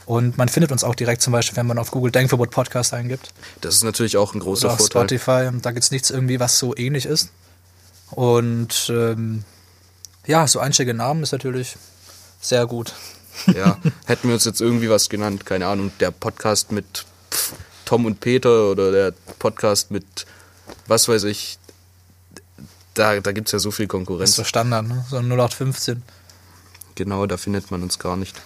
Und 0.06 0.36
man 0.36 0.48
findet 0.48 0.72
uns 0.72 0.84
auch 0.84 0.94
direkt 0.94 1.22
zum 1.22 1.32
Beispiel, 1.32 1.56
wenn 1.56 1.66
man 1.66 1.78
auf 1.78 1.90
Google 1.90 2.10
Denkverbot 2.10 2.50
Podcast 2.50 2.92
eingibt. 2.92 3.32
Das 3.60 3.76
ist 3.76 3.84
natürlich 3.84 4.16
auch 4.16 4.34
ein 4.34 4.40
großer 4.40 4.66
Oder 4.66 4.74
auf 4.74 4.80
Vorteil. 4.80 5.18
Spotify. 5.18 5.50
Da 5.60 5.70
gibt 5.70 5.84
es 5.84 5.90
nichts 5.90 6.10
irgendwie, 6.10 6.40
was 6.40 6.58
so 6.58 6.76
ähnlich 6.76 7.06
ist. 7.06 7.30
Und 8.10 8.90
ähm, 8.90 9.44
ja, 10.26 10.46
so 10.46 10.58
einschlägige 10.60 10.94
Namen 10.94 11.22
ist 11.22 11.32
natürlich 11.32 11.76
sehr 12.40 12.66
gut. 12.66 12.94
Ja, 13.54 13.78
hätten 14.06 14.28
wir 14.28 14.34
uns 14.34 14.44
jetzt 14.44 14.60
irgendwie 14.60 14.90
was 14.90 15.08
genannt, 15.08 15.46
keine 15.46 15.66
Ahnung, 15.66 15.90
der 16.00 16.10
Podcast 16.10 16.72
mit 16.72 17.06
pff, 17.30 17.52
Tom 17.84 18.04
und 18.04 18.20
Peter 18.20 18.70
oder 18.70 18.92
der 18.92 19.12
Podcast 19.38 19.90
mit 19.90 20.26
was 20.86 21.08
weiß 21.08 21.24
ich, 21.24 21.58
da, 22.94 23.20
da 23.20 23.32
gibt 23.32 23.48
es 23.48 23.52
ja 23.52 23.58
so 23.58 23.70
viel 23.70 23.86
Das 23.86 23.88
ist 23.88 24.06
Konkurrenz. 24.06 24.36
so 24.36 24.44
Standard, 24.44 24.86
ne? 24.86 25.04
so 25.08 25.16
ein 25.16 25.26
0815. 25.26 26.02
Genau, 26.94 27.26
da 27.26 27.36
findet 27.36 27.70
man 27.70 27.82
uns 27.82 27.98
gar 27.98 28.16
nicht. 28.16 28.40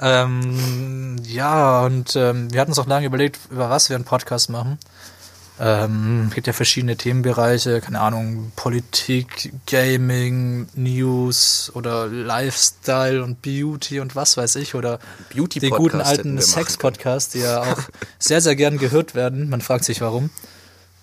Ähm, 0.00 1.16
ja, 1.24 1.84
und 1.84 2.16
ähm, 2.16 2.52
wir 2.52 2.60
hatten 2.60 2.72
uns 2.72 2.78
auch 2.78 2.86
lange 2.86 3.06
überlegt, 3.06 3.38
über 3.50 3.70
was 3.70 3.88
wir 3.88 3.96
einen 3.96 4.04
Podcast 4.04 4.50
machen. 4.50 4.78
Ähm, 5.60 6.32
gibt 6.34 6.48
ja 6.48 6.52
verschiedene 6.52 6.96
Themenbereiche, 6.96 7.80
keine 7.80 8.00
Ahnung, 8.00 8.50
Politik, 8.56 9.52
Gaming, 9.66 10.66
News 10.74 11.70
oder 11.74 12.08
Lifestyle 12.08 13.22
und 13.22 13.40
Beauty 13.40 14.00
und 14.00 14.16
was 14.16 14.36
weiß 14.36 14.56
ich 14.56 14.74
oder 14.74 14.98
Beauty 15.32 15.60
die 15.60 15.68
Podcast 15.68 15.78
guten 15.78 16.00
alten 16.00 16.40
Sex-Podcasts, 16.40 17.32
die 17.34 17.40
ja 17.40 17.62
auch 17.62 17.78
sehr, 18.18 18.40
sehr 18.40 18.56
gern 18.56 18.78
gehört 18.78 19.14
werden. 19.14 19.48
Man 19.48 19.60
fragt 19.60 19.84
sich 19.84 20.00
warum. 20.00 20.30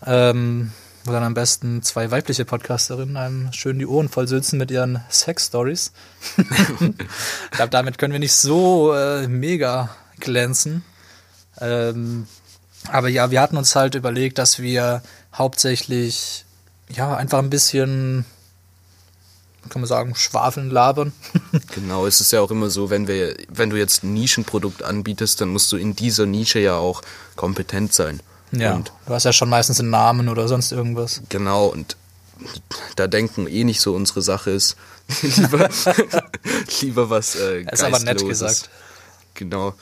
Ähm, 0.05 0.71
wo 1.03 1.11
dann 1.11 1.23
am 1.23 1.33
besten 1.33 1.81
zwei 1.81 2.11
weibliche 2.11 2.45
Podcasterinnen 2.45 3.17
einem 3.17 3.53
schön 3.53 3.79
die 3.79 3.87
Ohren 3.87 4.09
voll 4.09 4.27
sitzen 4.27 4.57
mit 4.57 4.71
ihren 4.71 5.03
Sex-Stories. 5.09 5.91
ich 6.37 7.51
glaube, 7.51 7.69
damit 7.71 7.97
können 7.97 8.13
wir 8.13 8.19
nicht 8.19 8.33
so 8.33 8.93
äh, 8.93 9.27
mega 9.27 9.89
glänzen. 10.19 10.83
Ähm, 11.59 12.27
aber 12.87 13.09
ja, 13.09 13.31
wir 13.31 13.41
hatten 13.41 13.57
uns 13.57 13.75
halt 13.75 13.95
überlegt, 13.95 14.37
dass 14.37 14.59
wir 14.59 15.01
hauptsächlich 15.33 16.45
ja 16.89 17.15
einfach 17.15 17.39
ein 17.39 17.49
bisschen, 17.49 18.25
kann 19.69 19.81
man 19.81 19.87
sagen, 19.87 20.15
schwafeln, 20.15 20.69
labern. 20.69 21.13
Genau, 21.75 22.05
es 22.05 22.21
ist 22.21 22.31
ja 22.31 22.41
auch 22.41 22.51
immer 22.51 22.69
so, 22.69 22.89
wenn 22.89 23.07
wir, 23.07 23.35
wenn 23.49 23.69
du 23.69 23.77
jetzt 23.77 24.03
ein 24.03 24.13
Nischenprodukt 24.13 24.83
anbietest, 24.83 25.41
dann 25.41 25.49
musst 25.49 25.71
du 25.71 25.77
in 25.77 25.95
dieser 25.95 26.25
Nische 26.25 26.59
ja 26.59 26.75
auch 26.75 27.01
kompetent 27.35 27.93
sein. 27.93 28.21
Ja, 28.51 28.73
Und 28.73 28.91
du 29.05 29.13
hast 29.13 29.23
ja 29.23 29.33
schon 29.33 29.49
meistens 29.49 29.79
einen 29.79 29.89
Namen 29.89 30.27
oder 30.29 30.47
sonst 30.47 30.71
irgendwas. 30.71 31.21
genau, 31.29 31.67
und 31.67 31.95
da 32.95 33.07
denken 33.07 33.47
eh 33.47 33.63
nicht 33.63 33.81
so 33.81 33.93
unsere 33.93 34.21
Sache 34.21 34.51
ist. 34.51 34.75
lieber, 35.21 35.69
lieber 36.81 37.09
was 37.09 37.35
äh, 37.35 37.61
Ist 37.63 37.83
aber 37.83 37.99
nett 37.99 38.25
gesagt. 38.25 38.69
Genau. 39.33 39.73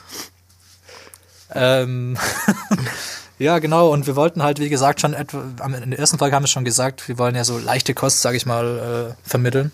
Ähm, 1.52 2.16
ja, 3.38 3.58
genau. 3.58 3.90
Und 3.90 4.06
wir 4.06 4.16
wollten 4.16 4.42
halt, 4.42 4.58
wie 4.60 4.68
gesagt, 4.68 5.00
schon 5.00 5.14
etwa, 5.14 5.42
in 5.64 5.90
der 5.90 5.98
ersten 5.98 6.18
Folge 6.18 6.34
haben 6.34 6.44
wir 6.44 6.48
schon 6.48 6.64
gesagt, 6.64 7.08
wir 7.08 7.18
wollen 7.18 7.34
ja 7.34 7.44
so 7.44 7.58
leichte 7.58 7.94
Kost, 7.94 8.22
sage 8.22 8.36
ich 8.36 8.46
mal, 8.46 9.14
äh, 9.16 9.28
vermitteln. 9.28 9.72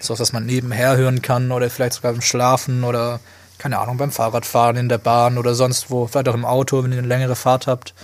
So 0.00 0.18
was 0.18 0.32
man 0.32 0.46
nebenher 0.46 0.96
hören 0.96 1.22
kann 1.22 1.52
oder 1.52 1.70
vielleicht 1.70 1.94
sogar 1.94 2.12
beim 2.12 2.22
Schlafen 2.22 2.84
oder, 2.84 3.20
keine 3.58 3.78
Ahnung, 3.78 3.98
beim 3.98 4.10
Fahrradfahren, 4.10 4.76
in 4.76 4.88
der 4.88 4.98
Bahn 4.98 5.38
oder 5.38 5.54
sonst 5.54 5.90
wo, 5.90 6.06
vielleicht 6.06 6.28
auch 6.28 6.34
im 6.34 6.44
Auto, 6.44 6.82
wenn 6.82 6.92
ihr 6.92 6.98
eine 6.98 7.06
längere 7.06 7.36
Fahrt 7.36 7.66
habt. 7.66 7.94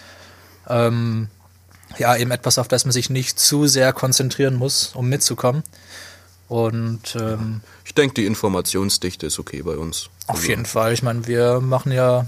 Ähm, 0.68 1.28
ja, 1.96 2.16
eben 2.16 2.30
etwas, 2.30 2.58
auf 2.58 2.68
das 2.68 2.84
man 2.84 2.92
sich 2.92 3.10
nicht 3.10 3.38
zu 3.40 3.66
sehr 3.66 3.92
konzentrieren 3.92 4.54
muss, 4.54 4.92
um 4.94 5.08
mitzukommen. 5.08 5.62
Und 6.48 7.14
ähm, 7.16 7.60
Ich 7.84 7.94
denke, 7.94 8.14
die 8.14 8.26
Informationsdichte 8.26 9.26
ist 9.26 9.38
okay 9.38 9.62
bei 9.62 9.76
uns. 9.76 10.08
auf 10.26 10.46
jeden 10.46 10.66
Fall. 10.66 10.92
Ich 10.92 11.02
meine, 11.02 11.26
wir 11.26 11.60
machen 11.60 11.92
ja, 11.92 12.26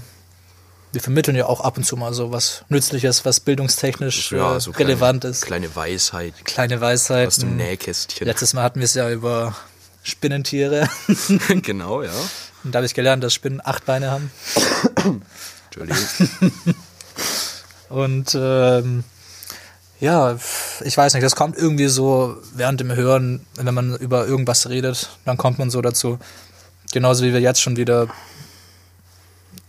wir 0.91 1.01
vermitteln 1.01 1.35
ja 1.35 1.45
auch 1.45 1.61
ab 1.61 1.77
und 1.77 1.83
zu 1.85 1.95
mal 1.95 2.13
so 2.13 2.31
was 2.31 2.63
Nützliches, 2.69 3.25
was 3.25 3.39
bildungstechnisch 3.39 4.31
Ja, 4.31 4.57
äh, 4.57 4.59
so 4.59 4.71
kleine, 4.71 4.89
relevant 4.89 5.25
ist. 5.25 5.45
Kleine 5.45 5.75
Weisheit 5.75 6.33
Kleine 6.43 6.81
aus 7.27 7.37
dem. 7.37 7.55
Nähkästchen. 7.57 8.27
Letztes 8.27 8.53
Mal 8.53 8.63
hatten 8.63 8.79
wir 8.79 8.85
es 8.85 8.93
ja 8.93 9.09
über 9.09 9.55
Spinnentiere. 10.03 10.89
genau, 11.61 12.03
ja. 12.03 12.11
Und 12.63 12.73
da 12.73 12.77
habe 12.77 12.85
ich 12.85 12.93
gelernt, 12.93 13.23
dass 13.23 13.33
Spinnen 13.33 13.61
acht 13.63 13.85
Beine 13.85 14.11
haben. 14.11 14.31
Entschuldigung. 15.69 16.05
Und 17.91 18.35
ähm, 18.39 19.03
ja, 19.99 20.37
ich 20.83 20.97
weiß 20.97 21.13
nicht, 21.13 21.23
das 21.23 21.35
kommt 21.35 21.57
irgendwie 21.57 21.87
so 21.87 22.37
während 22.55 22.79
dem 22.79 22.93
Hören, 22.93 23.45
wenn 23.55 23.73
man 23.73 23.95
über 23.97 24.25
irgendwas 24.25 24.69
redet, 24.69 25.09
dann 25.25 25.37
kommt 25.37 25.59
man 25.59 25.69
so 25.69 25.81
dazu. 25.81 26.17
Genauso 26.91 27.23
wie 27.23 27.33
wir 27.33 27.39
jetzt 27.41 27.61
schon 27.61 27.77
wieder 27.77 28.07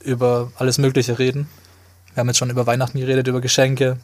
über 0.01 0.53
alles 0.57 0.79
Mögliche 0.79 1.19
reden. 1.19 1.49
Wir 2.15 2.21
haben 2.21 2.29
jetzt 2.29 2.39
schon 2.39 2.51
über 2.51 2.67
Weihnachten 2.67 2.99
geredet, 2.99 3.27
über 3.27 3.41
Geschenke. 3.41 3.99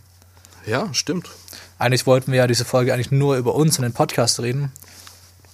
Ja, 0.66 0.92
stimmt. 0.92 1.30
Eigentlich 1.78 2.06
wollten 2.06 2.32
wir 2.32 2.38
ja 2.38 2.46
diese 2.46 2.64
Folge 2.64 2.92
eigentlich 2.92 3.10
nur 3.10 3.36
über 3.36 3.54
uns 3.54 3.78
und 3.78 3.82
den 3.82 3.92
Podcast 3.92 4.40
reden. 4.40 4.72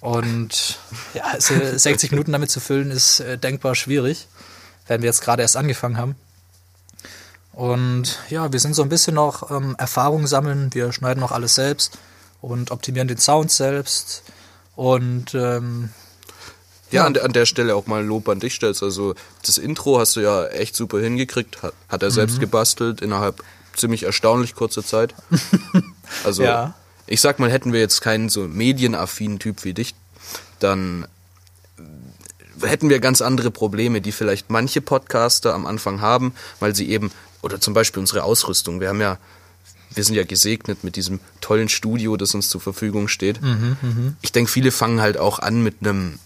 Und 0.01 0.79
ja, 1.13 1.23
also 1.23 1.53
60 1.55 2.11
Minuten 2.11 2.31
damit 2.31 2.51
zu 2.51 2.59
füllen, 2.59 2.91
ist 2.91 3.19
äh, 3.19 3.37
denkbar 3.37 3.75
schwierig, 3.75 4.27
wenn 4.87 5.01
wir 5.01 5.07
jetzt 5.07 5.21
gerade 5.21 5.41
erst 5.41 5.55
angefangen 5.55 5.97
haben. 5.97 6.15
Und 7.55 8.19
ja, 8.29 8.51
wir 8.51 8.59
sind 8.59 8.73
so 8.75 8.81
ein 8.83 8.89
bisschen 8.89 9.15
noch 9.15 9.49
ähm, 9.49 9.75
Erfahrung 9.77 10.27
sammeln. 10.27 10.69
Wir 10.73 10.91
schneiden 10.91 11.21
noch 11.21 11.31
alles 11.31 11.55
selbst 11.55 11.97
und 12.41 12.69
optimieren 12.71 13.07
den 13.07 13.17
Sound 13.17 13.49
selbst. 13.49 14.23
Und 14.75 15.33
ähm, 15.33 15.89
Ja, 16.91 17.05
An, 17.05 17.13
der, 17.13 17.23
an 17.23 17.31
der 17.31 17.45
Stelle 17.45 17.75
auch 17.75 17.87
mal 17.87 18.01
ein 18.01 18.07
Lob 18.07 18.27
an 18.27 18.41
dich 18.41 18.55
stellst. 18.55 18.83
Also 18.83 19.15
das 19.45 19.57
Intro 19.57 19.99
hast 19.99 20.17
du 20.17 20.19
ja 20.19 20.47
echt 20.47 20.75
super 20.75 20.99
hingekriegt. 20.99 21.63
Hat, 21.63 21.73
hat 21.87 22.03
er 22.03 22.09
Mhm. 22.09 22.13
selbst 22.13 22.39
gebastelt 22.41 23.01
innerhalb 23.01 23.41
ziemlich 23.73 24.03
erstaunlich 24.03 24.53
kurzer 24.55 24.83
Zeit. 24.83 25.13
Also 26.23 26.43
Ja. 26.43 26.73
ich 27.07 27.19
sag 27.21 27.39
mal, 27.39 27.49
hätten 27.51 27.71
wir 27.73 27.79
jetzt 27.79 28.01
keinen 28.01 28.29
so 28.29 28.41
medienaffinen 28.41 29.39
Typ 29.39 29.63
wie 29.63 29.73
dich, 29.73 29.95
dann 30.59 31.07
hätten 32.61 32.89
wir 32.89 32.99
ganz 32.99 33.21
andere 33.21 33.49
Probleme, 33.51 34.01
die 34.01 34.11
vielleicht 34.11 34.49
manche 34.49 34.81
Podcaster 34.81 35.53
am 35.53 35.65
Anfang 35.65 35.99
haben, 36.01 36.33
weil 36.59 36.75
sie 36.75 36.89
eben, 36.89 37.11
oder 37.45 37.61
zum 37.61 37.73
Beispiel 37.73 37.99
unsere 38.01 38.23
Ausrüstung, 38.23 38.81
wir 38.81 38.89
haben 38.89 38.99
ja, 38.99 39.17
wir 39.93 40.03
sind 40.03 40.15
ja 40.15 40.23
gesegnet 40.25 40.83
mit 40.83 40.95
diesem 40.97 41.19
tollen 41.41 41.69
Studio, 41.69 42.17
das 42.17 42.33
uns 42.33 42.49
zur 42.49 42.59
Verfügung 42.59 43.07
steht. 43.07 43.39
Ich 44.21 44.31
denke, 44.33 44.51
viele 44.51 44.71
fangen 44.71 44.99
halt 44.99 45.17
auch 45.17 45.39
an 45.39 45.61
mit 45.61 45.75
einem 45.81 46.19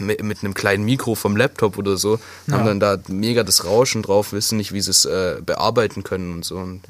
mit, 0.00 0.22
mit 0.22 0.44
einem 0.44 0.54
kleinen 0.54 0.84
Mikro 0.84 1.14
vom 1.16 1.36
Laptop 1.36 1.76
oder 1.78 1.96
so, 1.96 2.20
haben 2.50 2.60
Ja. 2.60 2.64
dann 2.64 2.78
da 2.80 2.98
mega 3.08 3.42
das 3.42 3.64
Rauschen 3.64 4.02
drauf, 4.02 4.32
wissen 4.32 4.56
nicht, 4.58 4.72
wie 4.72 4.80
sie 4.80 4.90
es 4.90 5.04
äh, 5.06 5.40
bearbeiten 5.44 6.04
können 6.04 6.34
und 6.34 6.44
so. 6.44 6.56
Und 6.56 6.82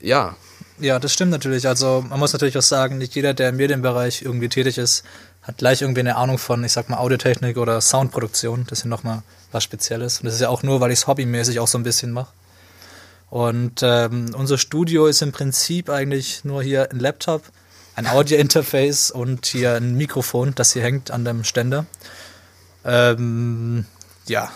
Ja, 0.00 0.36
Ja, 0.80 0.98
das 0.98 1.12
stimmt 1.12 1.30
natürlich. 1.30 1.68
Also 1.68 2.04
man 2.08 2.18
muss 2.18 2.32
natürlich 2.32 2.58
auch 2.58 2.62
sagen, 2.62 2.98
nicht 2.98 3.14
jeder, 3.14 3.34
der 3.34 3.50
im 3.50 3.56
Medienbereich 3.56 4.22
irgendwie 4.22 4.48
tätig 4.48 4.78
ist, 4.78 5.04
hat 5.44 5.58
gleich 5.58 5.82
irgendwie 5.82 6.00
eine 6.00 6.16
Ahnung 6.16 6.38
von, 6.38 6.64
ich 6.64 6.72
sag 6.72 6.88
mal, 6.88 6.98
Audiotechnik 6.98 7.58
oder 7.58 7.80
Soundproduktion. 7.80 8.64
Das 8.68 8.78
ist 8.78 8.84
ja 8.84 8.90
nochmal 8.90 9.22
was 9.52 9.62
Spezielles. 9.62 10.20
Und 10.20 10.26
das 10.26 10.34
ist 10.34 10.40
ja 10.40 10.48
auch 10.48 10.62
nur, 10.62 10.80
weil 10.80 10.90
ich 10.90 11.00
es 11.00 11.06
hobbymäßig 11.06 11.60
auch 11.60 11.68
so 11.68 11.78
ein 11.78 11.84
bisschen 11.84 12.12
mache. 12.12 12.32
Und 13.30 13.82
ähm, 13.82 14.34
unser 14.36 14.58
Studio 14.58 15.06
ist 15.06 15.20
im 15.20 15.32
Prinzip 15.32 15.90
eigentlich 15.90 16.44
nur 16.44 16.62
hier 16.62 16.90
ein 16.90 16.98
Laptop, 16.98 17.42
ein 17.94 18.06
Audio-Interface 18.06 19.10
und 19.10 19.44
hier 19.46 19.74
ein 19.74 19.96
Mikrofon, 19.96 20.54
das 20.54 20.72
hier 20.72 20.82
hängt 20.82 21.10
an 21.10 21.24
dem 21.24 21.44
Ständer. 21.44 21.84
Ähm, 22.84 23.86
ja, 24.26 24.50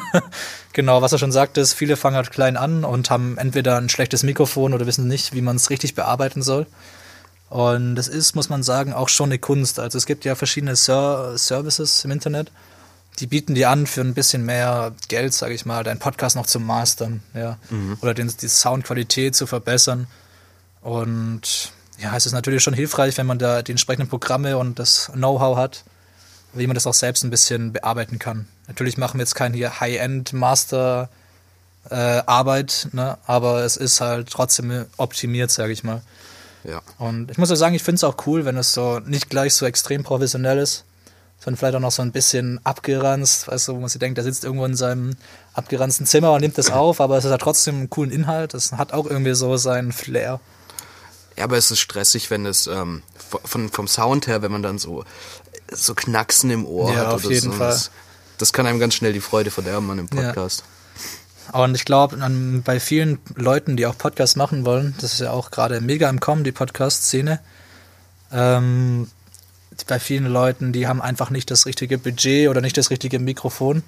genau, 0.72 1.02
was 1.02 1.12
er 1.12 1.18
schon 1.18 1.32
sagte, 1.32 1.60
ist, 1.60 1.74
viele 1.74 1.96
fangen 1.96 2.16
halt 2.16 2.30
klein 2.30 2.56
an 2.56 2.84
und 2.84 3.10
haben 3.10 3.38
entweder 3.38 3.76
ein 3.76 3.88
schlechtes 3.88 4.22
Mikrofon 4.22 4.74
oder 4.74 4.86
wissen 4.86 5.06
nicht, 5.06 5.34
wie 5.34 5.42
man 5.42 5.56
es 5.56 5.70
richtig 5.70 5.94
bearbeiten 5.94 6.42
soll. 6.42 6.66
Und 7.48 7.94
das 7.94 8.08
ist, 8.08 8.34
muss 8.34 8.48
man 8.48 8.62
sagen, 8.62 8.92
auch 8.92 9.08
schon 9.08 9.28
eine 9.28 9.38
Kunst. 9.38 9.78
Also 9.78 9.98
es 9.98 10.06
gibt 10.06 10.24
ja 10.24 10.34
verschiedene 10.34 10.76
Ser 10.76 11.38
Services 11.38 12.04
im 12.04 12.10
Internet, 12.10 12.50
die 13.18 13.26
bieten 13.26 13.54
dir 13.54 13.70
an, 13.70 13.86
für 13.86 14.00
ein 14.02 14.14
bisschen 14.14 14.44
mehr 14.44 14.92
Geld, 15.08 15.32
sage 15.32 15.54
ich 15.54 15.64
mal, 15.64 15.84
deinen 15.84 15.98
Podcast 15.98 16.36
noch 16.36 16.46
zu 16.46 16.60
mastern, 16.60 17.22
ja, 17.34 17.58
oder 18.02 18.14
den, 18.14 18.32
die 18.40 18.48
Soundqualität 18.48 19.34
zu 19.34 19.46
verbessern. 19.46 20.06
Und 20.82 21.72
ja, 21.98 22.14
es 22.16 22.26
ist 22.26 22.32
natürlich 22.32 22.62
schon 22.62 22.74
hilfreich, 22.74 23.16
wenn 23.16 23.26
man 23.26 23.38
da 23.38 23.62
die 23.62 23.72
entsprechenden 23.72 24.08
Programme 24.08 24.58
und 24.58 24.78
das 24.78 25.10
Know-how 25.14 25.56
hat, 25.56 25.84
wie 26.52 26.66
man 26.66 26.74
das 26.74 26.86
auch 26.86 26.94
selbst 26.94 27.24
ein 27.24 27.30
bisschen 27.30 27.72
bearbeiten 27.72 28.18
kann. 28.18 28.46
Natürlich 28.66 28.98
machen 28.98 29.18
wir 29.18 29.22
jetzt 29.22 29.34
kein 29.34 29.54
hier 29.54 29.80
High-End-Master 29.80 31.08
äh, 31.90 31.94
Arbeit, 31.94 32.88
ne? 32.92 33.16
aber 33.26 33.64
es 33.64 33.76
ist 33.76 34.00
halt 34.00 34.28
trotzdem 34.30 34.86
optimiert, 34.96 35.50
sage 35.50 35.72
ich 35.72 35.84
mal. 35.84 36.02
Ja. 36.66 36.82
Und 36.98 37.30
ich 37.30 37.38
muss 37.38 37.50
ja 37.50 37.56
sagen, 37.56 37.74
ich 37.74 37.82
finde 37.82 37.96
es 37.96 38.04
auch 38.04 38.16
cool, 38.26 38.44
wenn 38.44 38.56
es 38.56 38.72
so 38.74 38.98
nicht 39.00 39.30
gleich 39.30 39.54
so 39.54 39.66
extrem 39.66 40.02
professionell 40.02 40.58
ist, 40.58 40.84
sondern 41.38 41.58
vielleicht 41.58 41.76
auch 41.76 41.80
noch 41.80 41.92
so 41.92 42.02
ein 42.02 42.12
bisschen 42.12 42.60
abgeranzt, 42.64 43.48
weißt 43.48 43.68
du, 43.68 43.74
wo 43.76 43.80
man 43.80 43.88
sich 43.88 43.98
denkt, 43.98 44.16
der 44.16 44.24
sitzt 44.24 44.44
irgendwo 44.44 44.64
in 44.64 44.74
seinem 44.74 45.16
abgeranzten 45.54 46.06
Zimmer 46.06 46.32
und 46.32 46.40
nimmt 46.40 46.58
das 46.58 46.70
auf, 46.70 47.00
aber 47.00 47.16
es 47.18 47.24
hat 47.24 47.40
trotzdem 47.40 47.76
einen 47.76 47.90
coolen 47.90 48.10
Inhalt, 48.10 48.54
es 48.54 48.72
hat 48.72 48.92
auch 48.92 49.06
irgendwie 49.06 49.34
so 49.34 49.56
seinen 49.56 49.92
Flair. 49.92 50.40
Ja, 51.36 51.44
aber 51.44 51.56
es 51.58 51.70
ist 51.70 51.80
stressig, 51.80 52.30
wenn 52.30 52.46
es 52.46 52.66
ähm, 52.66 53.02
von, 53.44 53.68
vom 53.68 53.86
Sound 53.88 54.26
her, 54.26 54.40
wenn 54.40 54.50
man 54.52 54.62
dann 54.62 54.78
so, 54.78 55.04
so 55.70 55.94
Knacksen 55.94 56.50
im 56.50 56.64
Ohr 56.66 56.92
Ja, 56.92 56.98
hat. 57.00 57.06
auf 57.08 57.24
oder 57.24 57.34
jeden 57.34 57.52
so. 57.52 57.58
Fall. 57.58 57.68
Das, 57.68 57.90
das 58.38 58.52
kann 58.52 58.66
einem 58.66 58.78
ganz 58.78 58.94
schnell 58.94 59.12
die 59.12 59.20
Freude 59.20 59.50
verderben 59.50 59.90
an 59.90 59.98
dem 59.98 60.08
Ja. 60.18 60.32
Und 61.52 61.74
ich 61.74 61.84
glaube, 61.84 62.16
bei 62.64 62.80
vielen 62.80 63.18
Leuten, 63.34 63.76
die 63.76 63.86
auch 63.86 63.96
Podcasts 63.96 64.36
machen 64.36 64.64
wollen, 64.64 64.94
das 65.00 65.14
ist 65.14 65.20
ja 65.20 65.30
auch 65.30 65.50
gerade 65.50 65.80
mega 65.80 66.08
im 66.08 66.20
Kommen, 66.20 66.44
die 66.44 66.52
Podcast-Szene, 66.52 67.40
ähm, 68.32 69.08
bei 69.86 70.00
vielen 70.00 70.26
Leuten, 70.26 70.72
die 70.72 70.86
haben 70.86 71.02
einfach 71.02 71.30
nicht 71.30 71.50
das 71.50 71.66
richtige 71.66 71.98
Budget 71.98 72.48
oder 72.48 72.60
nicht 72.60 72.76
das 72.76 72.90
richtige 72.90 73.18
Mikrofon 73.18 73.82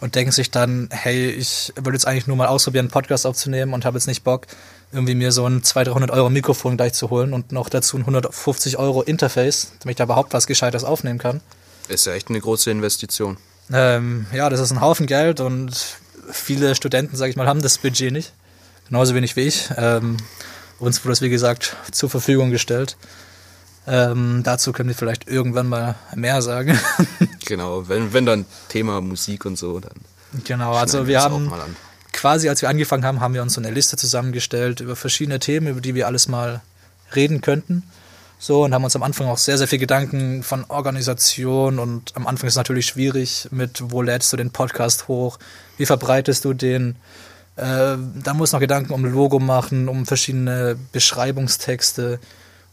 und 0.00 0.14
denken 0.14 0.32
sich 0.32 0.50
dann, 0.50 0.88
hey, 0.90 1.30
ich 1.30 1.72
würde 1.76 1.92
jetzt 1.92 2.06
eigentlich 2.06 2.26
nur 2.26 2.36
mal 2.36 2.48
ausprobieren, 2.48 2.86
einen 2.86 2.90
Podcast 2.90 3.26
aufzunehmen 3.26 3.72
und 3.72 3.84
habe 3.84 3.96
jetzt 3.96 4.06
nicht 4.06 4.24
Bock, 4.24 4.46
irgendwie 4.92 5.14
mir 5.14 5.30
so 5.30 5.46
ein 5.46 5.62
200, 5.62 5.94
300 5.94 6.10
Euro 6.10 6.30
Mikrofon 6.30 6.76
gleich 6.76 6.94
zu 6.94 7.10
holen 7.10 7.32
und 7.32 7.52
noch 7.52 7.68
dazu 7.68 7.96
ein 7.96 8.00
150 8.00 8.78
Euro 8.78 9.02
Interface, 9.02 9.72
damit 9.80 9.94
ich 9.94 9.96
da 9.96 10.04
überhaupt 10.04 10.32
was 10.32 10.46
Gescheites 10.46 10.84
aufnehmen 10.84 11.18
kann. 11.18 11.40
Ist 11.88 12.06
ja 12.06 12.14
echt 12.14 12.28
eine 12.28 12.40
große 12.40 12.70
Investition. 12.70 13.36
Ähm, 13.72 14.26
ja, 14.32 14.48
das 14.50 14.60
ist 14.60 14.72
ein 14.72 14.80
Haufen 14.80 15.06
Geld 15.06 15.40
und 15.40 15.72
viele 16.32 16.74
Studenten, 16.74 17.16
sage 17.16 17.30
ich 17.30 17.36
mal, 17.36 17.46
haben 17.46 17.62
das 17.62 17.78
Budget 17.78 18.12
nicht. 18.12 18.32
Genauso 18.88 19.14
wenig 19.14 19.36
wie 19.36 19.42
ich. 19.42 19.68
Ähm, 19.76 20.16
uns 20.78 21.04
wurde 21.04 21.12
das, 21.12 21.22
wie 21.22 21.28
gesagt, 21.28 21.76
zur 21.92 22.10
Verfügung 22.10 22.50
gestellt. 22.50 22.96
Ähm, 23.86 24.42
dazu 24.44 24.72
können 24.72 24.88
wir 24.88 24.96
vielleicht 24.96 25.28
irgendwann 25.28 25.68
mal 25.68 25.94
mehr 26.14 26.42
sagen. 26.42 26.78
Genau, 27.46 27.88
wenn, 27.88 28.12
wenn 28.12 28.26
dann 28.26 28.44
Thema 28.68 29.00
Musik 29.00 29.44
und 29.44 29.58
so, 29.58 29.80
dann 29.80 29.90
genau, 30.44 30.74
also 30.74 31.08
wir 31.08 31.20
haben 31.20 31.50
quasi, 32.12 32.48
als 32.48 32.62
wir 32.62 32.68
angefangen 32.68 33.04
haben, 33.04 33.20
haben 33.20 33.34
wir 33.34 33.42
uns 33.42 33.54
so 33.54 33.60
eine 33.60 33.72
Liste 33.72 33.96
zusammengestellt 33.96 34.78
über 34.78 34.94
verschiedene 34.94 35.40
Themen, 35.40 35.66
über 35.66 35.80
die 35.80 35.96
wir 35.96 36.06
alles 36.06 36.28
mal 36.28 36.60
reden 37.16 37.40
könnten. 37.40 37.82
So, 38.42 38.64
und 38.64 38.72
haben 38.72 38.84
uns 38.84 38.96
am 38.96 39.02
Anfang 39.02 39.26
auch 39.28 39.36
sehr, 39.36 39.58
sehr 39.58 39.68
viel 39.68 39.78
Gedanken 39.78 40.42
von 40.42 40.64
Organisation 40.68 41.78
und 41.78 42.16
am 42.16 42.26
Anfang 42.26 42.46
ist 42.46 42.54
es 42.54 42.56
natürlich 42.56 42.86
schwierig 42.86 43.48
mit, 43.50 43.92
wo 43.92 44.00
lädst 44.00 44.32
du 44.32 44.38
den 44.38 44.50
Podcast 44.50 45.08
hoch, 45.08 45.38
wie 45.76 45.84
verbreitest 45.84 46.46
du 46.46 46.54
den, 46.54 46.96
äh, 47.56 47.98
da 47.98 48.32
muss 48.32 48.52
noch 48.52 48.60
Gedanken 48.60 48.94
um 48.94 49.04
Logo 49.04 49.40
machen, 49.40 49.90
um 49.90 50.06
verschiedene 50.06 50.78
Beschreibungstexte, 50.90 52.18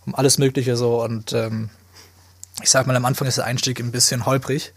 um 0.06 0.16
alles 0.16 0.38
Mögliche 0.38 0.78
so 0.78 1.04
und 1.04 1.34
ähm, 1.34 1.70
ich 2.64 2.70
sag 2.70 2.88
mal, 2.88 2.96
am 2.96 3.04
Anfang 3.04 3.28
ist 3.28 3.38
der 3.38 3.44
Einstieg 3.44 3.82
ein 3.82 3.92
bisschen 3.92 4.26
holprig, 4.26 4.72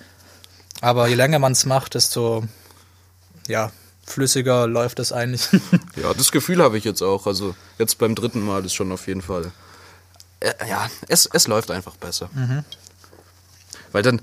aber 0.80 1.06
je 1.06 1.14
länger 1.14 1.38
man 1.38 1.52
es 1.52 1.66
macht, 1.66 1.94
desto 1.94 2.42
ja, 3.46 3.70
flüssiger 4.04 4.66
läuft 4.66 4.98
das 4.98 5.12
eigentlich. 5.12 5.48
Ja, 6.02 6.14
das 6.14 6.32
Gefühl 6.32 6.62
habe 6.62 6.78
ich 6.78 6.84
jetzt 6.84 7.02
auch. 7.02 7.26
Also 7.26 7.54
jetzt 7.78 7.98
beim 7.98 8.14
dritten 8.14 8.40
Mal 8.40 8.64
ist 8.64 8.74
schon 8.74 8.90
auf 8.90 9.06
jeden 9.06 9.20
Fall. 9.20 9.52
Äh, 10.40 10.52
ja, 10.68 10.88
es, 11.08 11.26
es 11.32 11.46
läuft 11.46 11.70
einfach 11.70 11.96
besser. 11.96 12.30
Mhm. 12.32 12.64
Weil 13.92 14.02
dann, 14.02 14.20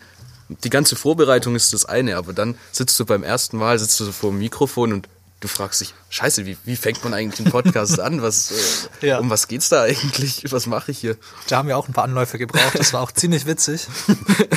die 0.50 0.70
ganze 0.70 0.96
Vorbereitung 0.96 1.56
ist 1.56 1.74
das 1.74 1.86
eine, 1.86 2.18
aber 2.18 2.34
dann 2.34 2.56
sitzt 2.72 3.00
du 3.00 3.06
beim 3.06 3.24
ersten 3.24 3.58
Mal, 3.58 3.78
sitzt 3.80 4.00
du 4.00 4.06
so 4.06 4.12
vor 4.12 4.32
dem 4.32 4.40
Mikrofon 4.40 4.94
und 4.94 5.10
du 5.40 5.48
fragst 5.48 5.82
dich, 5.82 5.94
scheiße, 6.10 6.46
wie, 6.46 6.58
wie 6.66 6.76
fängt 6.76 7.04
man 7.04 7.14
eigentlich 7.14 7.40
einen 7.40 7.52
Podcast 7.52 8.00
an? 8.00 8.22
Was, 8.22 8.52
äh, 8.52 8.56
Ja. 9.08 9.20
Um 9.20 9.30
was 9.30 9.48
geht's 9.48 9.70
da 9.70 9.84
eigentlich? 9.84 10.52
Was 10.52 10.66
mache 10.66 10.92
ich 10.92 11.00
hier? 11.00 11.18
Da 11.48 11.58
haben 11.58 11.68
wir 11.68 11.78
auch 11.78 11.88
ein 11.88 11.94
paar 11.94 12.06
Anläufe 12.06 12.38
gebraucht. 12.38 12.80
Das 12.80 12.94
war 12.94 13.02
auch 13.02 13.12
ziemlich 13.12 13.46
witzig. 13.46 13.88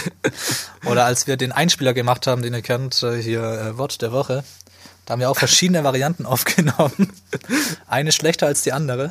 Oder 0.87 1.05
als 1.05 1.27
wir 1.27 1.37
den 1.37 1.53
Einspieler 1.53 1.93
gemacht 1.93 2.27
haben, 2.27 2.43
den 2.43 2.55
ihr 2.55 2.63
kennt, 2.63 3.03
äh, 3.03 3.21
hier 3.21 3.43
äh, 3.43 3.79
Wort 3.79 4.01
der 4.01 4.13
Woche, 4.13 4.45
da 5.05 5.13
haben 5.13 5.21
wir 5.21 5.31
auch 5.31 5.37
verschiedene 5.37 5.85
Varianten 5.85 6.25
aufgenommen. 6.27 7.13
Eine 7.87 8.13
schlechter 8.13 8.47
als 8.47 8.63
die 8.63 8.73
andere. 8.73 9.11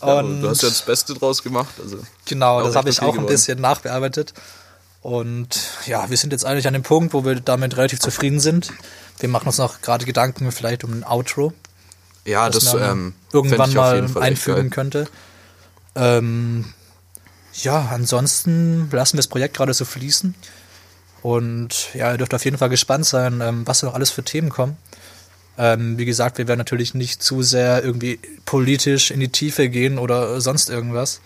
Und 0.00 0.42
du 0.42 0.48
hast 0.48 0.62
ja 0.62 0.68
das 0.68 0.82
Beste 0.82 1.14
draus 1.14 1.42
gemacht. 1.42 1.74
Also. 1.82 1.98
genau, 2.24 2.62
das 2.62 2.76
habe 2.76 2.90
ich 2.90 3.00
auch 3.00 3.08
ein 3.08 3.12
geworden. 3.12 3.26
bisschen 3.26 3.60
nachbearbeitet. 3.60 4.34
Und 5.02 5.60
ja, 5.86 6.10
wir 6.10 6.16
sind 6.16 6.32
jetzt 6.32 6.44
eigentlich 6.44 6.66
an 6.66 6.72
dem 6.74 6.82
Punkt, 6.82 7.14
wo 7.14 7.24
wir 7.24 7.36
damit 7.36 7.76
relativ 7.76 8.00
zufrieden 8.00 8.40
sind. 8.40 8.72
Wir 9.20 9.28
machen 9.28 9.46
uns 9.46 9.58
noch 9.58 9.80
gerade 9.80 10.04
Gedanken 10.04 10.50
vielleicht 10.52 10.84
um 10.84 10.92
ein 10.92 11.04
Outro. 11.04 11.52
Ja, 12.24 12.50
das, 12.50 12.74
ähm, 12.74 13.14
irgendwann 13.32 13.72
mal 13.72 14.10
einfügen 14.20 14.70
könnte. 14.70 15.08
Ähm, 15.94 16.74
ja, 17.54 17.88
ansonsten 17.92 18.90
lassen 18.90 19.14
wir 19.14 19.18
das 19.18 19.28
Projekt 19.28 19.56
gerade 19.56 19.72
so 19.72 19.84
fließen. 19.84 20.34
Und 21.22 21.94
ja, 21.94 22.12
ihr 22.12 22.18
dürft 22.18 22.34
auf 22.34 22.44
jeden 22.44 22.58
Fall 22.58 22.68
gespannt 22.68 23.06
sein, 23.06 23.40
ähm, 23.40 23.66
was 23.66 23.82
noch 23.82 23.94
alles 23.94 24.10
für 24.10 24.22
Themen 24.22 24.50
kommen. 24.50 24.76
Ähm, 25.58 25.98
wie 25.98 26.04
gesagt, 26.04 26.38
wir 26.38 26.46
werden 26.46 26.58
natürlich 26.58 26.94
nicht 26.94 27.22
zu 27.22 27.42
sehr 27.42 27.82
irgendwie 27.84 28.20
politisch 28.44 29.10
in 29.10 29.18
die 29.20 29.28
Tiefe 29.28 29.68
gehen 29.68 29.98
oder 29.98 30.40
sonst 30.40 30.70
irgendwas. 30.70 31.20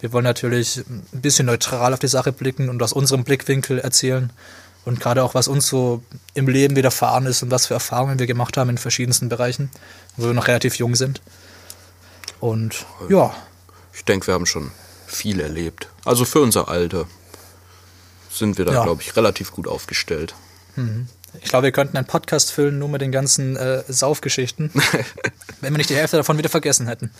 Wir 0.00 0.12
wollen 0.12 0.24
natürlich 0.24 0.78
ein 0.88 1.02
bisschen 1.20 1.46
neutral 1.46 1.92
auf 1.92 1.98
die 1.98 2.08
Sache 2.08 2.32
blicken 2.32 2.68
und 2.68 2.82
aus 2.82 2.92
unserem 2.92 3.24
Blickwinkel 3.24 3.78
erzählen. 3.80 4.30
Und 4.84 4.98
gerade 5.00 5.22
auch, 5.22 5.34
was 5.34 5.46
uns 5.48 5.66
so 5.68 6.02
im 6.34 6.48
Leben 6.48 6.74
widerfahren 6.74 7.26
ist 7.26 7.42
und 7.42 7.50
was 7.50 7.66
für 7.66 7.74
Erfahrungen 7.74 8.18
wir 8.18 8.26
gemacht 8.26 8.56
haben 8.56 8.70
in 8.70 8.78
verschiedensten 8.78 9.28
Bereichen, 9.28 9.70
wo 10.16 10.26
wir 10.26 10.32
noch 10.34 10.48
relativ 10.48 10.76
jung 10.76 10.94
sind. 10.96 11.20
Und 12.40 12.84
ja, 13.08 13.34
Ich 13.94 14.04
denke, 14.04 14.26
wir 14.26 14.34
haben 14.34 14.46
schon 14.46 14.70
viel 15.06 15.38
erlebt. 15.40 15.88
Also 16.04 16.24
für 16.24 16.40
unser 16.40 16.68
Alter 16.68 17.06
sind 18.30 18.58
wir 18.58 18.64
da, 18.64 18.72
Ja. 18.72 18.82
glaube 18.84 19.02
ich, 19.02 19.14
relativ 19.16 19.52
gut 19.52 19.68
aufgestellt. 19.68 20.34
Ich 21.40 21.48
glaube, 21.48 21.64
wir 21.64 21.72
könnten 21.72 21.96
einen 21.96 22.06
Podcast 22.06 22.52
füllen 22.52 22.78
nur 22.78 22.88
mit 22.88 23.00
den 23.00 23.12
ganzen 23.12 23.56
äh, 23.56 23.82
Saufgeschichten, 23.88 24.70
wenn 25.60 25.72
wir 25.72 25.78
nicht 25.78 25.90
die 25.90 25.96
Hälfte 25.96 26.16
davon 26.16 26.38
wieder 26.38 26.48
vergessen 26.48 26.88
hätten. 26.88 27.10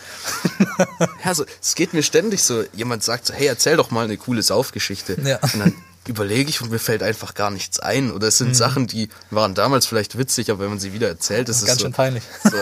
Ja, 1.25 1.35
so, 1.35 1.45
es 1.61 1.75
geht 1.75 1.95
mir 1.95 2.03
ständig 2.03 2.43
so, 2.43 2.65
jemand 2.73 3.03
sagt 3.03 3.27
so, 3.27 3.35
hey, 3.35 3.47
erzähl 3.47 3.77
doch 3.77 3.91
mal 3.91 4.05
eine 4.05 4.17
coole 4.17 4.43
Saufgeschichte. 4.43 5.17
Ja. 5.25 5.39
Und 5.43 5.61
dann 5.61 5.75
überlege 6.07 6.51
ich 6.51 6.61
und 6.61 6.71
mir 6.71 6.79
fällt 6.79 7.03
einfach 7.03 7.35
gar 7.35 7.51
nichts 7.51 7.79
ein. 7.79 8.11
Oder 8.11 8.29
es 8.29 8.39
sind 8.39 8.57
Sachen, 8.57 8.87
die 8.87 9.09
waren 9.31 9.55
damals 9.55 9.87
vielleicht 9.87 10.19
witzig, 10.19 10.51
aber 10.51 10.61
wenn 10.61 10.71
man 10.71 10.81
sie 10.81 10.93
wieder 10.93 11.09
erzählt, 11.09 11.49
ist 11.49 11.61
es 11.61 11.67
Ganz 11.67 11.79
so, 11.79 11.87
schön 11.87 11.93
peinlich. 11.93 12.25
so, 12.43 12.57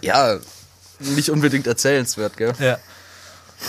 ja, 0.00 0.38
nicht 0.98 1.30
unbedingt 1.30 1.66
erzählenswert, 1.66 2.36
gell? 2.36 2.54
Ja. 2.58 2.78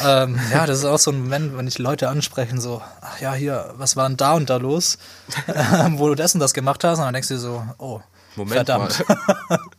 Ähm, 0.03 0.39
ja, 0.51 0.65
das 0.65 0.79
ist 0.79 0.85
auch 0.85 0.99
so 0.99 1.11
ein 1.11 1.21
Moment, 1.21 1.57
wenn 1.57 1.67
ich 1.67 1.77
Leute 1.77 2.09
ansprechen, 2.09 2.59
so, 2.59 2.81
ach 3.01 3.19
ja, 3.19 3.33
hier, 3.33 3.73
was 3.77 3.95
war 3.95 4.07
denn 4.07 4.17
da 4.17 4.33
und 4.33 4.49
da 4.49 4.57
los, 4.57 4.97
ähm, 5.47 5.99
wo 5.99 6.07
du 6.09 6.15
das 6.15 6.33
und 6.33 6.39
das 6.39 6.53
gemacht 6.53 6.83
hast, 6.83 6.99
und 6.99 7.05
dann 7.05 7.13
denkst 7.13 7.29
du 7.29 7.35
dir 7.35 7.39
so, 7.39 7.63
oh, 7.77 8.01
Moment 8.35 8.55
verdammt. 8.67 9.07
mal. 9.07 9.59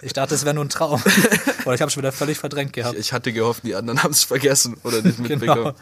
Ich 0.00 0.12
dachte, 0.12 0.34
es 0.34 0.44
wäre 0.44 0.54
nur 0.54 0.64
ein 0.64 0.68
Traum. 0.68 1.00
Oder 1.64 1.74
ich 1.74 1.80
habe 1.80 1.90
schon 1.90 2.02
wieder 2.02 2.10
völlig 2.10 2.38
verdrängt 2.38 2.72
gehabt. 2.72 2.98
Ich 2.98 3.12
hatte 3.12 3.32
gehofft, 3.32 3.62
die 3.62 3.76
anderen 3.76 4.02
haben 4.02 4.10
es 4.10 4.24
vergessen 4.24 4.76
oder 4.82 5.00
nicht 5.00 5.18
mitbekommen. 5.20 5.74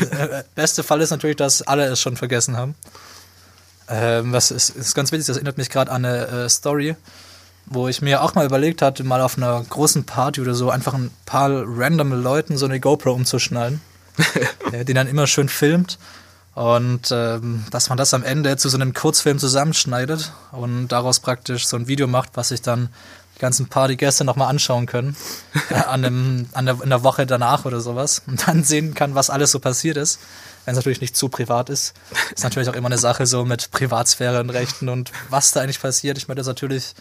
Genau. 0.00 0.40
Beste 0.56 0.82
Fall 0.82 1.00
ist 1.00 1.10
natürlich, 1.10 1.36
dass 1.36 1.62
alle 1.62 1.84
es 1.84 2.00
schon 2.00 2.16
vergessen 2.16 2.56
haben. 2.56 2.74
Ähm, 3.88 4.32
was 4.32 4.50
ist, 4.50 4.70
ist 4.70 4.94
ganz 4.94 5.12
witzig, 5.12 5.28
das 5.28 5.36
erinnert 5.36 5.58
mich 5.58 5.70
gerade 5.70 5.92
an 5.92 6.04
eine 6.04 6.26
äh, 6.26 6.48
Story, 6.48 6.96
wo 7.66 7.88
ich 7.88 8.02
mir 8.02 8.22
auch 8.22 8.34
mal 8.34 8.44
überlegt 8.44 8.82
hatte, 8.82 9.04
mal 9.04 9.20
auf 9.20 9.36
einer 9.36 9.62
großen 9.62 10.04
Party 10.04 10.40
oder 10.40 10.54
so 10.54 10.70
einfach 10.70 10.94
ein 10.94 11.10
paar 11.26 11.50
random 11.50 12.22
Leuten 12.22 12.56
so 12.56 12.66
eine 12.66 12.80
GoPro 12.80 13.12
umzuschnallen, 13.12 13.80
ja, 14.72 14.84
die 14.84 14.94
dann 14.94 15.06
immer 15.06 15.26
schön 15.26 15.48
filmt 15.48 15.98
und 16.54 17.10
ähm, 17.12 17.64
dass 17.70 17.88
man 17.88 17.98
das 17.98 18.12
am 18.12 18.24
Ende 18.24 18.56
zu 18.56 18.68
so 18.68 18.76
einem 18.76 18.92
Kurzfilm 18.92 19.38
zusammenschneidet 19.38 20.32
und 20.52 20.88
daraus 20.88 21.20
praktisch 21.20 21.66
so 21.66 21.76
ein 21.76 21.86
Video 21.86 22.06
macht, 22.06 22.30
was 22.34 22.48
sich 22.48 22.60
dann 22.60 22.88
die 23.36 23.40
ganzen 23.40 23.68
Partygäste 23.68 24.24
nochmal 24.24 24.48
anschauen 24.48 24.86
können 24.86 25.16
äh, 25.70 25.74
an 25.74 26.04
einem, 26.04 26.48
an 26.52 26.66
der, 26.66 26.82
in 26.82 26.90
der 26.90 27.04
Woche 27.04 27.24
danach 27.24 27.64
oder 27.64 27.80
sowas 27.80 28.22
und 28.26 28.46
dann 28.48 28.64
sehen 28.64 28.94
kann, 28.94 29.14
was 29.14 29.30
alles 29.30 29.52
so 29.52 29.60
passiert 29.60 29.96
ist. 29.96 30.18
Wenn 30.64 30.72
es 30.72 30.76
natürlich 30.76 31.00
nicht 31.00 31.16
zu 31.16 31.30
privat 31.30 31.70
ist. 31.70 31.94
Ist 32.34 32.44
natürlich 32.44 32.68
auch 32.68 32.74
immer 32.74 32.88
eine 32.88 32.98
Sache 32.98 33.26
so 33.26 33.46
mit 33.46 33.70
Privatsphäre 33.70 34.40
und 34.40 34.50
Rechten 34.50 34.90
und 34.90 35.10
was 35.30 35.52
da 35.52 35.60
eigentlich 35.60 35.80
passiert. 35.80 36.18
Ich 36.18 36.28
möchte 36.28 36.40
jetzt 36.40 36.48
natürlich 36.48 36.94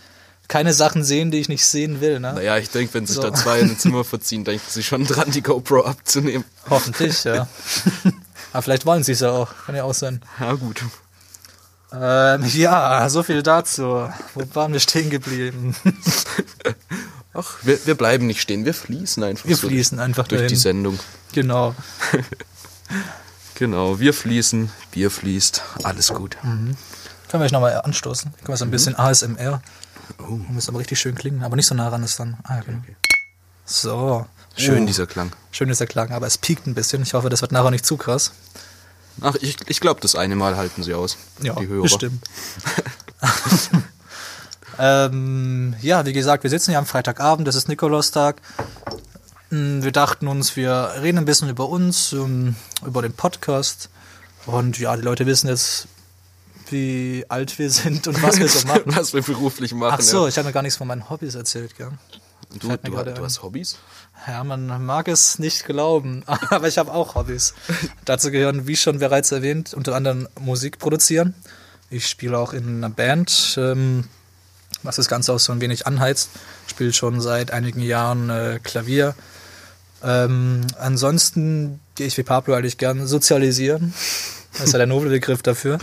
keine 0.49 0.73
Sachen 0.73 1.05
sehen, 1.05 1.31
die 1.31 1.37
ich 1.39 1.47
nicht 1.47 1.65
sehen 1.65 2.01
will. 2.01 2.19
Ne? 2.19 2.33
Naja, 2.33 2.57
ich 2.57 2.69
denke, 2.69 2.93
wenn 2.95 3.05
sich 3.05 3.15
So. 3.15 3.21
da 3.21 3.33
zwei 3.33 3.59
in 3.59 3.69
ein 3.69 3.79
Zimmer 3.79 4.03
verziehen, 4.03 4.43
denken 4.43 4.65
sie 4.67 4.83
schon 4.83 5.05
dran, 5.05 5.31
die 5.31 5.41
GoPro 5.41 5.85
abzunehmen. 5.85 6.43
Hoffentlich, 6.69 7.23
ja. 7.23 7.47
Aber 8.51 8.61
vielleicht 8.61 8.85
wollen 8.85 9.03
sie 9.03 9.13
es 9.13 9.21
ja 9.21 9.31
auch. 9.31 9.47
Kann 9.65 9.75
ja 9.75 9.83
auch 9.83 9.93
sein. 9.93 10.21
Ja, 10.41 10.53
gut. 10.53 10.83
Ähm, 11.93 12.43
ja, 12.45 13.09
so 13.09 13.23
viel 13.23 13.41
dazu. 13.41 14.09
Wo 14.35 14.43
waren 14.53 14.73
wir 14.73 14.79
stehen 14.81 15.09
geblieben? 15.09 15.75
Ach, 17.33 17.57
wir, 17.63 17.79
wir 17.85 17.95
bleiben 17.95 18.27
nicht 18.27 18.41
stehen, 18.41 18.65
wir 18.65 18.73
fließen 18.73 19.23
einfach 19.23 19.47
Wir 19.47 19.55
so 19.55 19.67
fließen 19.69 19.99
einfach 19.99 20.27
durch 20.27 20.41
dahin. 20.41 20.49
die 20.49 20.55
Sendung. 20.59 20.99
Genau. 21.31 21.73
Genau, 23.55 23.99
wir 23.99 24.13
fließen, 24.13 24.71
Bier 24.91 25.11
fließt, 25.11 25.61
alles 25.83 26.13
gut. 26.13 26.37
Können 26.41 26.77
wir 27.33 27.41
euch 27.41 27.51
nochmal 27.51 27.79
anstoßen? 27.81 28.31
Können 28.37 28.47
wir 28.47 28.55
so 28.57 28.63
ein 28.63 28.71
bisschen 28.71 28.95
ASMR. 28.95 29.61
Oh. 30.17 30.39
Muss 30.49 30.67
aber 30.69 30.79
richtig 30.79 30.99
schön 30.99 31.15
klingen, 31.15 31.43
aber 31.43 31.55
nicht 31.55 31.67
so 31.67 31.75
nah 31.75 31.87
ran 31.89 32.03
ist 32.03 32.19
dann. 32.19 32.37
Ah, 32.43 32.59
genau. 32.65 32.81
So. 33.65 34.25
Schön 34.57 34.83
Oh. 34.83 34.87
dieser 34.87 35.05
Klang. 35.07 35.31
Schön 35.51 35.69
der 35.71 35.87
Klang, 35.87 36.11
aber 36.11 36.25
es 36.27 36.37
piekt 36.37 36.65
ein 36.67 36.73
bisschen. 36.73 37.03
Ich 37.03 37.13
hoffe, 37.13 37.29
das 37.29 37.41
wird 37.41 37.51
nachher 37.51 37.71
nicht 37.71 37.85
zu 37.85 37.97
krass. 37.97 38.31
Ach, 39.21 39.35
ich, 39.41 39.57
ich 39.67 39.79
glaube, 39.79 40.01
das 40.01 40.15
eine 40.15 40.35
Mal 40.35 40.55
halten 40.57 40.81
sie 40.83 40.93
aus, 40.93 41.17
Ja, 41.41 41.53
die 41.55 41.67
Hörer. 41.67 41.83
bestimmt. 41.83 42.23
ähm, 44.79 45.75
ja, 45.81 46.05
wie 46.05 46.13
gesagt, 46.13 46.43
wir 46.43 46.49
sitzen 46.49 46.71
hier 46.71 46.79
am 46.79 46.85
Freitagabend, 46.85 47.47
das 47.47 47.55
ist 47.55 47.67
Nikolaustag. 47.67 48.37
Mm, 49.49 49.81
Wir 49.81 49.91
dachten 49.91 50.27
uns, 50.27 50.55
wir 50.55 50.93
reden 51.01 51.17
ein 51.17 51.25
bisschen 51.25 51.49
über 51.49 51.67
uns, 51.69 52.13
um, 52.13 52.55
über 52.85 53.01
den 53.01 53.13
Podcast. 53.13 53.89
Und 54.45 54.79
ja, 54.79 54.95
die 54.95 55.01
Leute 55.03 55.25
wissen 55.25 55.47
jetzt, 55.49 55.87
wie 56.71 57.25
alt 57.29 57.57
wir 57.59 57.69
sind 57.69 58.07
und 58.07 58.21
was 58.21 58.39
wir 58.39 58.47
so 58.47 58.67
machen. 58.67 58.83
Was 58.87 59.13
wir 59.13 59.21
beruflich 59.21 59.73
machen. 59.73 59.97
Ach 59.99 60.01
so, 60.01 60.23
ja. 60.23 60.29
ich 60.29 60.37
habe 60.37 60.47
noch 60.47 60.53
gar 60.53 60.61
nichts 60.63 60.77
von 60.77 60.87
meinen 60.87 61.09
Hobbys 61.09 61.35
erzählt, 61.35 61.75
gell? 61.77 61.91
Du, 62.59 62.67
mir 62.67 62.77
du, 62.77 62.91
du 62.91 63.23
hast 63.23 63.43
Hobbys? 63.43 63.77
Ja, 64.27 64.43
man 64.43 64.85
mag 64.85 65.07
es 65.07 65.39
nicht 65.39 65.65
glauben, 65.65 66.23
aber 66.49 66.67
ich 66.67 66.77
habe 66.77 66.91
auch 66.91 67.15
Hobbys. 67.15 67.53
Dazu 68.05 68.31
gehören, 68.31 68.67
wie 68.67 68.75
schon 68.75 68.99
bereits 68.99 69.31
erwähnt, 69.31 69.73
unter 69.73 69.95
anderem 69.95 70.27
Musik 70.39 70.79
produzieren. 70.79 71.35
Ich 71.89 72.07
spiele 72.07 72.37
auch 72.37 72.53
in 72.53 72.77
einer 72.77 72.89
Band, 72.89 73.55
ähm, 73.57 74.05
was 74.83 74.97
das 74.97 75.07
Ganze 75.07 75.33
auch 75.33 75.39
so 75.39 75.51
ein 75.51 75.61
wenig 75.61 75.87
anheizt. 75.87 76.29
Spiele 76.67 76.93
schon 76.93 77.21
seit 77.21 77.51
einigen 77.51 77.81
Jahren 77.81 78.29
äh, 78.29 78.59
Klavier. 78.63 79.15
Ähm, 80.03 80.65
ansonsten 80.79 81.79
gehe 81.95 82.07
ich 82.07 82.17
wie 82.17 82.23
Pablo 82.23 82.53
eigentlich 82.53 82.77
gern 82.77 83.05
sozialisieren. 83.07 83.93
Das 84.53 84.63
ist 84.67 84.71
ja 84.73 84.77
der 84.77 84.87
noble 84.87 85.09
Begriff 85.09 85.43
dafür. 85.43 85.79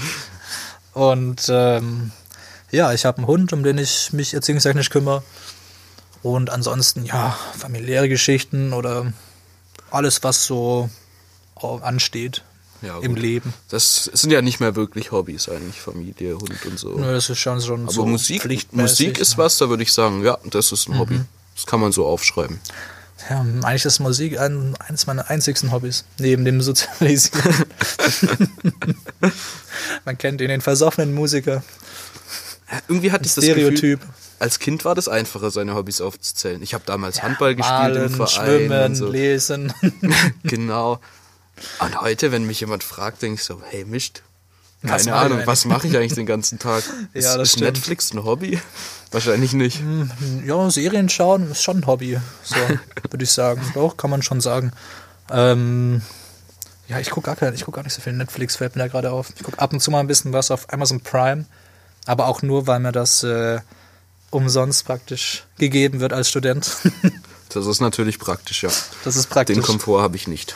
Und 0.96 1.50
ähm, 1.50 2.10
ja, 2.70 2.90
ich 2.94 3.04
habe 3.04 3.18
einen 3.18 3.26
Hund, 3.26 3.52
um 3.52 3.62
den 3.62 3.76
ich 3.76 4.14
mich 4.14 4.32
erziehungstechnisch 4.32 4.88
kümmere. 4.88 5.22
Und 6.22 6.48
ansonsten, 6.48 7.04
ja, 7.04 7.36
familiäre 7.54 8.08
Geschichten 8.08 8.72
oder 8.72 9.12
alles, 9.90 10.22
was 10.22 10.46
so 10.46 10.88
ansteht 11.82 12.42
Ja, 12.80 12.98
im. 13.00 13.14
Leben. 13.14 13.52
Das 13.68 14.04
sind 14.04 14.30
ja 14.30 14.40
nicht 14.40 14.58
mehr 14.58 14.74
wirklich 14.74 15.12
Hobbys 15.12 15.50
eigentlich, 15.50 15.82
Familie, 15.82 16.36
Hund 16.36 16.64
und 16.64 16.78
so. 16.78 16.92
Nö, 16.94 17.12
das 17.12 17.28
ist 17.28 17.40
schon, 17.40 17.60
schon 17.60 17.82
Aber 17.82 17.92
so 17.92 18.06
Musik. 18.06 18.48
Musik 18.72 19.18
ist 19.18 19.36
was, 19.36 19.58
da 19.58 19.68
würde 19.68 19.82
ich 19.82 19.92
sagen, 19.92 20.24
ja, 20.24 20.38
das 20.44 20.72
ist 20.72 20.88
ein 20.88 20.94
Mhm. 20.94 20.98
Hobby. 20.98 21.20
Das 21.54 21.66
kann 21.66 21.80
man 21.80 21.92
so 21.92 22.06
aufschreiben. 22.06 22.58
Ja, 23.30 23.40
eigentlich 23.40 23.84
ist 23.84 23.98
Musik 23.98 24.38
ein, 24.38 24.76
eines 24.76 25.06
meiner 25.06 25.30
einzigsten 25.30 25.72
Hobbys, 25.72 26.04
neben 26.18 26.44
dem 26.44 26.60
Sozialisieren. 26.60 27.64
Man 30.04 30.18
kennt 30.18 30.40
ihn, 30.40 30.48
den 30.48 30.60
versoffenen 30.60 31.14
Musiker. 31.14 31.64
Irgendwie 32.88 33.12
hatte 33.12 33.26
ich 33.26 33.34
das 33.34 33.44
Stereotyp. 33.44 34.00
Gefühl, 34.00 34.14
als 34.38 34.58
Kind 34.58 34.84
war 34.84 34.94
das 34.94 35.08
einfacher, 35.08 35.50
seine 35.50 35.74
Hobbys 35.74 36.00
aufzuzählen. 36.00 36.62
Ich 36.62 36.74
habe 36.74 36.84
damals 36.86 37.22
Handball 37.22 37.54
gespielt 37.54 37.96
im 37.96 38.02
Malen, 38.02 38.10
Verein 38.10 38.28
schwimmen, 38.28 38.84
und 38.84 38.94
so. 38.94 39.08
lesen. 39.08 39.72
genau. 40.42 41.00
Und 41.80 42.00
heute, 42.00 42.32
wenn 42.32 42.46
mich 42.46 42.60
jemand 42.60 42.84
fragt, 42.84 43.22
denke 43.22 43.36
ich 43.36 43.44
so, 43.44 43.62
hey, 43.70 43.84
mischt. 43.84 44.22
Was 44.82 44.90
Keine 44.90 45.02
ich 45.02 45.12
Ahnung, 45.24 45.42
was 45.46 45.64
mache 45.64 45.88
ich 45.88 45.96
eigentlich 45.96 46.14
den 46.14 46.26
ganzen 46.26 46.58
Tag? 46.58 46.84
Ist, 47.12 47.24
Ja, 47.24 47.32
das 47.36 47.48
ist 47.48 47.52
stimmt. 47.52 47.66
Netflix 47.72 48.12
ein 48.12 48.22
Hobby? 48.24 48.60
Wahrscheinlich 49.10 49.52
nicht. 49.52 49.80
Ja, 50.44 50.68
Serien 50.70 51.08
schauen 51.08 51.50
ist 51.52 51.62
schon 51.62 51.78
ein 51.78 51.86
Hobby, 51.86 52.18
so 52.42 52.56
würde 53.10 53.24
ich 53.24 53.30
sagen. 53.30 53.60
Doch, 53.74 53.96
kann 53.96 54.10
man 54.10 54.22
schon 54.22 54.40
sagen. 54.40 54.72
Ähm, 55.30 56.02
ja, 56.88 56.98
ich 57.00 57.10
gucke 57.10 57.26
gar, 57.26 57.36
kein- 57.36 57.54
ich 57.54 57.64
guck 57.64 57.74
gar 57.74 57.82
nicht 57.84 57.94
so 57.94 58.02
viel 58.02 58.12
Netflix, 58.12 58.56
fällt 58.56 58.76
mir 58.76 58.82
da 58.82 58.88
gerade 58.88 59.10
auf. 59.12 59.30
Ich 59.36 59.42
gucke 59.42 59.58
ab 59.58 59.72
und 59.72 59.80
zu 59.80 59.90
mal 59.90 60.00
ein 60.00 60.06
bisschen 60.08 60.32
was 60.32 60.50
auf 60.50 60.72
Amazon 60.72 61.00
Prime, 61.00 61.46
aber 62.04 62.26
auch 62.26 62.42
nur, 62.42 62.66
weil 62.66 62.80
mir 62.80 62.92
das 62.92 63.22
äh, 63.22 63.60
umsonst 64.30 64.84
praktisch 64.84 65.44
gegeben 65.58 66.00
wird 66.00 66.12
als 66.12 66.28
Student. 66.28 66.70
Das 67.48 67.66
ist 67.66 67.80
natürlich 67.80 68.18
praktisch, 68.18 68.64
ja. 68.64 68.70
das 69.04 69.16
ist 69.16 69.30
praktisch. 69.30 69.56
Den 69.56 69.62
Komfort 69.62 70.02
habe 70.02 70.16
ich 70.16 70.26
nicht. 70.28 70.54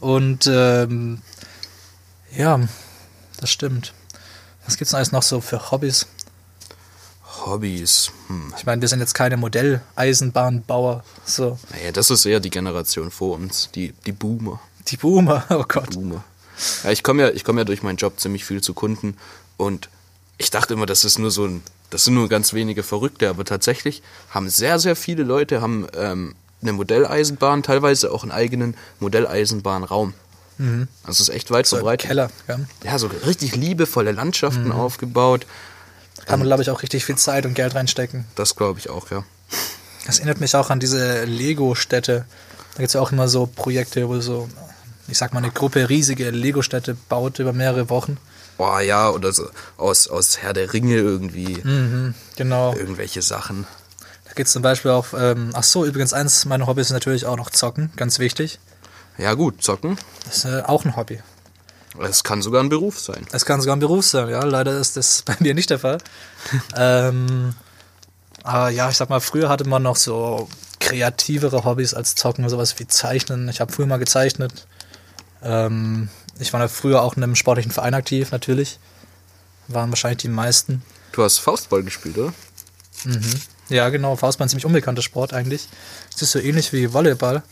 Und 0.00 0.46
ähm, 0.52 1.22
ja, 2.36 2.60
das 3.42 3.50
stimmt. 3.50 3.92
Was 4.64 4.76
gibt's 4.76 4.90
denn 4.90 4.98
alles 4.98 5.12
noch 5.12 5.22
so 5.22 5.40
für 5.40 5.70
Hobbys? 5.70 6.06
Hobbys. 7.44 8.10
Hm. 8.28 8.54
Ich 8.56 8.66
meine, 8.66 8.80
wir 8.80 8.88
sind 8.88 9.00
jetzt 9.00 9.14
keine 9.14 9.36
Modelleisenbahnbauer, 9.36 11.04
so 11.24 11.58
Naja, 11.70 11.92
das 11.92 12.10
ist 12.10 12.24
eher 12.24 12.40
die 12.40 12.50
Generation 12.50 13.10
vor 13.10 13.36
uns, 13.36 13.70
die, 13.74 13.92
die 14.06 14.12
Boomer. 14.12 14.60
die 14.88 14.96
Boomer, 14.96 15.44
oh 15.50 15.64
Gott. 15.66 15.90
Boomer. 15.90 16.24
Ja, 16.84 16.90
ich 16.90 17.02
komme 17.02 17.22
ja, 17.22 17.30
ich 17.30 17.44
komme 17.44 17.60
ja 17.60 17.64
durch 17.64 17.82
meinen 17.82 17.96
Job 17.96 18.20
ziemlich 18.20 18.44
viel 18.44 18.62
zu 18.62 18.74
Kunden 18.74 19.16
und 19.56 19.88
ich 20.38 20.50
dachte 20.50 20.74
immer, 20.74 20.86
das 20.86 21.04
ist 21.04 21.18
nur 21.18 21.30
so 21.30 21.46
ein, 21.46 21.62
das 21.90 22.04
sind 22.04 22.14
nur 22.14 22.28
ganz 22.28 22.52
wenige 22.52 22.82
Verrückte, 22.82 23.28
aber 23.28 23.44
tatsächlich 23.44 24.02
haben 24.30 24.48
sehr, 24.48 24.78
sehr 24.78 24.96
viele 24.96 25.24
Leute 25.24 25.60
haben 25.60 25.86
ähm, 25.96 26.34
eine 26.60 26.72
Modelleisenbahn, 26.72 27.62
teilweise 27.62 28.12
auch 28.12 28.22
einen 28.22 28.32
eigenen 28.32 28.76
Modelleisenbahnraum. 29.00 30.14
Also 31.04 31.10
es 31.10 31.20
ist 31.20 31.28
echt 31.30 31.50
weit 31.50 31.66
Mhm. 31.66 31.68
So 31.68 31.76
verbreitet. 31.76 32.08
Keller, 32.08 32.30
ja. 32.48 32.58
Ja, 32.84 32.98
so 32.98 33.08
richtig 33.26 33.56
liebevolle 33.56 34.12
Landschaften 34.12 34.66
Mhm. 34.66 34.72
aufgebaut. 34.72 35.46
Kann 36.26 36.38
man, 36.38 36.46
glaube 36.48 36.62
ich, 36.62 36.70
auch 36.70 36.82
richtig 36.82 37.04
viel 37.04 37.16
Zeit 37.16 37.46
und 37.46 37.54
Geld 37.54 37.74
reinstecken. 37.74 38.24
Das 38.36 38.54
glaube 38.54 38.78
ich 38.78 38.88
auch, 38.90 39.10
ja. 39.10 39.24
Das 40.06 40.18
erinnert 40.18 40.40
mich 40.40 40.54
auch 40.54 40.70
an 40.70 40.78
diese 40.80 41.24
Lego-Städte. 41.24 42.24
Da 42.74 42.76
gibt 42.78 42.88
es 42.88 42.92
ja 42.94 43.00
auch 43.00 43.12
immer 43.12 43.28
so 43.28 43.46
Projekte, 43.46 44.08
wo 44.08 44.20
so, 44.20 44.48
ich 45.08 45.18
sag 45.18 45.32
mal, 45.32 45.38
eine 45.42 45.50
Gruppe 45.50 45.88
riesige 45.88 46.30
Lego-Städte 46.30 46.96
baut 47.08 47.38
über 47.38 47.52
mehrere 47.52 47.90
Wochen. 47.90 48.18
Boah, 48.56 48.80
ja, 48.80 49.10
oder 49.10 49.32
so 49.32 49.48
aus, 49.78 50.06
aus 50.08 50.38
Herr 50.38 50.52
der 50.52 50.72
Ringe 50.72 50.94
irgendwie. 50.96 52.12
Genau. 52.36 52.74
Irgendwelche 52.74 53.22
Sachen. 53.22 53.66
Da 54.26 54.32
geht 54.34 54.46
es 54.46 54.52
zum 54.52 54.62
Beispiel 54.62 54.90
auch, 54.92 55.06
ähm, 55.16 55.50
ach 55.54 55.62
so, 55.64 55.84
übrigens 55.84 56.12
eins 56.12 56.44
meiner 56.44 56.66
Hobbys 56.66 56.86
ist 56.86 56.92
natürlich 56.92 57.26
auch 57.26 57.36
noch 57.36 57.50
Zocken, 57.50 57.90
ganz 57.96 58.18
wichtig. 58.18 58.60
Ja, 59.18 59.34
gut, 59.34 59.62
zocken. 59.62 59.98
Das 60.24 60.38
ist 60.38 60.44
äh, 60.46 60.62
auch 60.62 60.84
ein 60.84 60.96
Hobby. 60.96 61.20
Es 62.00 62.24
kann 62.24 62.40
sogar 62.40 62.62
ein 62.62 62.68
Beruf 62.68 62.98
sein. 62.98 63.26
Es 63.32 63.44
kann 63.44 63.60
sogar 63.60 63.76
ein 63.76 63.80
Beruf 63.80 64.06
sein, 64.06 64.28
ja. 64.28 64.42
Leider 64.42 64.78
ist 64.78 64.96
das 64.96 65.22
bei 65.26 65.36
mir 65.40 65.54
nicht 65.54 65.70
der 65.70 65.78
Fall. 65.78 65.98
ähm, 66.76 67.54
aber 68.42 68.70
ja, 68.70 68.90
ich 68.90 68.96
sag 68.96 69.10
mal, 69.10 69.20
früher 69.20 69.48
hatte 69.48 69.64
man 69.64 69.82
noch 69.82 69.96
so 69.96 70.48
kreativere 70.80 71.64
Hobbys 71.64 71.94
als 71.94 72.14
Zocken, 72.14 72.48
sowas 72.48 72.78
wie 72.78 72.86
Zeichnen. 72.86 73.48
Ich 73.48 73.60
habe 73.60 73.72
früher 73.72 73.86
mal 73.86 73.98
gezeichnet. 73.98 74.66
Ähm, 75.42 76.08
ich 76.38 76.52
war 76.52 76.60
da 76.60 76.68
früher 76.68 77.02
auch 77.02 77.16
in 77.16 77.22
einem 77.22 77.36
sportlichen 77.36 77.70
Verein 77.70 77.94
aktiv, 77.94 78.32
natürlich. 78.32 78.78
Waren 79.68 79.90
wahrscheinlich 79.90 80.22
die 80.22 80.28
meisten. 80.28 80.82
Du 81.12 81.22
hast 81.22 81.38
Faustball 81.38 81.82
gespielt, 81.82 82.18
oder? 82.18 82.32
Ja, 83.68 83.88
genau. 83.90 84.16
Faustball 84.16 84.46
ist 84.46 84.48
ein 84.48 84.60
ziemlich 84.60 84.66
unbekannter 84.66 85.02
Sport 85.02 85.32
eigentlich. 85.32 85.68
Es 86.14 86.22
ist 86.22 86.32
so 86.32 86.38
ähnlich 86.38 86.72
wie 86.72 86.92
Volleyball. 86.92 87.42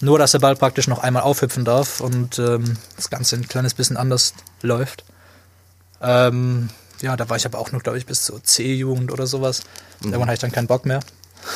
Nur, 0.00 0.18
dass 0.18 0.32
der 0.32 0.40
Ball 0.40 0.56
praktisch 0.56 0.88
noch 0.88 0.98
einmal 0.98 1.22
aufhüpfen 1.22 1.64
darf 1.64 2.00
und 2.00 2.38
ähm, 2.38 2.76
das 2.96 3.10
Ganze 3.10 3.36
ein 3.36 3.48
kleines 3.48 3.74
bisschen 3.74 3.96
anders 3.96 4.34
läuft. 4.62 5.04
Ähm, 6.02 6.68
ja, 7.00 7.16
da 7.16 7.28
war 7.28 7.36
ich 7.36 7.46
aber 7.46 7.58
auch 7.58 7.72
noch, 7.72 7.82
glaube 7.82 7.98
ich, 7.98 8.06
bis 8.06 8.24
zur 8.24 8.42
C-Jugend 8.42 9.10
oder 9.10 9.26
sowas. 9.26 9.62
Irgendwann 10.02 10.22
hatte 10.28 10.34
ich 10.34 10.40
dann 10.40 10.52
keinen 10.52 10.66
Bock 10.66 10.86
mehr. 10.86 11.00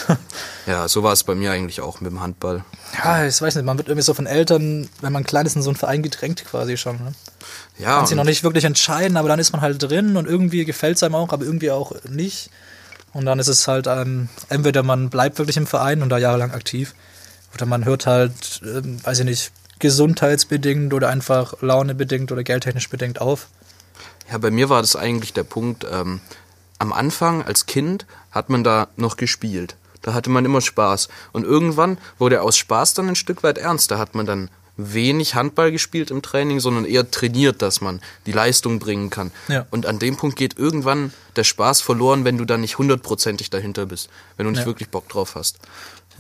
Ja, 0.67 0.87
so 0.87 1.03
war 1.03 1.13
es 1.13 1.25
bei 1.25 1.35
mir 1.35 1.51
eigentlich 1.51 1.81
auch 1.81 2.01
mit 2.01 2.13
dem 2.13 2.21
Handball. 2.21 2.65
Ja, 3.03 3.25
ich 3.25 3.41
weiß 3.41 3.57
nicht, 3.57 3.65
man 3.65 3.79
wird 3.79 3.89
irgendwie 3.89 4.05
so 4.05 4.15
von 4.15 4.27
Eltern, 4.27 4.89
wenn 5.01 5.13
man 5.13 5.25
klein 5.25 5.47
ist, 5.47 5.57
in 5.57 5.63
so 5.63 5.71
einen 5.71 5.77
Verein 5.77 6.03
gedrängt 6.03 6.45
quasi 6.45 6.77
schon. 6.77 6.97
Ne? 6.97 7.13
Ja, 7.79 7.97
Kann 7.97 8.07
sich 8.07 8.17
noch 8.17 8.25
nicht 8.25 8.45
wirklich 8.45 8.65
entscheiden, 8.65 9.17
aber 9.17 9.29
dann 9.29 9.41
ist 9.41 9.53
man 9.53 9.63
halt 9.63 9.83
drin 9.83 10.17
und 10.17 10.29
irgendwie 10.29 10.65
gefällt 10.65 10.97
es 10.97 11.03
einem 11.03 11.15
auch, 11.15 11.33
aber 11.33 11.45
irgendwie 11.45 11.71
auch 11.71 11.93
nicht. 12.09 12.51
Und 13.15 13.25
dann 13.25 13.39
ist 13.39 13.49
es 13.49 13.67
halt, 13.67 13.87
ähm, 13.89 14.29
entweder 14.49 14.83
man 14.83 15.09
bleibt 15.11 15.39
wirklich 15.39 15.57
im 15.57 15.67
Verein 15.67 16.03
und 16.03 16.11
da 16.11 16.19
jahrelang 16.19 16.53
aktiv, 16.53 16.95
oder 17.55 17.67
man 17.67 17.85
hört 17.85 18.07
halt, 18.07 18.61
ähm, 18.65 19.05
weiß 19.05 19.21
ich 19.21 19.25
nicht, 19.25 19.53
gesundheitsbedingt 19.79 20.93
oder 20.95 21.09
einfach 21.09 21.55
launebedingt 21.63 22.31
oder 22.33 22.43
geldtechnisch 22.43 22.89
bedingt 22.91 23.21
auf. 23.21 23.49
Ja, 24.31 24.39
bei 24.39 24.51
mir 24.51 24.69
war 24.69 24.81
das 24.83 24.97
eigentlich 24.97 25.33
der 25.33 25.45
Punkt, 25.45 25.87
ähm, 25.91 26.21
am 26.79 26.93
Anfang 26.93 27.43
als 27.43 27.67
Kind 27.67 28.07
hat 28.31 28.49
man 28.49 28.65
da 28.65 28.89
noch 28.97 29.17
gespielt. 29.17 29.77
Da 30.03 30.15
hatte 30.15 30.31
man 30.31 30.45
immer 30.45 30.61
Spaß. 30.63 31.09
Und 31.33 31.45
irgendwann 31.45 31.99
wurde 32.19 32.41
aus 32.41 32.57
Spaß 32.57 32.95
dann 32.95 33.09
ein 33.09 33.17
Stück 33.17 33.43
weit 33.43 33.59
ernst. 33.59 33.91
Da 33.91 33.99
hat 33.99 34.15
man 34.15 34.25
dann 34.25 34.49
wenig 34.79 35.35
Handball 35.35 35.71
gespielt 35.73 36.11
im 36.11 36.23
Training, 36.23 36.59
sondern 36.59 36.87
eher 36.87 37.11
trainiert, 37.11 37.61
dass 37.61 37.83
man 37.83 38.01
die 38.25 38.33
Leistung 38.33 38.79
bringen 38.79 39.11
kann. 39.11 39.31
Ja. 39.49 39.67
Und 39.71 39.85
an 39.85 39.99
dem 39.99 40.17
Punkt 40.17 40.37
geht 40.37 40.59
irgendwann 40.59 41.13
der 41.37 41.45
Spaß 41.45 41.83
verloren, 41.83 42.25
wenn 42.25 42.39
du 42.39 42.47
dann 42.47 42.63
nicht 42.63 42.79
hundertprozentig 42.79 43.51
dahinter 43.51 43.85
bist. 43.85 44.09
Wenn 44.39 44.47
du 44.47 44.53
nicht 44.53 44.61
Ja. 44.61 44.67
wirklich 44.67 44.89
Bock 44.89 45.07
drauf 45.11 45.35
hast. 45.35 45.59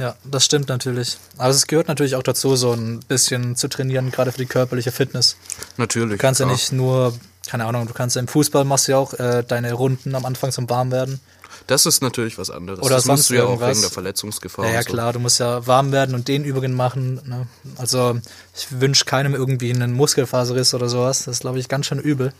Ja, 0.00 0.16
das 0.24 0.46
stimmt 0.46 0.68
natürlich. 0.68 1.18
Aber 1.36 1.50
es 1.50 1.66
gehört 1.66 1.88
natürlich 1.88 2.16
auch 2.16 2.22
dazu, 2.22 2.56
so 2.56 2.72
ein 2.72 3.00
bisschen 3.00 3.54
zu 3.54 3.68
trainieren, 3.68 4.10
gerade 4.10 4.32
für 4.32 4.38
die 4.38 4.46
körperliche 4.46 4.92
Fitness. 4.92 5.36
Natürlich. 5.76 6.12
Du 6.12 6.16
kannst 6.16 6.40
ja 6.40 6.46
klar. 6.46 6.56
nicht 6.56 6.72
nur, 6.72 7.12
keine 7.46 7.66
Ahnung, 7.66 7.86
du 7.86 7.92
kannst 7.92 8.16
ja 8.16 8.20
im 8.20 8.28
Fußball 8.28 8.64
machst 8.64 8.88
du 8.88 8.92
ja 8.92 8.98
auch 8.98 9.12
äh, 9.12 9.44
deine 9.46 9.74
Runden 9.74 10.14
am 10.14 10.24
Anfang 10.24 10.52
zum 10.52 10.70
Warmwerden. 10.70 11.20
Das 11.66 11.84
ist 11.84 12.02
natürlich 12.02 12.38
was 12.38 12.48
anderes. 12.48 12.80
Oder 12.80 12.94
das 12.94 13.04
sonst 13.04 13.18
musst 13.18 13.30
du 13.30 13.34
ja 13.34 13.44
auch 13.44 13.48
irgendwas. 13.50 13.70
wegen 13.72 13.80
der 13.82 13.90
Verletzungsgefahr. 13.90 14.64
Ja, 14.64 14.72
ja 14.72 14.82
so. 14.82 14.88
klar, 14.88 15.12
du 15.12 15.20
musst 15.20 15.38
ja 15.38 15.66
warm 15.66 15.92
werden 15.92 16.14
und 16.14 16.28
den 16.28 16.44
Übungen 16.44 16.74
machen. 16.74 17.20
Ne? 17.26 17.46
Also 17.76 18.18
ich 18.56 18.80
wünsche 18.80 19.04
keinem 19.04 19.34
irgendwie 19.34 19.70
einen 19.70 19.92
Muskelfaserriss 19.92 20.72
oder 20.72 20.88
sowas. 20.88 21.24
Das 21.24 21.36
ist, 21.36 21.40
glaube 21.40 21.58
ich, 21.58 21.68
ganz 21.68 21.84
schön 21.86 21.98
übel. 21.98 22.32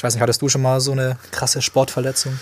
Ich 0.00 0.04
weiß 0.04 0.14
nicht, 0.14 0.22
hattest 0.22 0.40
du 0.40 0.48
schon 0.48 0.62
mal 0.62 0.80
so 0.80 0.92
eine 0.92 1.18
krasse 1.30 1.60
Sportverletzung? 1.60 2.40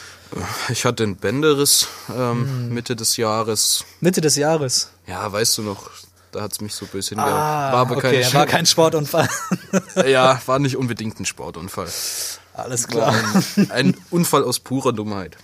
Ich 0.68 0.84
hatte 0.84 1.02
einen 1.02 1.16
Bänderriss 1.16 1.88
ähm, 2.08 2.46
Hm. 2.46 2.68
Mitte 2.72 2.94
des 2.94 3.16
Jahres. 3.16 3.84
Mitte 3.98 4.20
des 4.20 4.36
Jahres. 4.36 4.90
Ja, 5.08 5.32
weißt 5.32 5.58
du 5.58 5.62
noch, 5.62 5.90
da 6.30 6.42
hat's 6.42 6.60
mich 6.60 6.72
so 6.72 6.86
böse 6.86 7.08
hingehauen. 7.16 7.32
war 7.34 7.72
aber 7.74 7.96
Ah, 7.96 7.98
okay, 7.98 8.20
kein, 8.22 8.32
war 8.34 8.46
kein 8.46 8.64
Sportunfall. 8.64 9.28
Ja, 10.06 10.40
war 10.46 10.60
nicht 10.60 10.76
unbedingt 10.76 11.18
ein 11.18 11.24
Sportunfall. 11.26 11.88
Alles 12.54 12.86
klar. 12.86 13.12
ein, 13.56 13.70
ein 13.72 13.96
Unfall 14.10 14.44
aus 14.44 14.60
purer 14.60 14.92
Dummheit. 14.92 15.36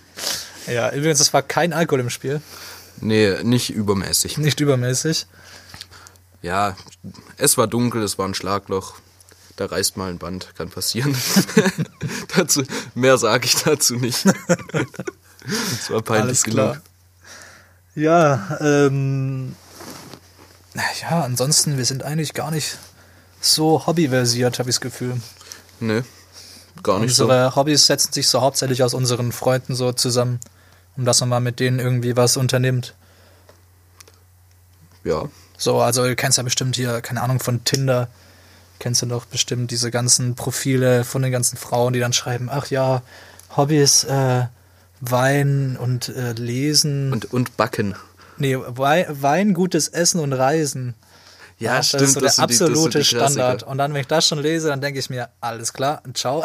Ja, 0.68 0.92
übrigens, 0.92 1.18
es 1.18 1.32
war 1.34 1.42
kein 1.42 1.72
Alkohol 1.72 1.98
im 1.98 2.10
Spiel. 2.10 2.40
Nee, 3.00 3.42
nicht 3.42 3.70
übermäßig. 3.70 4.38
Nicht 4.38 4.60
übermäßig. 4.60 5.26
Ja, 6.42 6.76
es 7.38 7.58
war 7.58 7.66
dunkel, 7.66 8.04
es 8.04 8.18
war 8.18 8.28
ein 8.28 8.34
Schlagloch. 8.34 8.94
Da 9.56 9.66
reißt 9.66 9.96
mal 9.96 10.10
ein 10.10 10.18
Band, 10.18 10.52
kann 10.56 10.68
passieren. 10.70 11.16
dazu, 12.36 12.64
mehr 12.94 13.18
sage 13.18 13.46
ich 13.46 13.56
dazu 13.56 13.96
nicht. 13.96 14.24
Es 15.46 15.90
war 15.90 16.00
peinlich 16.00 16.24
Alles 16.24 16.42
genug. 16.44 16.56
klar. 16.56 16.82
Ja, 17.94 18.56
ähm. 18.60 19.54
Ja, 21.02 21.20
ansonsten, 21.20 21.76
wir 21.76 21.84
sind 21.84 22.02
eigentlich 22.02 22.32
gar 22.32 22.50
nicht 22.50 22.78
so 23.42 23.86
hobbyversiert, 23.86 24.58
habe 24.58 24.70
ich 24.70 24.76
das 24.76 24.80
Gefühl. 24.80 25.20
Nee, 25.80 26.02
gar 26.82 26.98
nicht 26.98 27.14
so. 27.14 27.24
Unsere 27.24 27.54
Hobbys 27.56 27.86
setzen 27.86 28.12
sich 28.14 28.26
so 28.28 28.40
hauptsächlich 28.40 28.82
aus 28.82 28.94
unseren 28.94 29.32
Freunden 29.32 29.74
so 29.74 29.92
zusammen, 29.92 30.40
um 30.96 31.04
dass 31.04 31.20
man 31.20 31.28
mal 31.28 31.40
mit 31.40 31.60
denen 31.60 31.78
irgendwie 31.78 32.16
was 32.16 32.38
unternimmt. 32.38 32.94
Ja, 35.04 35.28
So, 35.58 35.80
also 35.82 36.04
du 36.04 36.16
kennst 36.16 36.38
ja 36.38 36.42
bestimmt 36.44 36.74
hier, 36.76 37.02
keine 37.02 37.20
Ahnung, 37.20 37.38
von 37.38 37.62
Tinder, 37.64 38.08
kennst 38.84 39.00
du 39.00 39.06
doch 39.06 39.24
bestimmt 39.24 39.70
diese 39.70 39.90
ganzen 39.90 40.34
Profile 40.34 41.04
von 41.04 41.22
den 41.22 41.32
ganzen 41.32 41.56
Frauen, 41.56 41.94
die 41.94 42.00
dann 42.00 42.12
schreiben, 42.12 42.50
ach 42.52 42.66
ja, 42.66 43.00
Hobbys, 43.56 44.04
äh, 44.04 44.44
Wein 45.00 45.78
und 45.80 46.10
äh, 46.10 46.32
Lesen. 46.32 47.10
und, 47.10 47.32
und 47.32 47.56
Backen. 47.56 47.94
nee, 48.36 48.58
Wein, 48.58 49.06
Wein, 49.08 49.54
gutes 49.54 49.88
Essen 49.88 50.20
und 50.20 50.34
Reisen. 50.34 50.92
Ja, 51.64 51.76
das 51.78 51.88
stimmt. 51.88 52.02
ist 52.02 52.12
so 52.14 52.20
der 52.20 52.38
absolute 52.38 52.98
die. 52.98 53.04
Standard. 53.04 53.62
Und 53.62 53.78
dann, 53.78 53.92
wenn 53.94 54.00
ich 54.02 54.06
das 54.06 54.26
schon 54.28 54.38
lese, 54.38 54.68
dann 54.68 54.80
denke 54.80 54.98
ich 54.98 55.10
mir, 55.10 55.28
alles 55.40 55.72
klar, 55.72 56.02
ciao. 56.14 56.42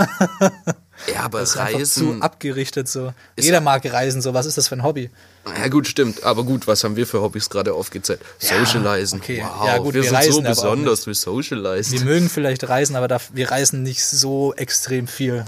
Ja, 1.13 1.21
aber 1.21 1.39
Das 1.39 1.51
ist 1.51 1.57
einfach 1.57 1.79
zu 1.83 2.05
Reisen. 2.07 2.21
abgerichtet 2.21 2.89
so. 2.89 3.13
Jeder 3.39 3.61
mag 3.61 3.81
reisen, 3.91 4.21
so. 4.21 4.33
Was 4.33 4.45
ist 4.45 4.57
das 4.57 4.67
für 4.67 4.75
ein 4.75 4.83
Hobby? 4.83 5.09
Ja, 5.45 5.67
gut, 5.69 5.87
stimmt. 5.87 6.23
Aber 6.23 6.43
gut, 6.43 6.67
was 6.67 6.83
haben 6.83 6.97
wir 6.97 7.07
für 7.07 7.21
Hobbys 7.21 7.49
gerade 7.49 7.73
aufgezählt? 7.73 8.19
Socializen. 8.37 9.19
okay. 9.21 9.41
Wow, 9.43 9.65
Ja, 9.67 9.77
gut, 9.77 9.93
wir, 9.93 10.03
wir 10.03 10.09
sind 10.09 10.11
so 10.23 10.27
reisen 10.27 10.43
besonders, 10.43 11.07
wir 11.07 11.15
socializen. 11.15 11.99
Wir 11.99 12.05
mögen 12.05 12.29
vielleicht 12.29 12.67
reisen, 12.67 12.97
aber 12.97 13.19
wir 13.33 13.49
reisen 13.49 13.81
nicht 13.83 14.03
so 14.05 14.53
extrem 14.55 15.07
viel. 15.07 15.45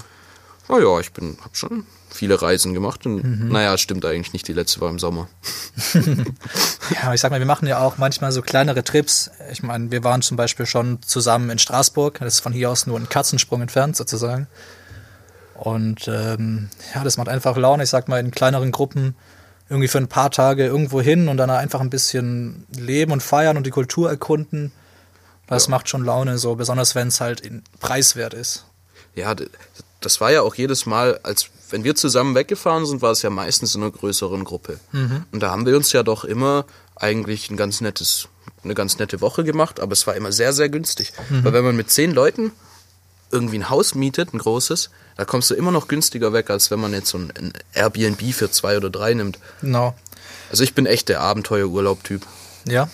Oh 0.73 0.79
ja, 0.79 0.99
ich 1.01 1.11
bin, 1.11 1.37
hab 1.43 1.55
schon 1.57 1.85
viele 2.09 2.41
Reisen 2.41 2.73
gemacht. 2.73 3.05
Und, 3.05 3.23
Mhm. 3.23 3.49
Naja, 3.49 3.77
stimmt 3.77 4.05
eigentlich 4.05 4.31
nicht. 4.33 4.47
Die 4.47 4.53
letzte 4.53 4.79
war 4.81 4.89
im 4.89 4.99
Sommer. 4.99 5.27
Ja, 7.01 7.13
ich 7.13 7.21
sag 7.21 7.31
mal, 7.31 7.39
wir 7.39 7.45
machen 7.45 7.67
ja 7.67 7.79
auch 7.79 7.97
manchmal 7.97 8.31
so 8.31 8.41
kleinere 8.41 8.83
Trips. 8.83 9.31
Ich 9.51 9.63
meine, 9.63 9.91
wir 9.91 10.03
waren 10.03 10.21
zum 10.21 10.37
Beispiel 10.37 10.65
schon 10.65 11.01
zusammen 11.01 11.49
in 11.49 11.57
Straßburg. 11.59 12.19
Das 12.19 12.35
ist 12.35 12.39
von 12.41 12.53
hier 12.53 12.69
aus 12.69 12.85
nur 12.87 12.99
ein 12.99 13.07
Katzensprung 13.09 13.61
entfernt, 13.61 13.95
sozusagen. 13.95 14.47
Und 15.55 16.07
ähm, 16.07 16.69
ja, 16.93 17.03
das 17.03 17.17
macht 17.17 17.29
einfach 17.29 17.55
Laune. 17.57 17.83
Ich 17.83 17.89
sag 17.89 18.07
mal, 18.07 18.19
in 18.19 18.31
kleineren 18.31 18.71
Gruppen 18.71 19.15
irgendwie 19.69 19.87
für 19.87 19.99
ein 19.99 20.07
paar 20.09 20.31
Tage 20.31 20.65
irgendwo 20.65 21.01
hin 21.01 21.27
und 21.29 21.37
dann 21.37 21.49
einfach 21.49 21.79
ein 21.79 21.89
bisschen 21.89 22.65
leben 22.75 23.11
und 23.13 23.23
feiern 23.23 23.55
und 23.57 23.65
die 23.65 23.69
Kultur 23.71 24.09
erkunden. 24.09 24.71
Das 25.47 25.67
macht 25.67 25.87
schon 25.89 26.03
Laune, 26.05 26.37
so 26.37 26.55
besonders 26.55 26.95
wenn 26.95 27.09
es 27.09 27.19
halt 27.21 27.41
preiswert 27.79 28.33
ist. 28.33 28.65
Ja, 29.15 29.35
d- 29.35 29.49
das 30.01 30.19
war 30.19 30.31
ja 30.31 30.41
auch 30.41 30.55
jedes 30.55 30.85
Mal, 30.85 31.19
als 31.23 31.47
wenn 31.69 31.83
wir 31.83 31.95
zusammen 31.95 32.35
weggefahren 32.35 32.85
sind, 32.85 33.01
war 33.01 33.11
es 33.11 33.21
ja 33.21 33.29
meistens 33.29 33.75
in 33.75 33.81
einer 33.81 33.91
größeren 33.91 34.43
Gruppe. 34.43 34.79
Mhm. 34.91 35.25
Und 35.31 35.41
da 35.41 35.51
haben 35.51 35.65
wir 35.65 35.77
uns 35.77 35.93
ja 35.93 36.03
doch 36.03 36.25
immer 36.25 36.65
eigentlich 36.95 37.49
ein 37.49 37.57
ganz 37.57 37.81
nettes, 37.81 38.27
eine 38.63 38.75
ganz 38.75 38.99
nette 38.99 39.21
Woche 39.21 39.43
gemacht, 39.43 39.79
aber 39.79 39.93
es 39.93 40.05
war 40.07 40.15
immer 40.15 40.31
sehr, 40.31 40.53
sehr 40.53 40.69
günstig. 40.69 41.13
Mhm. 41.29 41.45
Weil 41.45 41.53
wenn 41.53 41.63
man 41.63 41.75
mit 41.75 41.89
zehn 41.89 42.11
Leuten 42.11 42.51
irgendwie 43.31 43.59
ein 43.59 43.69
Haus 43.69 43.95
mietet, 43.95 44.33
ein 44.33 44.39
großes, 44.39 44.89
da 45.15 45.25
kommst 45.25 45.49
du 45.49 45.53
immer 45.53 45.71
noch 45.71 45.87
günstiger 45.87 46.33
weg, 46.33 46.49
als 46.49 46.71
wenn 46.71 46.79
man 46.79 46.93
jetzt 46.93 47.09
so 47.09 47.17
ein, 47.17 47.31
ein 47.37 47.53
Airbnb 47.73 48.33
für 48.33 48.51
zwei 48.51 48.75
oder 48.75 48.89
drei 48.89 49.13
nimmt. 49.13 49.39
Genau. 49.61 49.95
Also 50.49 50.63
ich 50.63 50.75
bin 50.75 50.85
echt 50.85 51.09
der 51.09 51.21
Abenteuerurlaub-Typ. 51.21 52.25
Ja. 52.67 52.89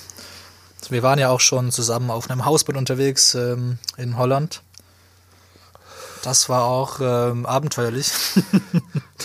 Also 0.80 0.92
wir 0.92 1.04
waren 1.04 1.20
ja 1.20 1.30
auch 1.30 1.40
schon 1.40 1.72
zusammen 1.72 2.12
auf 2.12 2.30
einem 2.30 2.46
Hausboot 2.46 2.78
unterwegs 2.78 3.34
ähm, 3.34 3.80
in 3.98 4.18
Holland. 4.18 4.62
Das 6.24 6.50
war 6.50 6.64
auch 6.66 7.00
ähm, 7.02 7.46
abenteuerlich. 7.46 8.12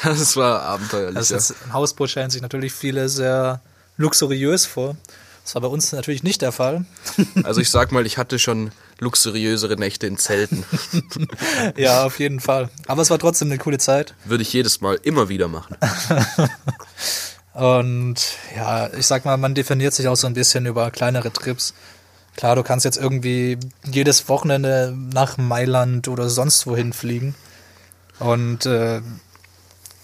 Das 0.03 0.37
war 0.37 0.63
abenteuerlich. 0.63 1.17
Also 1.17 1.35
ja. 1.35 1.39
jetzt, 1.39 1.55
ein 1.67 1.75
Hausboot 1.75 2.11
stellen 2.11 2.31
sich 2.31 2.41
natürlich 2.41 2.73
viele 2.73 3.09
sehr 3.11 3.61
luxuriös 3.99 4.65
vor. 4.65 4.97
Das 5.45 5.55
war 5.55 5.63
bei 5.63 5.69
uns 5.69 5.93
natürlich 5.93 6.23
nicht 6.23 6.43
der 6.43 6.51
Fall. 6.51 6.87
Also 7.45 7.61
ich 7.61 7.71
sag 7.71 7.93
mal, 7.93 8.07
ich 8.07 8.17
hatte 8.19 8.39
schon 8.39 8.73
luxuriösere 8.99 9.77
Nächte 9.77 10.07
in 10.07 10.17
Zelten. 10.17 10.65
ja, 11.77 12.05
auf 12.05 12.19
jeden 12.19 12.41
Fall. 12.41 12.71
Aber 12.87 13.03
es 13.03 13.11
war 13.11 13.19
trotzdem 13.19 13.49
eine 13.49 13.59
coole 13.59 13.79
Zeit. 13.79 14.15
Würde 14.25 14.43
ich 14.43 14.53
jedes 14.53 14.81
Mal 14.81 14.99
immer 15.03 15.29
wieder 15.29 15.49
machen. 15.49 15.77
Und 17.55 18.17
ja, 18.57 18.93
ich 18.95 19.07
sag 19.07 19.25
mal, 19.25 19.37
man 19.37 19.55
definiert 19.55 19.93
sich 19.93 20.09
auch 20.09 20.17
so 20.17 20.27
ein 20.27 20.35
bisschen 20.35 20.67
über 20.67 20.91
kleinere 20.91 21.33
Trips. 21.33 21.75
Klar, 22.37 22.57
du 22.57 22.63
kannst 22.63 22.85
jetzt 22.85 22.97
irgendwie 22.97 23.59
jedes 23.85 24.29
Wochenende 24.29 24.95
nach 24.97 25.37
Mailand 25.37 26.09
oder 26.09 26.31
sonst 26.31 26.67
wohin 26.67 26.93
fliegen. 26.93 27.35
Und 28.19 28.67
äh, 28.67 29.01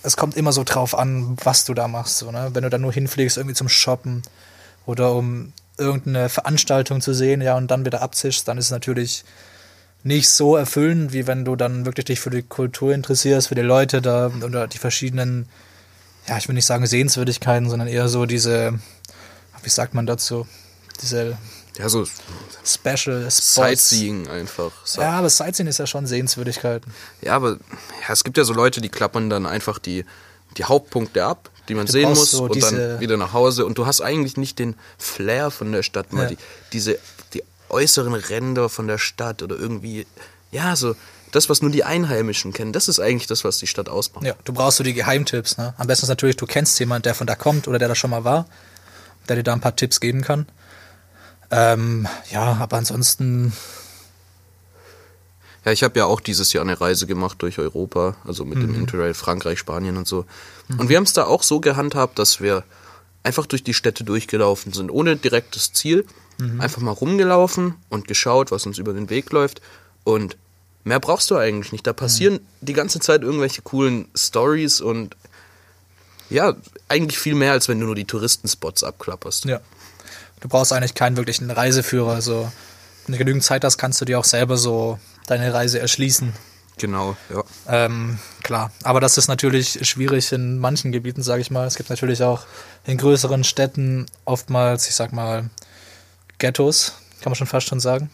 es 0.03 0.17
kommt 0.17 0.37
immer 0.37 0.53
so 0.53 0.65
drauf 0.65 0.97
an, 0.97 1.37
was 1.43 1.65
du 1.65 1.75
da 1.75 1.89
machst. 1.89 2.19
So, 2.19 2.31
ne? 2.31 2.51
Wenn 2.53 2.63
du 2.63 2.71
da 2.71 2.79
nur 2.79 2.93
hinfliegst, 2.93 3.37
irgendwie 3.37 3.55
zum 3.55 3.69
Shoppen 3.69 4.23
oder 4.87 5.15
um 5.15 5.53
irgendeine 5.77 6.29
Veranstaltung 6.29 7.01
zu 7.01 7.15
sehen, 7.15 7.41
ja, 7.41 7.57
und 7.57 7.71
dann 7.71 7.85
wieder 7.85 8.03
abzischst, 8.03 8.47
dann 8.47 8.59
ist 8.59 8.67
es 8.67 8.71
natürlich 8.71 9.25
nicht 10.03 10.29
so 10.29 10.57
erfüllend, 10.57 11.13
wie 11.13 11.27
wenn 11.27 11.45
du 11.45 11.57
dann 11.57 11.85
wirklich 11.85 12.07
dich 12.07 12.21
für 12.21 12.31
die 12.31 12.43
Kultur 12.43 12.95
interessierst, 12.95 13.49
für 13.49 13.55
die 13.55 13.63
Leute 13.63 14.01
da 14.01 14.31
oder 14.45 14.67
die 14.67 14.79
verschiedenen, 14.79 15.49
ja, 16.27 16.37
ich 16.37 16.49
will 16.49 16.55
nicht 16.55 16.67
sagen 16.67 16.87
Sehenswürdigkeiten, 16.87 17.69
sondern 17.69 17.89
eher 17.89 18.09
so 18.09 18.27
diese, 18.27 18.79
wie 19.63 19.69
sagt 19.69 19.95
man 19.95 20.07
dazu, 20.07 20.47
diese 21.03 21.37
Ja, 21.79 21.89
so 21.89 22.05
Special 22.65 23.23
Spots. 23.31 23.55
Sightseeing 23.55 24.29
einfach. 24.29 24.73
Ja, 24.97 25.13
aber 25.13 25.31
Sightseeing 25.31 25.69
ist 25.69 25.79
ja 25.79 25.87
schon 25.87 26.07
Sehenswürdigkeiten. 26.07 26.93
Ja, 27.23 27.35
aber 27.37 27.53
ja, 27.53 28.13
es 28.13 28.25
gibt 28.25 28.37
ja 28.37 28.45
so 28.45 28.53
Leute, 28.53 28.81
die 28.81 28.89
klappern 28.89 29.31
dann 29.31 29.47
einfach 29.47 29.79
die, 29.79 30.05
die 30.57 30.65
Hauptpunkte 30.65 31.25
ab, 31.25 31.51
die 31.69 31.75
man 31.75 31.87
sehen 31.87 32.05
brauchst 32.07 32.19
muss, 32.21 32.31
so 32.33 32.45
und 32.45 32.63
dann 32.63 33.01
wieder 33.01 33.17
nach 33.17 33.33
Hause. 33.33 33.65
Und 33.65 33.79
du 33.79 33.87
hast 33.87 34.01
eigentlich 34.01 34.37
nicht 34.37 34.59
den 34.59 34.75
Flair 34.99 35.51
von 35.51 35.71
der 35.73 35.83
Stadt, 35.83 36.13
mal 36.13 36.23
Ja. 36.25 36.29
die, 36.31 36.39
diese, 36.73 36.99
die 37.33 37.43
äußeren 37.69 38.15
Ränder 38.15 38.69
von 38.69 38.89
der 38.89 38.99
Stadt 38.99 39.43
oder 39.43 39.57
irgendwie, 39.57 40.07
ja, 40.51 40.75
so 40.77 40.97
das, 41.31 41.49
was 41.51 41.61
nur 41.61 41.71
die 41.71 41.85
Einheimischen 41.85 42.53
kennen, 42.55 42.73
das 42.73 42.89
ist 42.89 42.99
eigentlich 43.01 43.27
das, 43.27 43.45
was 43.45 43.59
die 43.59 43.67
Stadt 43.67 43.89
ausmacht. 43.89 44.25
Ja, 44.25 44.35
du 44.45 44.53
brauchst 44.53 44.79
so 44.79 44.85
die 44.85 44.95
Geheimtipps. 44.95 45.59
Ne? 45.59 45.75
Am 45.77 45.87
besten 45.87 46.07
ist 46.07 46.09
natürlich, 46.09 46.37
du 46.37 46.47
kennst 46.47 46.79
jemanden, 46.81 47.03
der 47.03 47.15
von 47.15 47.27
da 47.27 47.35
kommt 47.35 47.69
oder 47.69 47.79
der 47.79 47.89
da 47.89 47.95
schon 47.95 48.11
mal 48.11 48.25
war, 48.25 48.47
der 49.29 49.37
dir 49.37 49.43
da 49.43 49.53
ein 49.53 49.61
paar 49.61 49.77
Tipps 49.77 50.01
geben 50.01 50.23
kann. 50.23 50.47
Ähm, 51.51 52.07
ja, 52.31 52.55
aber 52.61 52.77
ansonsten, 52.77 53.53
Ja, 55.65 55.73
ich 55.73 55.83
habe 55.83 55.99
ja 55.99 56.07
auch 56.07 56.21
dieses 56.21 56.53
Jahr 56.53 56.63
eine 56.65 56.81
Reise 56.81 57.07
gemacht 57.07 57.37
durch 57.43 57.59
Europa, 57.59 58.17
also 58.27 58.45
mit 58.45 58.59
Mhm. 58.59 58.63
dem 58.63 58.75
Interrail 58.77 59.13
Frankreich, 59.13 59.59
Spanien 59.59 59.97
und 59.97 60.07
so. 60.07 60.25
Und 60.79 60.89
wir 60.89 60.97
haben 60.97 61.05
es 61.05 61.13
da 61.13 61.25
auch 61.25 61.43
so 61.43 61.61
gehandhabt, 61.61 62.19
dass 62.19 62.41
wir 62.41 62.65
einfach 63.23 63.45
durch 63.47 63.65
die 63.65 63.75
Städte 63.75 64.05
durchgelaufen 64.05 64.73
sind, 64.73 64.91
ohne 64.91 65.17
direktes 65.17 65.73
Ziel. 65.73 66.07
Mhm. 66.39 66.61
Einfach 66.61 66.81
mal 66.81 66.93
rumgelaufen 66.93 67.75
und 67.91 68.07
geschaut, 68.09 68.51
was 68.51 68.65
uns 68.67 68.79
über 68.79 68.93
den 68.95 69.11
Weg 69.11 69.31
läuft. 69.33 69.61
Und 70.05 70.37
mehr 70.85 71.01
brauchst 71.01 71.31
du 71.31 71.37
eigentlich 71.37 71.73
nicht. 71.73 71.87
Da 71.87 71.93
passieren 71.93 72.35
Mhm. 72.35 72.41
die 72.63 72.73
ganze 72.75 73.01
Zeit 73.01 73.23
irgendwelche 73.23 73.61
coolen 73.63 74.09
Stories 74.15 74.81
und 74.81 75.17
ja, 76.31 76.55
eigentlich 76.89 77.19
viel 77.19 77.35
mehr, 77.35 77.53
als 77.53 77.69
wenn 77.69 77.81
du 77.81 77.87
nur 77.87 77.95
die 77.95 78.05
Touristenspots 78.05 78.85
abklapperst. 78.85 79.47
ja, 79.47 79.61
du 80.41 80.49
brauchst 80.49 80.73
eigentlich 80.73 80.95
keinen 80.95 81.17
wirklichen 81.17 81.51
Reiseführer. 81.51 82.13
Also, 82.13 82.51
wenn 83.07 83.13
du 83.13 83.19
genügend 83.19 83.45
Zeit 83.45 83.65
hast, 83.65 83.79
kannst 83.79 84.01
du 84.01 84.05
dir 84.05 84.19
auch 84.19 84.25
selber 84.25 84.57
so 84.57 84.99
deine 85.27 85.53
Reise 85.53 85.79
erschließen. 85.79 86.33
Genau, 86.79 87.17
ja. 87.35 87.43
Ähm, 87.69 88.19
klar, 88.43 88.71
aber 88.85 89.01
das 89.01 89.19
ist 89.19 89.27
natürlich 89.29 89.81
schwierig 89.87 90.31
in 90.33 90.59
manchen 90.59 90.93
Gebieten, 90.93 91.23
sage 91.23 91.41
ich 91.41 91.51
mal. 91.51 91.67
Es 91.67 91.75
gibt 91.75 91.91
natürlich 91.91 92.23
auch 92.23 92.47
in 92.87 92.99
größeren 92.99 93.43
Städten 93.43 94.07
oftmals, 94.25 94.89
ich 94.89 94.95
sag 94.95 95.13
mal, 95.13 95.51
Ghettos, 96.39 96.95
kann 97.21 97.31
man 97.31 97.35
schon 97.35 97.49
fast 97.49 97.67
schon 97.67 97.81
sagen, 97.81 98.11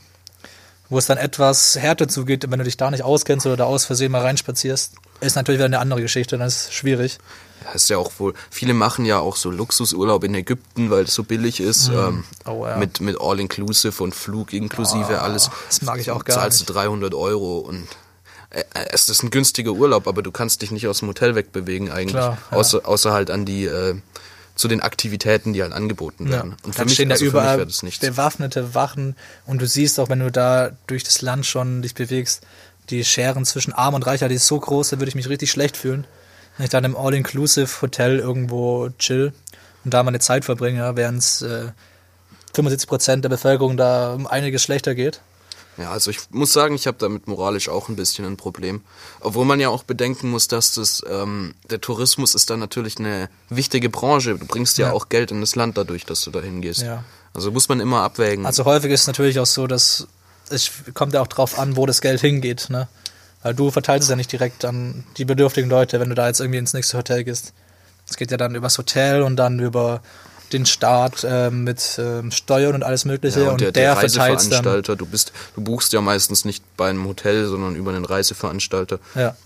wo 0.88 0.98
es 0.98 1.06
dann 1.06 1.18
etwas 1.18 1.76
härter 1.76 2.08
zugeht, 2.08 2.50
wenn 2.50 2.58
du 2.58 2.64
dich 2.64 2.76
da 2.76 2.90
nicht 2.90 3.02
auskennst 3.02 3.46
oder 3.46 3.56
da 3.56 3.64
aus 3.64 3.84
Versehen 3.84 4.12
mal 4.12 4.22
reinspazierst. 4.22 4.92
Ist 5.20 5.36
natürlich 5.36 5.58
wieder 5.58 5.66
eine 5.66 5.78
andere 5.78 6.02
Geschichte, 6.02 6.36
dann 6.36 6.46
ist 6.46 6.68
es 6.68 6.74
schwierig. 6.74 7.18
Das 7.64 7.76
ist 7.76 7.88
ja 7.88 7.96
auch 7.96 8.12
wohl, 8.18 8.34
viele 8.50 8.74
machen 8.74 9.06
ja 9.06 9.20
auch 9.20 9.36
so 9.36 9.50
Luxusurlaub 9.50 10.22
in 10.24 10.34
Ägypten, 10.34 10.90
weil 10.90 11.04
es 11.04 11.14
so 11.14 11.24
billig 11.24 11.60
ist. 11.60 11.88
Ähm, 11.88 12.24
Oh, 12.44 12.66
ja. 12.66 12.76
Mit, 12.76 13.00
mit 13.00 13.18
All-Inclusive 13.18 14.02
und 14.02 14.14
Flug 14.14 14.52
inklusive, 14.52 15.22
alles. 15.22 15.50
das 15.68 15.80
mag 15.80 15.98
ich 15.98 16.10
auch 16.10 16.24
gar 16.24 16.36
Zahlst 16.36 16.68
du 16.68 16.72
300 16.72 17.14
Euro 17.14 17.60
und 17.60 17.88
äh, 18.50 18.60
äh, 18.60 18.86
es 18.90 19.08
ist 19.08 19.22
ein 19.22 19.30
günstiger 19.30 19.72
Urlaub, 19.72 20.06
aber 20.06 20.22
du 20.22 20.30
kannst 20.30 20.60
dich 20.60 20.70
nicht 20.70 20.86
aus 20.88 20.98
dem 20.98 21.08
Hotel 21.08 21.34
wegbewegen 21.34 21.90
eigentlich. 21.90 22.12
Klar, 22.12 22.38
ja. 22.50 22.56
außer, 22.56 22.86
außer 22.86 23.12
halt 23.12 23.30
an 23.30 23.46
die, 23.46 23.64
äh, 23.64 23.96
zu 24.54 24.68
den 24.68 24.80
Aktivitäten, 24.80 25.52
die 25.52 25.62
halt 25.62 25.72
angeboten 25.72 26.30
werden. 26.30 26.56
Und 26.62 26.72
für 26.72 26.78
dann 26.78 26.86
mich, 26.86 26.94
stehen 26.94 27.08
da 27.08 27.14
also 27.14 27.24
mich 27.24 27.32
überall 27.32 27.66
bewaffnete 28.00 28.74
Wachen 28.74 29.16
und 29.46 29.60
du 29.60 29.66
siehst 29.66 29.98
auch, 29.98 30.08
wenn 30.08 30.20
du 30.20 30.30
da 30.30 30.70
durch 30.86 31.02
das 31.02 31.22
Land 31.22 31.44
schon 31.46 31.82
dich 31.82 31.94
bewegst, 31.94 32.46
die 32.90 33.04
Scheren 33.04 33.44
zwischen 33.44 33.72
Arm 33.72 33.94
und 33.94 34.06
Reicher, 34.06 34.28
die 34.28 34.36
ist 34.36 34.46
so 34.46 34.60
groß, 34.60 34.90
da 34.90 34.98
würde 34.98 35.08
ich 35.08 35.14
mich 35.14 35.28
richtig 35.28 35.50
schlecht 35.50 35.76
fühlen. 35.76 36.06
Wenn 36.56 36.64
ich 36.64 36.70
dann 36.70 36.84
im 36.84 36.96
All-Inclusive-Hotel 36.96 38.20
irgendwo 38.20 38.90
chill 38.98 39.32
und 39.84 39.92
da 39.92 40.02
meine 40.02 40.20
Zeit 40.20 40.44
verbringe, 40.44 40.78
ja, 40.78 40.96
während 40.96 41.18
es 41.18 41.42
äh, 41.42 41.72
75% 42.54 43.22
der 43.22 43.28
Bevölkerung 43.28 43.76
da 43.76 44.14
um 44.14 44.26
einiges 44.26 44.62
schlechter 44.62 44.94
geht. 44.94 45.20
Ja, 45.76 45.90
also 45.90 46.10
ich 46.10 46.18
muss 46.30 46.52
sagen, 46.52 46.74
ich 46.74 46.86
habe 46.86 46.96
damit 47.00 47.26
moralisch 47.26 47.68
auch 47.68 47.88
ein 47.88 47.96
bisschen 47.96 48.24
ein 48.24 48.36
Problem. 48.36 48.82
Obwohl 49.20 49.44
man 49.44 49.58
ja 49.60 49.68
auch 49.70 49.82
bedenken 49.82 50.30
muss, 50.30 50.46
dass 50.48 50.74
das 50.74 51.02
ähm, 51.10 51.54
der 51.70 51.80
Tourismus 51.80 52.34
ist 52.34 52.50
dann 52.50 52.60
natürlich 52.60 52.98
eine 52.98 53.28
wichtige 53.48 53.88
Branche. 53.90 54.38
Du 54.38 54.46
bringst 54.46 54.78
ja, 54.78 54.88
Ja. 54.88 54.92
auch 54.92 55.08
Geld 55.08 55.30
in 55.32 55.40
das 55.40 55.56
Land 55.56 55.76
dadurch, 55.76 56.04
dass 56.04 56.22
du 56.22 56.30
da 56.30 56.40
hingehst. 56.40 56.82
Ja. 56.82 57.02
Also 57.32 57.50
muss 57.50 57.68
man 57.68 57.80
immer 57.80 58.02
abwägen. 58.02 58.46
Also 58.46 58.64
häufig 58.64 58.92
ist 58.92 59.02
es 59.02 59.06
natürlich 59.08 59.40
auch 59.40 59.46
so, 59.46 59.66
dass 59.66 60.06
es 60.50 60.70
kommt 60.94 61.14
ja 61.14 61.20
auch 61.22 61.26
drauf 61.26 61.58
an, 61.58 61.76
wo 61.76 61.86
das 61.86 62.00
Geld 62.00 62.20
hingeht, 62.20 62.66
ne? 62.70 62.86
Weil 63.42 63.54
du 63.54 63.70
verteilst 63.70 64.04
es 64.04 64.10
ja 64.10 64.16
nicht 64.16 64.30
direkt 64.30 64.64
an 64.64 65.04
die 65.16 65.24
bedürftigen 65.24 65.68
Leute, 65.68 65.98
wenn 66.00 66.08
du 66.08 66.14
da 66.14 66.28
jetzt 66.28 66.40
irgendwie 66.40 66.58
ins 66.58 66.72
nächste 66.72 66.96
Hotel 66.96 67.24
gehst. 67.24 67.52
Es 68.08 68.16
geht 68.16 68.30
ja 68.30 68.36
dann 68.36 68.54
übers 68.54 68.78
Hotel 68.78 69.22
und 69.22 69.36
dann 69.36 69.58
über 69.58 70.02
den 70.52 70.66
Staat 70.66 71.26
ähm, 71.28 71.64
mit 71.64 71.98
ähm, 71.98 72.30
Steuern 72.30 72.74
und 72.74 72.82
alles 72.82 73.04
Mögliche 73.04 73.42
ja, 73.42 73.50
und, 73.50 73.60
der, 73.60 73.72
verteilt 73.72 74.16
dann. 74.16 74.20
Reiseveranstalter, 74.20 74.96
du 74.96 75.06
bist, 75.06 75.32
du 75.54 75.62
buchst 75.62 75.92
ja 75.92 76.00
meistens 76.00 76.44
nicht 76.44 76.64
bei 76.76 76.90
einem 76.90 77.06
Hotel, 77.06 77.46
sondern 77.46 77.74
über 77.76 77.92
einen 77.92 78.04
Reiseveranstalter. 78.04 78.98
Ja. 79.14 79.36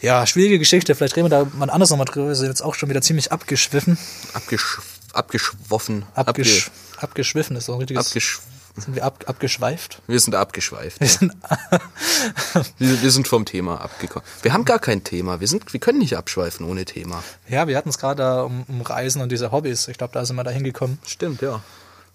Ja, 0.00 0.26
schwierige 0.26 0.60
Geschichte. 0.60 0.94
Vielleicht 0.94 1.16
reden 1.16 1.30
wir 1.30 1.44
da 1.44 1.46
mal 1.54 1.70
anders 1.70 1.90
nochmal 1.90 2.06
drüber. 2.06 2.28
Wir 2.28 2.36
sind 2.36 2.48
jetzt 2.48 2.62
auch 2.62 2.76
schon 2.76 2.88
wieder 2.88 3.02
ziemlich 3.02 3.32
abgeschwiffen. 3.32 3.98
Abgesch 4.32 4.78
abgeschwoffen. 5.12 6.04
Abgesch 6.14 6.70
abgeschwiffen 6.98 7.56
ist 7.56 7.66
so 7.66 7.72
ein 7.72 7.78
richtiges. 7.78 8.06
abgesch 8.06 8.40
sind 8.80 8.94
wir 8.94 9.04
ab 9.04 9.24
abgeschweift? 9.26 10.02
wir 10.06 10.20
sind 10.20 10.34
abgeschweift. 10.34 11.00
Ja. 11.00 11.80
wir, 12.78 13.02
wir 13.02 13.10
sind 13.10 13.28
vom 13.28 13.44
Thema 13.44 13.80
abgekommen. 13.80 14.26
Wir 14.42 14.52
haben 14.52 14.64
gar 14.64 14.78
kein 14.78 15.04
Thema. 15.04 15.40
Wir, 15.40 15.48
sind, 15.48 15.72
wir 15.72 15.80
können 15.80 15.98
nicht 15.98 16.16
abschweifen 16.16 16.66
ohne 16.66 16.84
Thema. 16.84 17.22
Ja, 17.48 17.68
wir 17.68 17.76
hatten 17.76 17.88
es 17.88 17.98
gerade 17.98 18.22
da 18.22 18.42
um, 18.42 18.64
um 18.68 18.80
Reisen 18.82 19.22
und 19.22 19.30
diese 19.32 19.52
Hobbys. 19.52 19.88
Ich 19.88 19.98
glaube, 19.98 20.12
da 20.12 20.24
sind 20.24 20.36
wir 20.36 20.44
da 20.44 20.50
hingekommen. 20.50 20.98
Stimmt, 21.06 21.42
ja. 21.42 21.62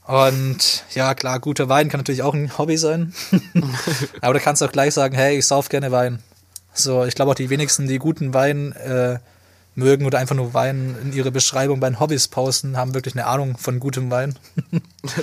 Und 0.05 0.83
ja, 0.93 1.15
klar, 1.15 1.39
guter 1.39 1.69
Wein 1.69 1.89
kann 1.89 1.99
natürlich 1.99 2.23
auch 2.23 2.33
ein 2.33 2.57
Hobby 2.57 2.77
sein. 2.77 3.13
Aber 4.21 4.33
du 4.33 4.39
kannst 4.39 4.61
auch 4.61 4.71
gleich 4.71 4.93
sagen, 4.93 5.15
hey, 5.15 5.37
ich 5.37 5.47
sauf 5.47 5.69
gerne 5.69 5.91
Wein. 5.91 6.21
So, 6.73 7.05
ich 7.05 7.15
glaube 7.15 7.31
auch 7.31 7.35
die 7.35 7.49
wenigsten, 7.49 7.87
die 7.87 7.99
guten 7.99 8.33
Wein 8.33 8.73
äh, 8.73 9.19
mögen 9.75 10.05
oder 10.05 10.19
einfach 10.19 10.35
nur 10.35 10.53
Wein 10.53 10.95
in 11.01 11.13
ihre 11.13 11.31
Beschreibung 11.31 11.79
bei 11.79 11.89
den 11.89 11.99
Hobbys 11.99 12.27
posten, 12.27 12.77
haben 12.77 12.93
wirklich 12.93 13.15
eine 13.15 13.25
Ahnung 13.25 13.57
von 13.57 13.79
gutem 13.79 14.09
Wein. 14.11 14.35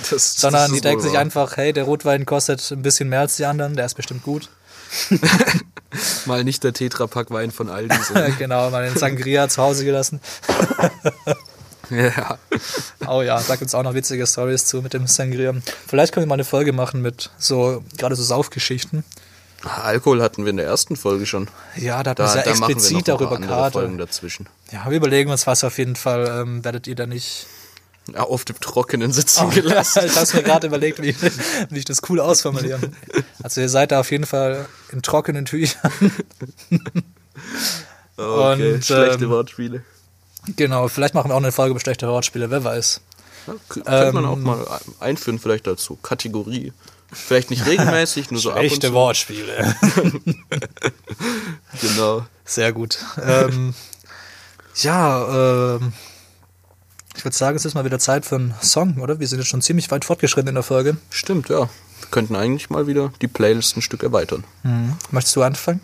Das, 0.09 0.35
Sondern 0.35 0.69
das 0.69 0.73
die 0.73 0.81
denken 0.81 1.01
sich 1.01 1.13
wahr. 1.13 1.21
einfach, 1.21 1.57
hey, 1.57 1.73
der 1.73 1.85
Rotwein 1.85 2.25
kostet 2.25 2.69
ein 2.71 2.81
bisschen 2.83 3.09
mehr 3.09 3.21
als 3.21 3.37
die 3.37 3.45
anderen, 3.45 3.75
der 3.75 3.85
ist 3.85 3.95
bestimmt 3.95 4.23
gut. 4.23 4.49
Mal 6.25 6.43
nicht 6.43 6.63
der 6.63 6.73
Tetrapack-Wein 6.73 7.51
von 7.51 7.69
Aldi. 7.69 7.95
sondern- 8.03 8.37
genau, 8.39 8.69
mal 8.69 8.85
den 8.85 8.95
Sangria 8.97 9.49
zu 9.49 9.61
Hause 9.61 9.83
gelassen. 9.85 10.19
ja. 11.89 12.37
Oh 13.07 13.21
ja, 13.21 13.41
da 13.41 13.55
gibt's 13.55 13.75
auch 13.75 13.83
noch 13.83 13.93
witzige 13.93 14.25
Stories 14.27 14.65
zu 14.65 14.81
mit 14.81 14.93
dem 14.93 15.07
Sangria. 15.07 15.53
Vielleicht 15.87 16.13
können 16.13 16.25
wir 16.25 16.29
mal 16.29 16.35
eine 16.35 16.43
Folge 16.45 16.71
machen 16.73 17.01
mit 17.01 17.29
so, 17.37 17.83
gerade 17.97 18.15
so 18.15 18.23
Saufgeschichten. 18.23 19.03
Alkohol 19.63 20.21
hatten 20.21 20.43
wir 20.43 20.49
in 20.49 20.57
der 20.57 20.65
ersten 20.65 20.95
Folge 20.95 21.25
schon. 21.25 21.47
Ja, 21.75 22.03
da 22.03 22.11
hatten 22.11 22.19
wir 22.19 22.25
Da, 22.25 22.31
sehr 22.31 22.43
da 22.43 22.49
machen 22.51 22.61
wir 22.61 22.75
noch 22.75 22.81
explizit 22.81 23.07
darüber 23.07 23.39
Karte. 23.39 23.73
Folgen 23.73 23.97
dazwischen. 23.97 24.47
Ja, 24.71 24.89
wir 24.89 24.97
überlegen 24.97 25.29
uns 25.29 25.45
was 25.47 25.63
auf 25.63 25.77
jeden 25.77 25.95
Fall. 25.95 26.27
Ähm, 26.41 26.63
werdet 26.63 26.87
ihr 26.87 26.95
da 26.95 27.05
nicht. 27.05 27.47
Ja, 28.11 28.21
auf 28.21 28.45
dem 28.45 28.59
Trockenen 28.59 29.11
sitzen 29.13 29.49
gelassen. 29.51 30.03
ich 30.05 30.15
hab's 30.15 30.33
mir 30.33 30.41
gerade 30.43 30.67
überlegt, 30.67 31.01
wie, 31.01 31.15
wie 31.69 31.77
ich 31.77 31.85
das 31.85 32.01
cool 32.09 32.19
ausformulieren. 32.19 32.95
Also 33.43 33.61
ihr 33.61 33.69
seid 33.69 33.91
da 33.91 33.99
auf 33.99 34.09
jeden 34.11 34.25
Fall 34.25 34.65
in 34.91 35.01
trockenen 35.01 35.45
Tüchern. 35.45 35.91
Okay, 38.17 38.73
Und, 38.73 38.85
schlechte 38.85 39.23
ähm, 39.23 39.29
Wortspiele. 39.31 39.83
Genau, 40.55 40.87
vielleicht 40.87 41.13
machen 41.13 41.29
wir 41.29 41.33
auch 41.33 41.39
eine 41.39 41.51
Folge 41.51 41.71
über 41.71 41.79
schlechte 41.79 42.07
Wortspiele, 42.07 42.51
wer 42.51 42.63
weiß. 42.63 43.01
Ja, 43.47 43.53
könnte 43.69 44.11
man 44.13 44.23
ähm, 44.23 44.29
auch 44.29 44.37
mal 44.37 44.79
einführen, 44.99 45.39
vielleicht 45.39 45.65
dazu. 45.65 45.97
Kategorie. 46.01 46.73
Vielleicht 47.11 47.49
nicht 47.49 47.65
regelmäßig, 47.65 48.31
nur 48.31 48.39
so 48.41 48.51
ab 48.51 48.59
und 48.63 48.81
zu. 48.81 48.93
Wortspiele. 48.93 49.75
Genau. 51.81 52.25
Sehr 52.45 52.73
gut. 52.73 52.97
ähm, 53.21 53.73
ja, 54.75 55.75
ähm, 55.75 55.93
Ich 57.15 57.23
würde 57.25 57.35
sagen, 57.35 57.55
es 57.55 57.65
ist 57.65 57.73
mal 57.75 57.85
wieder 57.85 57.99
Zeit 57.99 58.25
für 58.25 58.35
einen 58.35 58.53
Song, 58.61 58.97
oder? 58.99 59.19
Wir 59.19 59.27
sind 59.27 59.39
jetzt 59.39 59.47
schon 59.49 59.61
ziemlich 59.61 59.89
weit 59.91 60.05
fortgeschritten 60.05 60.49
in 60.49 60.55
der 60.55 60.63
Folge. 60.63 60.97
Stimmt, 61.09 61.49
ja. 61.49 61.59
Wir 61.99 62.07
könnten 62.09 62.35
eigentlich 62.35 62.69
mal 62.69 62.87
wieder 62.87 63.11
die 63.21 63.27
Playlist 63.27 63.77
ein 63.77 63.81
Stück 63.81 64.03
erweitern. 64.03 64.43
Möchtest 65.11 65.35
du 65.35 65.43
anfangen? 65.43 65.81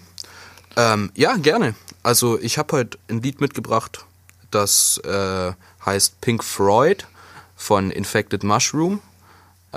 Ähm, 0.75 1.11
ja, 1.15 1.35
gerne. 1.37 1.75
Also 2.03 2.39
ich 2.39 2.57
habe 2.57 2.77
heute 2.77 2.97
ein 3.09 3.21
Lied 3.21 3.41
mitgebracht, 3.41 4.05
das 4.51 4.99
äh, 5.03 5.51
heißt 5.85 6.21
Pink 6.21 6.43
Floyd 6.43 7.07
von 7.55 7.91
Infected 7.91 8.43
Mushroom. 8.43 9.01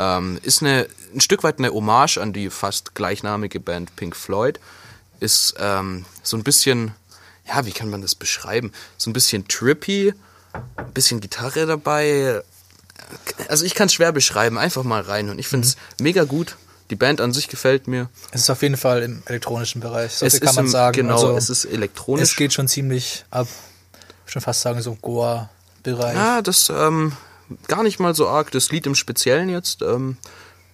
Ähm, 0.02 0.38
ist 0.42 0.62
eine, 0.62 0.86
ein 1.14 1.20
Stück 1.20 1.42
weit 1.42 1.58
eine 1.58 1.70
Hommage 1.70 2.16
an 2.18 2.32
die 2.32 2.48
fast 2.48 2.94
gleichnamige 2.94 3.60
Band 3.60 3.94
Pink 3.96 4.16
Floyd. 4.16 4.58
Ist 5.20 5.54
ähm, 5.58 6.06
so 6.22 6.38
ein 6.38 6.42
bisschen, 6.42 6.92
ja, 7.46 7.66
wie 7.66 7.72
kann 7.72 7.90
man 7.90 8.00
das 8.00 8.14
beschreiben? 8.14 8.72
So 8.96 9.10
ein 9.10 9.12
bisschen 9.12 9.46
trippy, 9.46 10.14
ein 10.76 10.92
bisschen 10.94 11.20
Gitarre 11.20 11.66
dabei. 11.66 12.40
Also 13.48 13.66
ich 13.66 13.74
kann 13.74 13.86
es 13.88 13.92
schwer 13.92 14.12
beschreiben, 14.12 14.56
einfach 14.56 14.84
mal 14.84 15.02
rein. 15.02 15.28
Und 15.28 15.38
ich 15.38 15.48
finde 15.48 15.66
es 15.66 15.76
mega 16.00 16.24
gut. 16.24 16.56
Die 16.88 16.96
Band 16.96 17.20
an 17.20 17.32
sich 17.34 17.48
gefällt 17.48 17.86
mir. 17.86 18.08
Es 18.32 18.40
ist 18.42 18.50
auf 18.50 18.62
jeden 18.62 18.76
Fall 18.78 19.02
im 19.02 19.22
elektronischen 19.26 19.80
Bereich. 19.82 20.12
So 20.14 20.24
Es 20.26 20.40
kann 20.40 20.54
man 20.54 20.64
im- 20.64 20.70
sagen. 20.70 20.96
genau, 20.96 21.14
also, 21.14 21.36
es 21.36 21.50
ist 21.50 21.64
elektronisch. 21.66 22.30
Es 22.30 22.36
geht 22.36 22.52
schon 22.54 22.66
ziemlich 22.68 23.24
ab, 23.30 23.46
schon 24.26 24.40
fast 24.42 24.62
sagen, 24.62 24.80
so 24.80 24.94
Goa-Bereich. 24.96 26.16
Ja, 26.16 26.40
das 26.42 26.68
ähm, 26.70 27.12
gar 27.68 27.82
nicht 27.82 27.98
mal 28.00 28.14
so 28.14 28.28
arg. 28.28 28.50
Das 28.50 28.70
Lied 28.70 28.86
im 28.86 28.94
Speziellen 28.94 29.48
jetzt 29.48 29.82
ähm, 29.82 30.16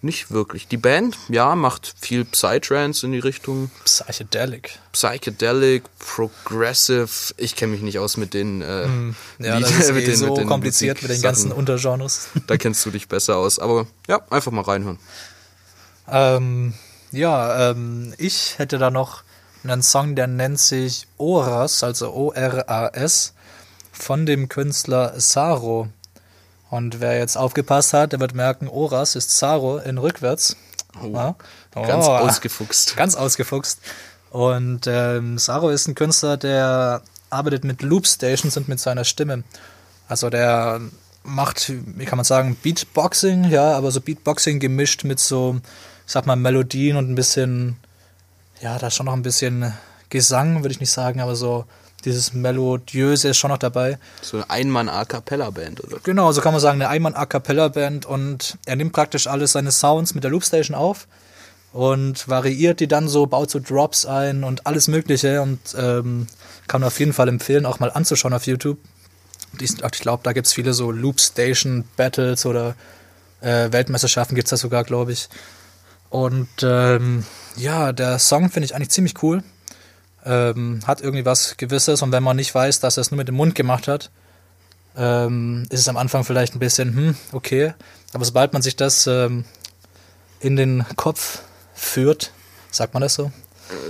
nicht 0.03 0.31
wirklich. 0.31 0.69
Die 0.69 0.77
Band, 0.77 1.17
ja, 1.29 1.55
macht 1.57 1.95
viel 2.01 2.25
Psytrance 2.25 3.05
in 3.07 3.13
die 3.13 3.19
Richtung. 3.19 3.71
Psychedelic. 3.85 4.79
Psychedelic, 4.93 5.83
Progressive. 5.99 7.09
Ich 7.39 7.57
kenne 7.57 7.73
mich 7.73 7.83
nicht 7.83 7.99
aus 7.99 8.17
mit 8.17 8.35
den 8.35 8.63
äh, 8.63 8.87
Ja, 9.39 9.57
Lied- 9.57 9.63
das 9.67 9.71
ist 9.79 9.93
mit 9.95 10.03
eh 10.05 10.07
den- 10.07 10.17
so 10.17 10.27
mit 10.29 10.37
den 10.39 10.47
kompliziert 10.47 11.03
mit 11.03 11.11
den 11.11 11.23
ganzen. 11.23 11.51
Untergenres. 11.53 12.29
Da 12.47 12.57
kennst 12.57 12.85
du 12.87 12.91
dich 12.91 13.09
besser 13.09 13.37
aus. 13.37 13.59
Aber 13.59 13.87
ja, 14.07 14.21
einfach 14.31 14.53
mal 14.53 14.63
reinhören. 14.63 14.99
Ähm, 16.09 16.75
ja, 17.11 17.71
ähm, 17.71 18.15
ich 18.19 18.59
hätte 18.59 18.79
da 18.79 18.91
noch 18.91 19.23
einen 19.65 19.83
Song, 19.83 20.15
der 20.15 20.27
nennt 20.29 20.61
sich 20.61 21.09
Oras, 21.17 21.83
also 21.83 22.13
O-R-A-S, 22.13 23.33
von 23.93 24.27
dem 24.27 24.49
Künstler 24.49 25.19
Saro. 25.19 25.89
Und 26.71 27.01
wer 27.01 27.19
jetzt 27.19 27.37
aufgepasst 27.37 27.93
hat, 27.93 28.13
der 28.13 28.21
wird 28.21 28.35
merken, 28.35 28.69
Oras 28.69 29.15
ist 29.17 29.37
Saro 29.37 29.79
in 29.79 29.99
rückwärts. 29.99 30.57
Ja. 31.03 31.37
Ganz 31.75 32.07
Oh, 32.07 32.11
ausgefuchst. 32.11 32.97
Ganz 32.97 33.15
ausgefuchst. 33.15 33.81
Und 34.31 34.87
ähm, 34.87 35.39
Saro 35.39 35.71
ist 35.71 35.87
ein 35.89 35.95
Künstler, 35.95 36.37
der 36.37 37.03
arbeitet 37.31 37.65
mit 37.65 37.83
Loopstations 37.83 38.57
und 38.57 38.69
mit 38.69 38.81
seiner 38.81 39.05
Stimme. 39.05 39.45
Also 40.09 40.31
der 40.31 40.81
macht, 41.23 41.73
wie 41.99 42.05
kann 42.05 42.17
man 42.17 42.25
sagen, 42.25 42.57
Beatboxing, 42.63 43.45
ja, 43.51 43.73
aber 43.77 43.91
so 43.91 44.01
Beatboxing 44.01 44.61
gemischt 44.61 45.05
mit 45.05 45.19
so, 45.19 45.57
ich 46.07 46.13
sag 46.13 46.27
mal, 46.27 46.37
Melodien 46.37 46.97
und 46.97 47.11
ein 47.11 47.15
bisschen, 47.15 47.77
ja, 48.61 48.79
da 48.79 48.89
ist 48.89 48.95
schon 48.95 49.07
noch 49.07 49.13
ein 49.13 49.23
bisschen 49.23 49.73
Gesang, 50.09 50.63
würde 50.63 50.73
ich 50.73 50.81
nicht 50.81 50.93
sagen, 50.93 51.21
aber 51.21 51.35
so 51.35 51.65
dieses 52.05 52.33
Melodiöse 52.33 53.29
ist 53.31 53.39
schon 53.39 53.51
noch 53.51 53.59
dabei. 53.59 53.99
So 54.23 54.37
eine 54.37 54.51
Einmann-A-Cappella-Band, 54.51 55.83
oder? 55.85 55.99
Genau, 56.03 56.31
so 56.33 56.41
kann 56.41 56.53
man 56.53 56.61
sagen, 56.61 56.81
eine 56.81 56.89
Einmann 56.89 57.15
A 57.15 57.27
Cappella 57.27 57.69
Band 57.69 58.07
und 58.07 58.59
er 58.67 58.77
nimmt 58.77 58.93
praktisch 58.93 59.27
alles 59.27 59.53
seine 59.53 59.73
Sounds 59.73 60.15
mit 60.15 60.23
der 60.23 60.31
Loopstation 60.31 60.77
auf 60.77 61.09
und 61.73 62.29
variiert 62.29 62.81
die 62.81 62.89
dann 62.89 63.09
so, 63.09 63.27
baut 63.27 63.51
so 63.51 63.59
Drops 63.59 64.07
ein 64.07 64.45
und 64.45 64.67
alles 64.67 64.89
Mögliche 64.89 65.43
und 65.43 65.59
ähm, 65.77 66.27
kann 66.69 66.81
man 66.81 66.89
auf 66.89 66.99
jeden 67.01 67.13
Fall 67.13 67.29
empfehlen, 67.29 67.67
auch 67.67 67.81
mal 67.81 67.91
anzuschauen 67.91 68.33
auf 68.33 68.47
YouTube. 68.47 68.79
Ich 69.61 69.77
glaube, 69.77 70.23
da 70.23 70.33
gibt 70.33 70.47
es 70.47 70.53
viele 70.53 70.75
so 70.75 70.91
Loopstation 70.91 71.85
Battles 71.97 72.47
oder 72.47 72.77
äh, 73.41 73.73
Weltmeisterschaften 73.73 74.35
gibt 74.35 74.47
es 74.47 74.51
da 74.51 74.57
sogar, 74.57 74.85
glaube 74.85 75.13
ich. 75.13 75.29
Und 76.09 76.49
ähm, 76.63 77.25
ja, 77.57 77.93
der 77.93 78.19
Song 78.19 78.51
finde 78.51 78.67
ich 78.67 78.75
eigentlich 78.75 78.91
ziemlich 78.91 79.23
cool. 79.23 79.43
Ähm, 80.27 80.81
hat 80.87 81.01
irgendwie 81.01 81.25
was 81.25 81.57
Gewisses 81.57 82.03
und 82.03 82.11
wenn 82.11 82.23
man 82.23 82.37
nicht 82.37 82.53
weiß, 82.53 82.81
dass 82.81 82.99
er 82.99 83.03
es 83.03 83.11
nur 83.13 83.19
mit 83.19 83.29
dem 83.29 83.37
Mund 83.37 83.55
gemacht 83.55 83.87
hat, 83.87 84.11
ähm, 84.97 85.65
ist 85.71 85.81
es 85.81 85.89
am 85.89 85.97
Anfang 85.97 86.25
vielleicht 86.25 86.57
ein 86.57 86.59
bisschen, 86.59 86.97
hm, 86.97 87.17
okay. 87.33 87.75
Aber 88.13 88.25
sobald 88.25 88.53
man 88.53 88.63
sich 88.63 88.77
das 88.77 89.07
ähm, 89.07 89.45
in 90.41 90.57
den 90.57 90.85
Kopf 90.97 91.43
führt, 91.75 92.33
sagt 92.71 92.95
man 92.95 93.03
das 93.03 93.15
so? 93.15 93.31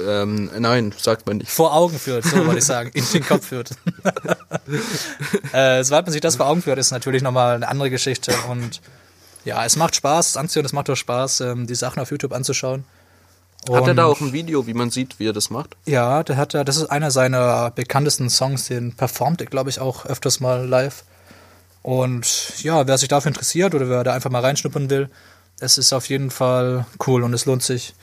Ähm, 0.07 0.51
nein, 0.59 0.95
sagt 0.97 1.27
man 1.27 1.39
nicht. 1.39 1.51
Vor 1.51 1.75
Augen 1.75 1.99
führt, 1.99 2.25
so 2.25 2.45
wollte 2.47 2.59
ich 2.59 2.65
sagen, 2.65 2.91
in 2.95 3.05
den 3.13 3.25
Kopf 3.25 3.47
führt. 3.47 3.71
äh, 5.53 5.85
sobald 5.85 6.07
man 6.07 6.13
sich 6.13 6.23
das 6.23 6.37
vor 6.37 6.47
Augen 6.47 6.63
führt, 6.63 6.79
ist 6.79 6.91
natürlich 6.91 7.23
nochmal 7.23 7.57
eine 7.57 7.69
andere 7.69 7.91
Geschichte. 7.91 8.35
Und 8.49 8.81
ja, 9.45 9.65
es 9.65 9.77
macht 9.77 9.95
Spaß, 9.95 10.31
es 10.31 10.37
anzuhören, 10.37 10.67
es 10.67 10.73
macht 10.73 10.89
auch 10.89 10.97
Spaß, 10.97 11.43
ähm, 11.43 11.67
die 11.67 11.75
Sachen 11.75 12.01
auf 12.01 12.11
YouTube 12.11 12.33
anzuschauen. 12.33 12.85
Hat 13.69 13.85
er 13.85 13.91
Und- 13.91 13.97
da 13.97 14.05
auch 14.07 14.21
ein 14.21 14.33
Video, 14.33 14.67
wie 14.67 14.75
man 14.75 14.91
sieht, 14.91 15.19
wie 15.19 15.29
er 15.29 15.33
das 15.33 15.51
macht? 15.51 15.77
Ja, 15.87 16.23
der 16.23 16.37
hat 16.37 16.53
ja, 16.53 16.63
das 16.65 16.77
ist 16.77 16.87
einer 16.87 17.11
seiner 17.11 17.71
bekanntesten 17.71 18.31
Songs, 18.31 18.67
den 18.67 18.93
performt 18.95 19.41
er, 19.41 19.47
glaube 19.49 19.71
ich, 19.71 19.81
auch 19.81 20.07
öfters 20.07 20.41
mal 20.41 20.67
live. 20.67 21.05
Und 21.83 22.63
ja, 22.63 22.87
wer 22.87 22.99
sich 22.99 23.09
dafür 23.09 23.29
interessiert 23.29 23.75
oder 23.75 23.89
wer 23.89 24.03
da 24.05 24.13
einfach 24.13 24.31
mal 24.31 24.41
reinschnuppern 24.43 24.91
will, 24.91 25.09
es 25.61 25.79
ist 25.79 25.93
auf 25.93 26.09
jeden 26.09 26.31
Fall 26.31 26.85
cool 27.07 27.23
und 27.23 27.33
es 27.33 27.45
lohnt 27.47 27.63
sich. 27.63 27.95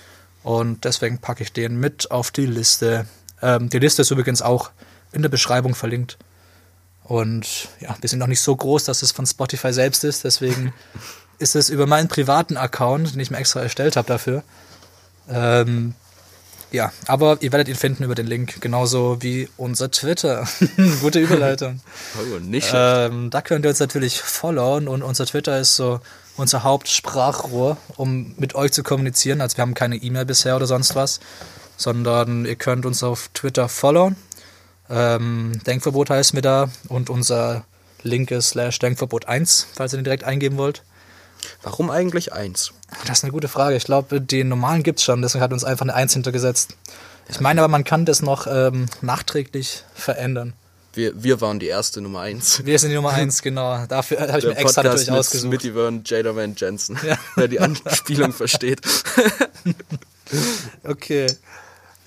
Und 0.44 0.86
deswegen 0.86 1.18
packe 1.20 1.44
ich 1.44 1.54
den 1.54 1.80
mit 1.80 2.12
auf 2.12 2.32
die 2.32 2.46
Liste. 2.46 3.06
Ähm, 3.42 3.70
die 3.70 3.80
Liste 3.80 4.02
ist 4.02 4.12
übrigens 4.12 4.42
auch 4.42 4.72
in 5.12 5.22
der 5.22 5.30
Beschreibung 5.30 5.76
verlinkt. 5.76 6.18
Und 7.04 7.68
ja, 7.80 7.96
wir 8.00 8.10
sind 8.10 8.20
noch 8.20 8.28
nicht 8.28 8.42
so 8.42 8.56
groß, 8.56 8.86
dass 8.86 9.02
es 9.02 9.12
von 9.12 9.26
Spotify 9.26 9.74
selbst 9.74 10.04
ist. 10.04 10.24
Deswegen 10.24 10.74
ist 11.38 11.56
es 11.56 11.70
über 11.70 11.86
meinen 11.86 12.08
privaten 12.08 12.58
Account, 12.58 13.14
den 13.14 13.20
ich 13.20 13.32
mir 13.32 13.38
extra 13.38 13.62
erstellt 13.62 13.96
habe 13.98 14.08
dafür. 14.08 14.44
Ähm, 15.30 15.94
ja, 16.72 16.92
aber 17.06 17.38
ihr 17.42 17.52
werdet 17.52 17.68
ihn 17.68 17.76
finden 17.76 18.04
über 18.04 18.16
den 18.16 18.26
Link, 18.26 18.60
genauso 18.60 19.22
wie 19.22 19.48
unser 19.58 19.92
Twitter. 19.92 20.48
Gute 21.02 21.20
Überleitung. 21.20 21.80
Oh, 22.16 22.40
nicht 22.40 22.72
ähm, 22.74 23.30
da 23.30 23.42
könnt 23.42 23.66
ihr 23.66 23.70
uns 23.70 23.80
natürlich 23.80 24.22
followen 24.22 24.88
und 24.88 25.02
unser 25.02 25.26
Twitter 25.26 25.60
ist 25.60 25.76
so 25.76 26.00
unser 26.36 26.64
Hauptsprachrohr, 26.64 27.78
um 27.96 28.34
mit 28.38 28.56
euch 28.56 28.72
zu 28.72 28.84
kommunizieren. 28.84 29.42
Also 29.42 29.58
wir 29.58 29.64
haben 29.64 29.74
keine 29.74 29.98
E-Mail 29.98 30.26
bisher 30.26 30.56
oder 30.56 30.68
sonst 30.68 30.96
was, 30.96 31.20
sondern 31.78 32.46
ihr 32.46 32.56
könnt 32.56 32.86
uns 32.86 33.04
auf 33.04 33.30
Twitter 33.34 33.70
followen. 33.70 34.16
Ähm, 34.90 35.60
Denkverbot 35.66 36.10
heißt 36.10 36.34
mir 36.34 36.42
da 36.42 36.70
und 36.88 37.10
unser 37.10 37.66
Link 38.04 38.32
ist 38.32 38.50
slash 38.50 38.80
Denkverbot 38.80 39.28
1, 39.28 39.68
falls 39.74 39.94
ihr 39.94 39.98
den 39.98 40.04
direkt 40.06 40.24
eingeben 40.24 40.58
wollt. 40.58 40.84
Warum 41.62 41.90
eigentlich 41.90 42.34
eins? 42.34 42.74
Das 43.06 43.20
ist 43.20 43.24
eine 43.24 43.32
gute 43.34 43.48
Frage. 43.48 43.76
Ich 43.76 43.86
glaube, 43.86 44.22
den 44.22 44.50
normalen 44.50 44.84
gibt's 44.84 45.04
schon, 45.04 45.22
deswegen 45.22 45.44
hat 45.44 45.54
uns 45.54 45.64
einfach 45.64 45.86
eine 45.86 45.94
1 45.94 46.14
hintergesetzt. 46.14 46.76
Ich 47.30 47.40
meine 47.40 47.62
aber, 47.62 47.70
man 47.70 47.84
kann 47.84 48.06
das 48.06 48.22
noch 48.22 48.48
ähm, 48.48 48.88
nachträglich 49.02 49.84
verändern. 49.94 50.54
Wir, 50.94 51.24
wir 51.24 51.42
waren 51.42 51.60
die 51.60 51.68
erste 51.68 52.02
Nummer 52.02 52.20
eins. 52.22 52.64
Wir 52.66 52.78
sind 52.78 52.92
die 52.92 52.96
Nummer 52.96 53.14
1, 53.14 53.42
genau. 53.42 53.86
Dafür 53.88 54.20
habe 54.22 54.40
ich 54.40 54.46
mir 54.46 54.58
extra 54.58 54.84
natürlich 54.84 55.10
mit 55.10 55.20
ausgesucht. 55.20 55.50
Smitty 55.50 55.74
Vern, 55.74 56.04
Jada 56.06 56.36
Van 56.36 56.54
Jensen. 56.56 57.00
Ja. 57.06 57.18
Wer 57.36 57.48
die 57.48 57.60
Anspielung 57.60 58.32
versteht. 58.34 58.82
Okay. 60.84 61.28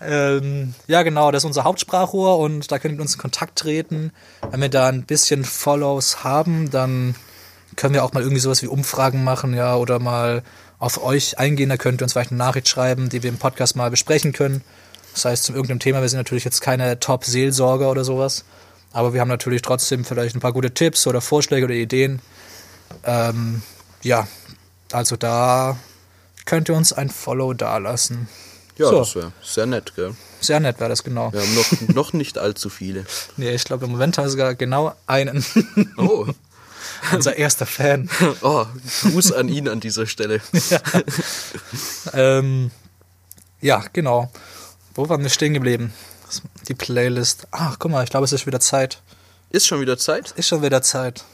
Ähm, 0.01 0.75
ja, 0.87 1.03
genau, 1.03 1.31
das 1.31 1.43
ist 1.43 1.47
unser 1.47 1.65
Hauptsprachrohr 1.65 2.39
und 2.39 2.71
da 2.71 2.79
könnt 2.79 2.93
ihr 2.93 2.97
mit 2.97 3.01
uns 3.01 3.15
in 3.15 3.21
Kontakt 3.21 3.59
treten. 3.59 4.13
Wenn 4.51 4.61
wir 4.61 4.69
da 4.69 4.89
ein 4.89 5.05
bisschen 5.05 5.45
Follows 5.45 6.23
haben, 6.23 6.71
dann 6.71 7.17
können 7.77 7.95
wir 7.95 8.05
auch 8.05 8.13
mal 8.13 8.23
irgendwie 8.23 8.41
sowas 8.41 8.63
wie 8.63 8.69
Umfragen 8.69 9.25
machen, 9.25 9.55
ja, 9.55 9.77
oder 9.77 9.99
mal 9.99 10.43
auf 10.79 11.03
euch 11.03 11.39
eingehen. 11.39 11.69
Da 11.69 11.77
könnt 11.77 12.01
ihr 12.01 12.05
uns 12.05 12.13
vielleicht 12.13 12.31
eine 12.31 12.39
Nachricht 12.39 12.69
schreiben, 12.69 13.09
die 13.09 13.23
wir 13.23 13.31
im 13.31 13.39
Podcast 13.39 13.77
mal 13.77 13.91
besprechen 13.91 14.33
können. 14.33 14.63
Das 15.15 15.25
heißt, 15.25 15.45
zu 15.45 15.53
irgendeinem 15.53 15.81
Thema, 15.81 16.03
wir 16.03 16.09
sind 16.09 16.19
natürlich 16.19 16.45
jetzt 16.45 16.61
keine 16.61 17.01
Top-Seelsorger 17.01 17.91
oder 17.91 18.05
sowas. 18.05 18.45
Aber 18.93 19.13
wir 19.15 19.21
haben 19.21 19.29
natürlich 19.29 19.63
trotzdem 19.63 20.05
vielleicht 20.05 20.37
ein 20.37 20.41
paar 20.41 20.53
gute 20.53 20.73
Tipps 20.73 21.07
oder 21.07 21.21
Vorschläge 21.21 21.65
oder 21.67 21.75
Ideen. 21.75 22.21
Ähm, 23.05 23.63
ja, 24.03 24.27
also 24.93 25.17
da 25.17 25.77
könnt 26.45 26.69
ihr 26.69 26.75
uns 26.75 26.93
ein 26.93 27.11
Follow 27.11 27.53
dalassen. 27.55 28.29
Ja, 28.79 28.89
So. 28.91 28.99
das 28.99 29.15
wäre 29.15 29.33
sehr 29.43 29.67
nett, 29.67 29.95
gell? 29.97 30.15
Sehr 30.41 30.61
nett 30.61 30.79
wäre 30.81 30.91
das 30.91 31.03
genau. 31.03 31.33
Wir 31.33 31.41
haben 31.41 31.55
noch, 31.55 31.95
noch 31.95 32.13
nicht 32.13 32.37
allzu 32.39 32.69
viele. 32.69 33.07
Nee, 33.39 33.55
ich 33.55 33.65
glaube, 33.65 33.87
im 33.87 33.93
Moment 33.93 34.17
haben 34.19 34.27
wir 34.27 34.31
sogar 34.31 34.55
genau 34.55 34.95
einen. 35.07 35.45
Oh. 35.97 36.27
Unser 37.13 37.37
erster 37.37 37.67
Fan. 37.67 38.09
oh, 38.43 38.67
Gruß 39.03 39.33
an 39.33 39.49
ihn 39.49 39.69
an 39.69 39.81
dieser 39.81 40.07
Stelle. 40.07 40.41
ähm, 42.13 42.71
ja, 43.61 43.85
genau. 43.93 44.31
Wo 44.95 45.09
waren 45.09 45.23
wir 45.23 45.31
stehen 45.31 45.55
geblieben? 45.55 45.93
Die 46.69 46.75
Playlist. 46.75 47.47
Ach, 47.51 47.77
guck 47.79 47.91
mal, 47.91 48.05
ich 48.05 48.11
glaube, 48.11 48.25
es 48.25 48.33
ist 48.33 48.47
wieder 48.47 48.61
Zeit. 48.61 49.03
Ist 49.51 49.67
schon 49.67 49.81
wieder 49.81 49.99
Zeit? 49.99 50.33
Ist 50.33 50.49
schon 50.49 50.63
wieder 50.63 50.83
Zeit. 50.83 51.25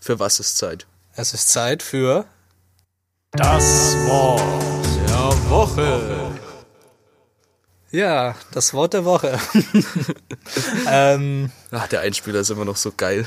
Für 0.00 0.18
was 0.18 0.40
ist 0.40 0.56
Zeit? 0.56 0.86
Es 1.14 1.34
ist 1.34 1.48
Zeit 1.48 1.82
für. 1.82 2.26
Das 3.32 3.94
Wort 4.06 4.42
der 5.08 5.50
Woche. 5.50 6.27
Ja, 7.90 8.34
das 8.52 8.74
Wort 8.74 8.92
der 8.92 9.06
Woche. 9.06 9.38
ähm, 10.90 11.50
Ach, 11.70 11.88
der 11.88 12.00
Einspieler 12.00 12.40
ist 12.40 12.50
immer 12.50 12.66
noch 12.66 12.76
so 12.76 12.92
geil. 12.94 13.26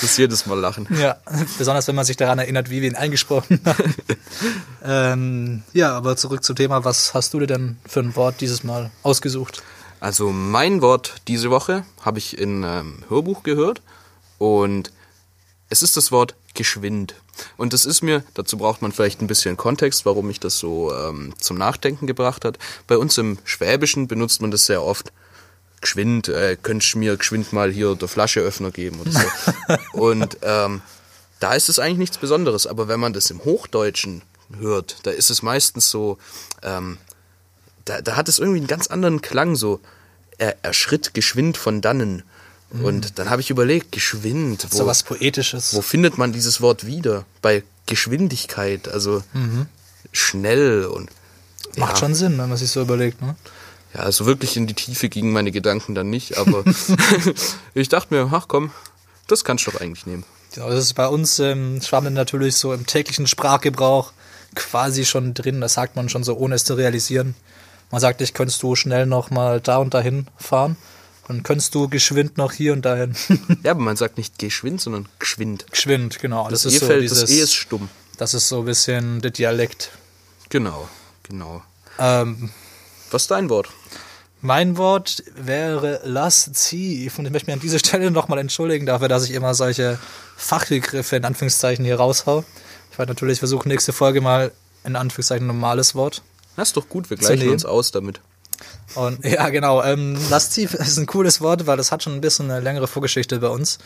das 0.00 0.16
jedes 0.18 0.44
Mal 0.44 0.58
lachen. 0.58 0.86
ja, 1.00 1.16
besonders 1.56 1.88
wenn 1.88 1.94
man 1.94 2.04
sich 2.04 2.18
daran 2.18 2.38
erinnert, 2.38 2.68
wie 2.68 2.82
wir 2.82 2.88
ihn 2.88 2.96
eingesprochen 2.96 3.60
haben. 3.64 3.94
ähm, 4.84 5.62
ja, 5.72 5.96
aber 5.96 6.18
zurück 6.18 6.44
zum 6.44 6.54
Thema. 6.54 6.84
Was 6.84 7.14
hast 7.14 7.32
du 7.32 7.40
dir 7.40 7.46
denn 7.46 7.78
für 7.86 8.00
ein 8.00 8.14
Wort 8.14 8.42
dieses 8.42 8.62
Mal 8.62 8.90
ausgesucht? 9.02 9.62
Also 10.00 10.30
mein 10.32 10.82
Wort 10.82 11.14
diese 11.26 11.50
Woche 11.50 11.86
habe 12.02 12.18
ich 12.18 12.36
in 12.36 12.62
einem 12.62 13.04
Hörbuch 13.08 13.42
gehört 13.42 13.80
und 14.36 14.92
es 15.70 15.82
ist 15.82 15.96
das 15.96 16.12
Wort 16.12 16.34
geschwind. 16.56 17.14
Und 17.56 17.72
das 17.72 17.84
ist 17.84 18.02
mir, 18.02 18.24
dazu 18.34 18.58
braucht 18.58 18.82
man 18.82 18.92
vielleicht 18.92 19.20
ein 19.20 19.26
bisschen 19.26 19.56
Kontext, 19.56 20.06
warum 20.06 20.26
mich 20.26 20.40
das 20.40 20.58
so 20.58 20.92
ähm, 20.92 21.34
zum 21.38 21.58
Nachdenken 21.58 22.06
gebracht 22.06 22.44
hat. 22.44 22.58
Bei 22.86 22.98
uns 22.98 23.16
im 23.18 23.38
Schwäbischen 23.44 24.08
benutzt 24.08 24.40
man 24.40 24.50
das 24.50 24.66
sehr 24.66 24.82
oft. 24.82 25.12
Geschwind, 25.80 26.28
äh, 26.28 26.56
könntest 26.60 26.94
du 26.94 26.98
mir 26.98 27.16
geschwind 27.16 27.52
mal 27.52 27.70
hier 27.70 27.94
der 27.94 28.08
Flascheöffner 28.08 28.70
geben 28.70 29.00
oder 29.00 29.12
so. 29.12 29.20
und 29.92 30.38
ähm, 30.42 30.80
da 31.38 31.54
ist 31.54 31.68
es 31.68 31.78
eigentlich 31.78 31.98
nichts 31.98 32.18
Besonderes, 32.18 32.66
aber 32.66 32.88
wenn 32.88 32.98
man 32.98 33.12
das 33.12 33.30
im 33.30 33.44
Hochdeutschen 33.44 34.22
hört, 34.58 34.98
da 35.02 35.10
ist 35.10 35.30
es 35.30 35.42
meistens 35.42 35.90
so, 35.90 36.18
ähm, 36.62 36.98
da, 37.84 38.00
da 38.00 38.16
hat 38.16 38.28
es 38.28 38.38
irgendwie 38.38 38.60
einen 38.60 38.66
ganz 38.66 38.86
anderen 38.86 39.20
Klang, 39.20 39.54
so 39.54 39.80
er, 40.38 40.56
er 40.62 40.72
schritt 40.72 41.14
geschwind 41.14 41.56
von 41.56 41.80
dannen. 41.80 42.22
Und 42.70 43.18
dann 43.18 43.30
habe 43.30 43.40
ich 43.40 43.50
überlegt, 43.50 43.92
geschwind, 43.92 44.66
wo, 44.70 44.76
So 44.76 44.86
was 44.86 45.02
Poetisches. 45.02 45.74
wo 45.74 45.82
findet 45.82 46.18
man 46.18 46.32
dieses 46.32 46.60
Wort 46.60 46.84
wieder? 46.84 47.24
Bei 47.40 47.62
Geschwindigkeit, 47.86 48.88
also 48.88 49.22
schnell 50.12 50.84
und 50.86 51.10
Macht 51.76 51.92
ja, 51.92 51.96
schon 51.96 52.14
Sinn, 52.14 52.38
wenn 52.38 52.48
man 52.48 52.58
sich 52.58 52.70
so 52.70 52.80
überlegt, 52.80 53.20
ne? 53.20 53.36
Ja, 53.94 54.00
also 54.00 54.26
wirklich 54.26 54.56
in 54.56 54.66
die 54.66 54.74
Tiefe 54.74 55.08
gingen 55.08 55.32
meine 55.32 55.52
Gedanken 55.52 55.94
dann 55.94 56.10
nicht, 56.10 56.38
aber 56.38 56.64
ich 57.74 57.88
dachte 57.88 58.14
mir, 58.14 58.30
ach 58.32 58.46
komm, 58.48 58.70
das 59.26 59.44
kannst 59.44 59.66
du 59.66 59.70
doch 59.70 59.80
eigentlich 59.80 60.06
nehmen. 60.06 60.24
Genau, 60.54 60.70
das 60.70 60.84
ist 60.84 60.94
bei 60.94 61.06
uns 61.06 61.38
ähm, 61.38 61.80
Schwammen 61.82 62.14
natürlich 62.14 62.56
so 62.56 62.72
im 62.72 62.86
täglichen 62.86 63.26
Sprachgebrauch 63.26 64.12
quasi 64.54 65.04
schon 65.04 65.34
drin. 65.34 65.60
Das 65.60 65.74
sagt 65.74 65.96
man 65.96 66.08
schon 66.08 66.24
so, 66.24 66.36
ohne 66.36 66.54
es 66.54 66.64
zu 66.64 66.74
realisieren. 66.74 67.34
Man 67.90 68.00
sagt, 68.00 68.20
ich 68.22 68.32
könntest 68.32 68.62
du 68.62 68.74
schnell 68.74 69.06
noch 69.06 69.30
mal 69.30 69.60
da 69.60 69.76
und 69.78 69.92
dahin 69.92 70.28
fahren. 70.38 70.76
Dann 71.28 71.42
könntest 71.42 71.74
du 71.74 71.88
geschwind 71.88 72.36
noch 72.38 72.52
hier 72.52 72.72
und 72.72 72.82
dahin. 72.82 73.14
Ja, 73.62 73.72
aber 73.72 73.80
man 73.80 73.96
sagt 73.96 74.16
nicht 74.16 74.38
geschwind, 74.38 74.80
sondern 74.80 75.08
geschwind. 75.18 75.66
geschwind, 75.70 76.18
genau. 76.20 76.48
Das, 76.48 76.62
Das, 76.62 76.72
ist 76.72 76.74
E 76.76 76.78
so 76.78 76.86
fällt, 76.86 77.02
dieses, 77.02 77.20
das 77.20 77.30
E 77.30 77.40
ist 77.40 77.54
stumm. 77.54 77.88
das 78.16 78.34
ist 78.34 78.48
so 78.48 78.60
ein 78.60 78.64
bisschen 78.64 79.20
der 79.22 79.32
Dialekt. 79.32 79.90
Genau, 80.50 80.88
genau. 81.24 81.62
Ähm, 81.98 82.50
Was 83.10 83.22
ist 83.22 83.30
dein 83.30 83.48
Wort? 83.50 83.68
Mein 84.42 84.76
Wort 84.76 85.24
wäre 85.34 86.00
lasziv. 86.04 87.18
Und 87.18 87.26
ich 87.26 87.32
möchte 87.32 87.46
mich 87.46 87.54
an 87.54 87.60
dieser 87.60 87.78
Stelle 87.80 88.10
nochmal 88.10 88.38
entschuldigen 88.38 88.86
dafür, 88.86 89.08
dass 89.08 89.24
ich 89.24 89.32
immer 89.32 89.54
solche 89.54 89.98
Fachbegriffe 90.36 91.16
in 91.16 91.24
Anführungszeichen 91.24 91.84
hier 91.84 91.96
raushau. 91.96 92.44
Ich 92.92 92.98
werde 92.98 93.10
natürlich 93.12 93.40
versuchen, 93.40 93.68
nächste 93.68 93.92
Folge 93.92 94.20
mal 94.20 94.52
in 94.84 94.94
Anführungszeichen 94.94 95.44
ein 95.44 95.48
normales 95.48 95.94
Wort. 95.94 96.22
Das 96.54 96.68
ist 96.68 96.76
doch 96.76 96.88
gut, 96.88 97.10
wir 97.10 97.16
gleichen 97.16 97.48
uns 97.48 97.64
aus 97.64 97.90
damit. 97.90 98.20
Und 98.94 99.24
ja, 99.24 99.48
genau. 99.50 99.82
Ähm, 99.82 100.16
lasziv 100.30 100.74
ist 100.74 100.98
ein 100.98 101.06
cooles 101.06 101.40
Wort, 101.40 101.66
weil 101.66 101.76
das 101.76 101.92
hat 101.92 102.02
schon 102.02 102.14
ein 102.14 102.20
bisschen 102.20 102.50
eine 102.50 102.60
längere 102.60 102.86
Vorgeschichte 102.86 103.38
bei 103.38 103.48
uns. 103.48 103.78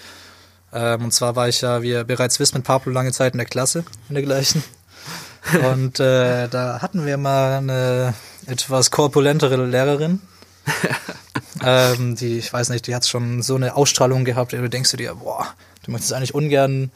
Ähm, 0.73 1.05
und 1.05 1.13
zwar 1.13 1.37
war 1.37 1.49
ich 1.49 1.61
ja, 1.61 1.83
wie 1.83 1.91
ihr 1.91 2.05
bereits 2.05 2.39
wisst, 2.39 2.55
mit 2.55 2.65
Pablo 2.65 2.93
lange 2.93 3.13
Zeit 3.13 3.35
in 3.35 3.39
der 3.39 3.47
Klasse, 3.47 3.85
in 4.09 4.15
der 4.15 4.25
gleichen. 4.25 4.63
Und 5.73 5.99
äh, 5.99 6.49
da 6.49 6.81
hatten 6.83 7.07
wir 7.07 7.17
mal 7.17 7.59
eine 7.59 8.15
etwas 8.47 8.91
korpulentere 8.91 9.65
Lehrerin. 9.65 10.21
ähm, 11.65 12.15
die, 12.15 12.39
ich 12.39 12.53
weiß 12.53 12.69
nicht, 12.69 12.87
die 12.87 12.95
hat 12.95 13.07
schon 13.07 13.43
so 13.43 13.57
eine 13.57 13.75
Ausstrahlung 13.75 14.27
gehabt, 14.27 14.53
du 14.53 14.69
denkst 14.69 14.91
du 14.91 14.99
dir, 14.99 15.15
boah, 15.15 15.47
du 15.85 15.93
möchtest 15.93 16.13
eigentlich 16.13 16.35
ungern 16.35 16.91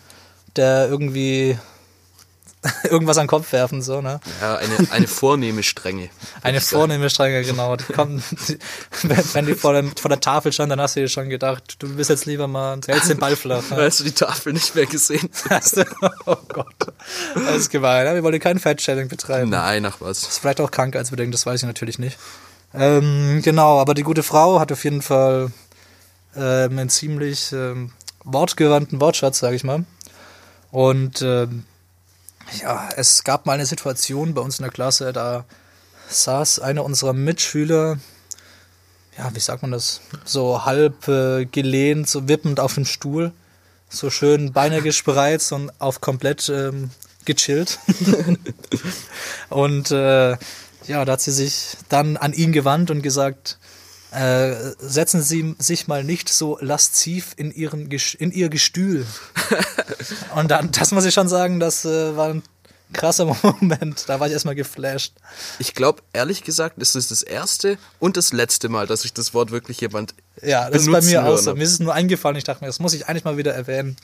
der 0.56 0.88
irgendwie 0.88 1.58
irgendwas 2.84 3.18
an 3.18 3.24
den 3.24 3.28
Kopf 3.28 3.52
werfen, 3.52 3.82
so, 3.82 4.00
ne? 4.00 4.20
Ja, 4.40 4.56
eine, 4.56 4.90
eine 4.90 5.06
vornehme 5.06 5.62
Strenge. 5.62 6.08
Eine 6.42 6.60
vornehme 6.60 7.10
Strenge, 7.10 7.42
genau. 7.42 7.76
Die 7.76 7.92
kommt, 7.92 8.22
wenn, 9.02 9.46
die 9.46 9.54
vor, 9.54 9.72
dem, 9.72 9.94
vor 9.96 10.08
der 10.08 10.20
Tafel 10.20 10.52
stand, 10.52 10.70
dann 10.70 10.80
hast 10.80 10.96
du 10.96 11.00
dir 11.00 11.08
schon 11.08 11.28
gedacht, 11.28 11.76
du 11.78 11.94
bist 11.94 12.10
jetzt 12.10 12.26
lieber 12.26 12.46
mal, 12.46 12.78
du 12.78 12.92
hältst 12.92 13.10
den 13.10 13.18
Ball 13.18 13.36
flach. 13.36 13.62
Ne? 13.70 13.76
Hast 13.76 14.00
du 14.00 14.04
die 14.04 14.12
Tafel 14.12 14.52
nicht 14.52 14.74
mehr 14.74 14.86
gesehen? 14.86 15.28
Hast 15.48 15.76
du, 15.76 15.84
oh 16.26 16.36
Gott. 16.48 16.92
Das 17.34 17.56
ist 17.56 17.70
gemein. 17.70 18.04
Ne? 18.04 18.14
Wir 18.14 18.22
wollen 18.22 18.40
kein 18.40 18.58
Fat-Shaming 18.58 19.08
betreiben. 19.08 19.50
Nein, 19.50 19.84
ach 19.86 19.96
was. 20.00 20.22
Ist 20.22 20.38
vielleicht 20.38 20.60
auch 20.60 20.70
krankheitsbedingt, 20.70 21.32
das 21.32 21.46
weiß 21.46 21.62
ich 21.62 21.66
natürlich 21.66 21.98
nicht. 21.98 22.18
Ähm, 22.74 23.40
genau, 23.42 23.78
aber 23.80 23.94
die 23.94 24.02
gute 24.02 24.22
Frau 24.22 24.60
hat 24.60 24.72
auf 24.72 24.84
jeden 24.84 25.02
Fall 25.02 25.50
ähm, 26.36 26.78
einen 26.78 26.88
ziemlich 26.88 27.52
ähm, 27.52 27.92
wortgewandten 28.24 29.00
Wortschatz, 29.00 29.38
sage 29.38 29.56
ich 29.56 29.64
mal. 29.64 29.84
Und 30.70 31.22
ähm, 31.22 31.64
ja, 32.60 32.88
es 32.96 33.24
gab 33.24 33.46
mal 33.46 33.54
eine 33.54 33.66
Situation 33.66 34.34
bei 34.34 34.40
uns 34.40 34.58
in 34.58 34.64
der 34.64 34.72
Klasse, 34.72 35.12
da 35.12 35.44
saß 36.08 36.60
einer 36.60 36.84
unserer 36.84 37.12
Mitschüler, 37.12 37.98
ja, 39.18 39.34
wie 39.34 39.40
sagt 39.40 39.62
man 39.62 39.70
das, 39.70 40.00
so 40.24 40.64
halb 40.64 41.08
äh, 41.08 41.46
gelehnt, 41.46 42.08
so 42.08 42.28
wippend 42.28 42.60
auf 42.60 42.74
dem 42.74 42.84
Stuhl, 42.84 43.32
so 43.88 44.10
schön 44.10 44.52
Beine 44.52 44.82
gespreizt 44.82 45.52
und 45.52 45.70
auf 45.80 46.00
komplett 46.00 46.48
ähm, 46.48 46.90
gechillt. 47.24 47.78
und 49.48 49.90
äh, 49.90 50.36
ja, 50.86 51.04
da 51.04 51.12
hat 51.12 51.20
sie 51.20 51.32
sich 51.32 51.76
dann 51.88 52.16
an 52.16 52.32
ihn 52.32 52.52
gewandt 52.52 52.90
und 52.90 53.02
gesagt, 53.02 53.58
äh, 54.14 54.74
setzen 54.78 55.22
Sie 55.22 55.56
sich 55.58 55.88
mal 55.88 56.04
nicht 56.04 56.28
so 56.28 56.56
lasziv 56.60 57.32
in, 57.36 57.50
ihren, 57.50 57.90
in 57.90 58.30
Ihr 58.30 58.48
Gestühl. 58.48 59.06
und 60.36 60.50
dann, 60.50 60.70
das 60.70 60.92
muss 60.92 61.04
ich 61.04 61.14
schon 61.14 61.28
sagen, 61.28 61.58
das 61.58 61.84
äh, 61.84 62.16
war 62.16 62.28
ein 62.28 62.42
krasser 62.92 63.24
Moment. 63.42 64.08
Da 64.08 64.20
war 64.20 64.28
ich 64.28 64.32
erstmal 64.32 64.54
geflasht. 64.54 65.14
Ich 65.58 65.74
glaube, 65.74 66.02
ehrlich 66.12 66.44
gesagt, 66.44 66.78
ist 66.78 66.94
es 66.94 67.08
das 67.08 67.22
erste 67.22 67.76
und 67.98 68.16
das 68.16 68.32
letzte 68.32 68.68
Mal, 68.68 68.86
dass 68.86 69.04
ich 69.04 69.12
das 69.12 69.34
Wort 69.34 69.50
wirklich 69.50 69.80
jemand 69.80 70.14
Ja, 70.40 70.70
das 70.70 70.82
ist 70.82 70.92
bei 70.92 71.00
mir 71.00 71.26
auch 71.26 71.36
so. 71.36 71.54
Mir 71.54 71.64
ist 71.64 71.72
es 71.72 71.80
nur 71.80 71.92
eingefallen. 71.92 72.36
Ich 72.36 72.44
dachte 72.44 72.62
mir, 72.62 72.68
das 72.68 72.78
muss 72.78 72.94
ich 72.94 73.08
eigentlich 73.08 73.24
mal 73.24 73.36
wieder 73.36 73.52
erwähnen. 73.52 73.96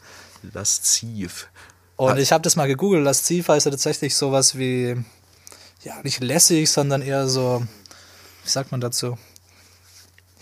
lasziv. 0.52 1.48
Und 1.96 2.18
ich 2.18 2.32
habe 2.32 2.42
das 2.42 2.56
mal 2.56 2.66
gegoogelt. 2.66 3.04
Lasziv 3.04 3.48
heißt 3.48 3.66
ja 3.66 3.70
tatsächlich 3.70 4.16
sowas 4.16 4.58
wie, 4.58 4.96
ja, 5.84 6.02
nicht 6.02 6.20
lässig, 6.20 6.70
sondern 6.70 7.02
eher 7.02 7.28
so, 7.28 7.62
wie 8.42 8.50
sagt 8.50 8.72
man 8.72 8.80
dazu? 8.80 9.16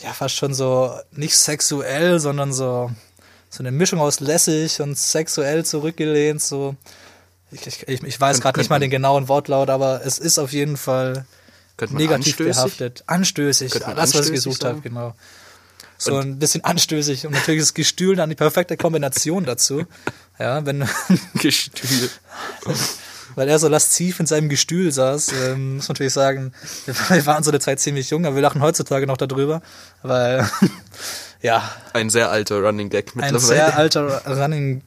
Ja, 0.03 0.13
fast 0.13 0.37
schon 0.37 0.55
so, 0.55 0.95
nicht 1.13 1.37
sexuell, 1.37 2.21
sondern 2.21 2.53
so, 2.53 2.91
so 3.51 3.63
eine 3.63 3.73
Mischung 3.73 4.01
aus 4.01 4.21
lässig 4.21 4.81
und 4.81 4.97
sexuell 4.97 5.65
zurückgelehnt, 5.65 6.41
so. 6.41 6.77
Ich, 7.51 7.67
ich, 7.89 8.03
ich 8.03 8.21
weiß 8.21 8.41
gerade 8.41 8.59
nicht 8.61 8.69
mal 8.69 8.79
den 8.79 8.91
genauen 8.91 9.29
Wortlaut, 9.29 9.71
aber 9.71 10.03
es 10.05 10.19
ist 10.19 10.39
auf 10.39 10.53
jeden 10.53 10.77
Fall 10.77 11.25
negativ 11.81 12.35
anstößig? 12.35 12.47
behaftet. 12.55 13.05
Anstößig, 13.07 13.73
das, 13.73 13.83
was 13.83 13.93
ich 13.93 13.99
anstößig 13.99 14.33
gesucht 14.33 14.65
habe, 14.65 14.81
genau. 14.81 15.15
So 16.01 16.17
ein 16.17 16.39
bisschen 16.39 16.63
anstößig 16.63 17.27
und 17.27 17.33
natürlich 17.33 17.63
ist 17.63 17.75
Gestühl 17.75 18.15
dann 18.15 18.29
die 18.29 18.37
perfekte 18.37 18.77
Kombination 18.77 19.45
dazu. 19.45 19.85
Ja, 20.41 20.65
wenn, 20.65 20.89
Gestühl. 21.35 22.09
weil 23.39 23.49
er 23.49 23.61
so 23.61 23.69
lasziv 23.69 24.19
in 24.19 24.27
seinem 24.27 24.49
Gestühl 24.49 24.91
saß, 24.91 25.29
ähm, 25.33 25.77
muss 25.77 25.87
man 25.87 25.95
natürlich 25.95 26.13
sagen, 26.13 26.53
wir 27.09 27.25
waren 27.25 27.45
so 27.45 27.53
eine 27.53 27.61
Zeit 27.61 27.79
ziemlich 27.79 28.11
jung, 28.11 28.27
aber 28.27 28.35
wir 28.35 28.43
lachen 28.43 28.61
heutzutage 28.61 29.07
noch 29.07 29.17
darüber, 29.17 29.63
weil, 30.03 30.45
ja, 31.41 31.63
Ein 31.93 32.11
sehr 32.11 32.31
alter 32.33 32.61
Running 32.61 32.91
Gag 32.91 33.11
ein 33.15 33.21
mittlerweile. 33.21 33.41
sehr 33.41 33.77
alter 33.77 34.27
Running, 34.27 34.83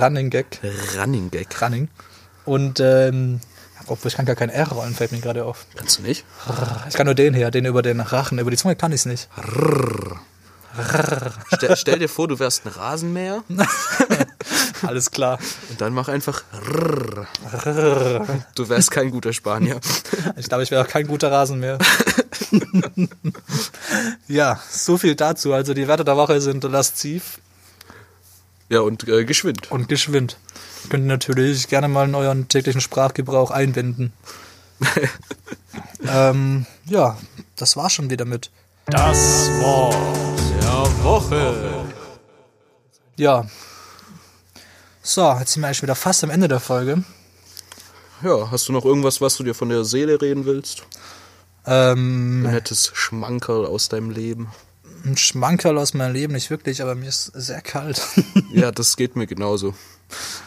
Running 0.00 0.30
Gag, 0.30 0.60
Running 0.96 1.30
Gag. 1.32 1.60
Running. 1.60 1.88
Und, 2.44 2.78
ähm, 2.78 3.40
obwohl 3.88 4.10
ich 4.10 4.14
kann 4.14 4.26
gar 4.26 4.36
kein 4.36 4.48
R 4.48 4.68
rollen, 4.68 4.94
fällt 4.94 5.10
mir 5.10 5.18
gerade 5.18 5.44
auf. 5.44 5.66
Kannst 5.74 5.98
du 5.98 6.02
nicht? 6.02 6.24
Ich 6.88 6.94
kann 6.94 7.06
nur 7.06 7.16
den 7.16 7.34
hier, 7.34 7.50
den 7.50 7.64
über 7.64 7.82
den 7.82 7.98
Rachen, 7.98 8.38
über 8.38 8.52
die 8.52 8.56
Zunge 8.56 8.76
kann 8.76 8.92
ich 8.92 9.00
es 9.00 9.06
nicht. 9.06 9.28
Stell, 11.56 11.76
stell 11.76 11.98
dir 11.98 12.08
vor, 12.08 12.28
du 12.28 12.38
wärst 12.38 12.64
ein 12.64 12.68
Rasenmäher 12.72 13.42
Alles 14.86 15.10
klar. 15.10 15.38
und 15.70 15.80
dann 15.80 15.92
mach 15.92 16.08
einfach 16.08 16.42
Du 18.54 18.68
wärst 18.68 18.90
kein 18.90 19.10
guter 19.10 19.32
Spanier. 19.32 19.80
Ich 20.36 20.48
glaube, 20.48 20.62
ich 20.62 20.70
wäre 20.70 20.82
auch 20.82 20.88
kein 20.88 21.06
guter 21.06 21.30
Rasen 21.30 21.60
mehr. 21.60 21.78
ja, 24.28 24.60
so 24.70 24.98
viel 24.98 25.14
dazu. 25.14 25.52
Also 25.52 25.74
die 25.74 25.88
Werte 25.88 26.04
der 26.04 26.16
Woche 26.16 26.40
sind 26.40 26.64
lasziv 26.64 27.38
Ja, 28.68 28.80
und 28.80 29.06
äh, 29.08 29.24
geschwind. 29.24 29.70
und 29.70 29.88
geschwind. 29.88 30.38
Könnt 30.88 31.04
ihr 31.04 31.08
natürlich 31.08 31.68
gerne 31.68 31.88
mal 31.88 32.08
in 32.08 32.14
euren 32.14 32.48
täglichen 32.48 32.80
Sprachgebrauch 32.80 33.50
einbinden. 33.50 34.12
ähm, 36.08 36.66
ja, 36.86 37.16
das 37.56 37.76
war 37.76 37.88
schon 37.90 38.10
wieder 38.10 38.24
mit. 38.24 38.50
Das 38.86 39.48
Wort 39.60 40.41
der 40.62 41.04
Woche. 41.04 41.84
Ja. 43.16 43.46
So, 45.02 45.32
jetzt 45.38 45.52
sind 45.52 45.62
wir 45.62 45.66
eigentlich 45.66 45.82
wieder 45.82 45.94
fast 45.94 46.22
am 46.24 46.30
Ende 46.30 46.48
der 46.48 46.60
Folge. 46.60 47.02
Ja, 48.22 48.50
hast 48.50 48.68
du 48.68 48.72
noch 48.72 48.84
irgendwas, 48.84 49.20
was 49.20 49.36
du 49.36 49.42
dir 49.42 49.54
von 49.54 49.68
der 49.68 49.84
Seele 49.84 50.20
reden 50.20 50.44
willst? 50.44 50.84
Ähm, 51.66 52.44
Ein 52.46 52.52
nettes 52.52 52.90
Schmankerl 52.94 53.66
aus 53.66 53.88
deinem 53.88 54.10
Leben. 54.10 54.48
ein 55.04 55.16
Schmankerl 55.16 55.78
aus 55.78 55.94
meinem 55.94 56.12
Leben, 56.12 56.32
nicht 56.32 56.50
wirklich, 56.50 56.82
aber 56.82 56.94
mir 56.94 57.08
ist 57.08 57.26
sehr 57.34 57.60
kalt. 57.60 58.00
Ja, 58.52 58.70
das 58.70 58.96
geht 58.96 59.16
mir 59.16 59.26
genauso. 59.26 59.74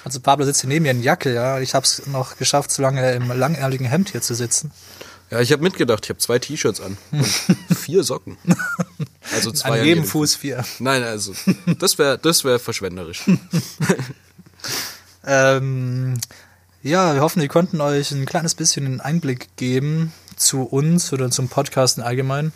Also 0.03 0.20
Pablo 0.20 0.45
sitzt 0.45 0.61
hier 0.61 0.68
neben 0.70 0.84
mir 0.84 0.91
in 0.91 1.01
Jacke, 1.01 1.34
ja. 1.34 1.59
Ich 1.59 1.74
habe 1.74 1.84
es 1.86 2.05
noch 2.07 2.38
geschafft, 2.38 2.72
so 2.72 2.82
lange 2.84 3.13
im 3.13 3.28
langärmeligen 3.30 3.88
Hemd 3.88 4.09
hier 4.11 4.22
zu 4.22 4.36
sitzen. 4.36 4.72
Ja, 5.32 5.41
ich 5.41 5.51
habe 5.51 5.63
mitgedacht, 5.63 6.05
ich 6.05 6.09
habe 6.09 6.19
zwei 6.19 6.39
T-Shirts 6.39 6.82
an 6.82 6.97
und 7.11 7.26
vier 7.76 8.03
Socken. 8.03 8.38
Also 9.34 9.51
zwei 9.51 9.69
An 9.69 9.73
an 9.73 9.80
jedem 9.80 9.88
jedem 9.88 10.03
Fuß 10.05 10.36
vier. 10.36 10.63
Nein, 10.80 11.03
also 11.03 11.34
das 11.80 11.97
wäre 11.97 12.17
das 12.17 12.43
wär 12.43 12.59
verschwenderisch. 12.59 13.23
Ähm, 15.26 16.19
ja, 16.84 17.15
wir 17.15 17.21
hoffen, 17.21 17.41
wir 17.41 17.47
konnten 17.47 17.82
euch 17.82 18.11
ein 18.11 18.26
kleines 18.26 18.53
bisschen 18.53 18.86
einen 18.86 19.01
Einblick 19.01 19.55
geben 19.55 20.13
zu 20.36 20.63
uns 20.63 21.11
oder 21.13 21.32
zum 21.32 21.49
Podcast 21.49 21.97
im 21.97 22.03
Allgemeinen. 22.03 22.53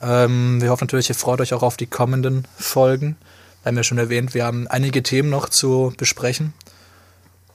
Ähm, 0.00 0.62
wir 0.62 0.70
hoffen 0.70 0.84
natürlich, 0.84 1.08
ihr 1.08 1.14
freut 1.14 1.40
euch 1.40 1.52
auch 1.52 1.62
auf 1.62 1.76
die 1.76 1.86
kommenden 1.86 2.46
Folgen. 2.56 3.16
Wir 3.62 3.70
haben 3.70 3.76
ja 3.76 3.82
schon 3.82 3.98
erwähnt, 3.98 4.34
wir 4.34 4.44
haben 4.44 4.68
einige 4.68 5.02
Themen 5.02 5.30
noch 5.30 5.48
zu 5.48 5.92
besprechen. 5.96 6.54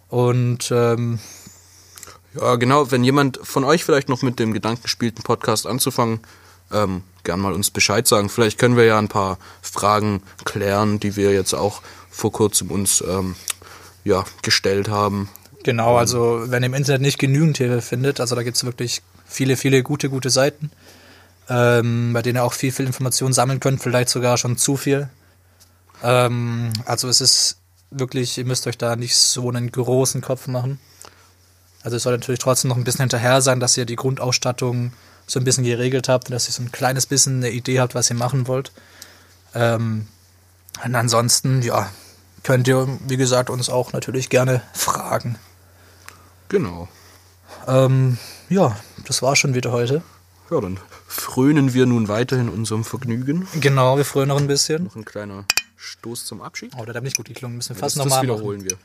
Und 0.10 0.70
ähm, 0.72 1.20
Ja, 2.40 2.56
genau, 2.56 2.92
wenn 2.92 3.04
jemand 3.04 3.40
von 3.44 3.64
euch 3.64 3.84
vielleicht 3.84 4.10
noch 4.10 4.22
mit 4.22 4.40
dem 4.40 4.54
Gedanken 4.54 4.88
spielt, 4.88 5.18
einen 5.18 5.24
Podcast 5.24 5.66
anzufangen, 5.66 6.20
ähm, 6.72 7.04
gern 7.24 7.40
mal 7.40 7.54
uns 7.54 7.72
Bescheid 7.72 8.08
sagen. 8.08 8.30
Vielleicht 8.30 8.58
können 8.58 8.76
wir 8.76 8.86
ja 8.86 9.00
ein 9.00 9.08
paar 9.08 9.38
Fragen 9.62 10.22
klären, 10.44 11.00
die 11.00 11.16
wir 11.16 11.34
jetzt 11.34 11.54
auch 11.54 11.82
vor 12.10 12.32
kurzem 12.32 12.72
uns 12.72 13.04
ähm, 13.08 13.36
ja, 14.04 14.26
gestellt 14.42 14.90
haben. 14.90 15.30
Genau, 15.64 15.98
also 15.98 16.44
wenn 16.46 16.64
ihr 16.64 16.68
im 16.68 16.74
Internet 16.74 17.02
nicht 17.02 17.18
genügend 17.18 17.58
hier 17.58 17.82
findet, 17.82 18.20
also 18.20 18.36
da 18.36 18.44
gibt 18.44 18.58
es 18.58 18.66
wirklich 18.66 19.02
viele, 19.26 19.58
viele 19.58 19.82
gute, 19.82 20.10
gute 20.10 20.30
Seiten, 20.30 20.72
ähm, 21.50 22.14
bei 22.14 22.22
denen 22.22 22.38
ihr 22.38 22.44
auch 22.44 22.54
viel, 22.54 22.72
viel 22.72 22.86
Informationen 22.86 23.34
sammeln 23.34 23.60
könnt, 23.60 23.82
vielleicht 23.82 24.10
sogar 24.10 24.38
schon 24.38 24.58
zu 24.58 24.78
viel. 24.78 25.10
Ähm, 26.04 26.72
also 26.86 27.08
es 27.08 27.22
ist 27.22 27.58
wirklich, 27.90 28.38
ihr 28.38 28.46
müsst 28.46 28.68
euch 28.68 28.78
da 28.78 28.96
nicht 28.96 29.16
so 29.16 29.50
einen 29.50 29.72
großen 29.72 30.22
Kopf 30.22 30.48
machen. 30.48 30.80
Also 31.86 31.98
es 31.98 32.04
soll 32.04 32.14
natürlich 32.14 32.40
trotzdem 32.40 32.70
noch 32.70 32.78
ein 32.78 32.84
bisschen 32.84 33.04
hinterher 33.04 33.44
sein, 33.44 33.60
dass 33.60 33.78
ihr 33.78 33.86
die 33.86 33.96
Grundausstattung 33.96 34.92
so 35.28 35.40
ein 35.40 35.44
bisschen 35.44 35.64
geregelt 35.64 36.10
habt, 36.10 36.32
dass 36.32 36.50
ihr 36.50 36.52
so 36.52 36.64
ein 36.64 36.72
kleines 36.72 37.06
bisschen 37.06 37.38
eine 37.38 37.52
Idee 37.52 37.80
habt, 37.80 37.94
was 37.94 38.10
ihr 38.10 38.16
machen 38.16 38.48
wollt. 38.48 38.72
Ähm, 39.54 40.08
und 40.84 40.96
ansonsten, 40.96 41.62
ja, 41.62 41.92
könnt 42.42 42.68
ihr, 42.68 42.88
wie 43.08 43.18
gesagt, 43.18 43.52
uns 43.52 43.70
auch 43.70 43.94
natürlich 43.94 44.30
gerne 44.30 44.64
fragen. 44.74 45.38
Genau. 46.50 46.88
Ähm, 47.68 48.18
ja, 48.50 48.76
das 49.06 49.22
war 49.22 49.36
schon 49.36 49.54
wieder 49.54 49.72
heute. 49.72 50.02
Ja, 50.50 50.60
dann 50.62 50.80
frönen 51.08 51.76
wir 51.76 51.86
nun 51.86 52.08
weiterhin 52.08 52.50
unserem 52.50 52.84
Vergnügen. 52.84 53.48
Genau, 53.62 53.98
wir 53.98 54.06
freuen 54.06 54.30
noch 54.30 54.40
ein 54.40 54.48
bisschen. 54.48 54.86
Noch 54.86 54.96
ein 54.96 55.06
kleiner 55.06 55.46
Stoß 55.76 56.26
zum 56.26 56.42
Abschied. 56.42 56.74
Oh, 56.80 56.84
der 56.84 56.96
hat 56.96 57.04
nicht 57.04 57.18
gut 57.18 57.28
geklungen. 57.28 57.58
Müssen 57.58 57.76
wir 57.76 57.76
das 57.76 57.94
fast 57.94 57.98
das 57.98 58.06
nochmal 58.06 58.24
wiederholen 58.24 58.64
wir. 58.64 58.76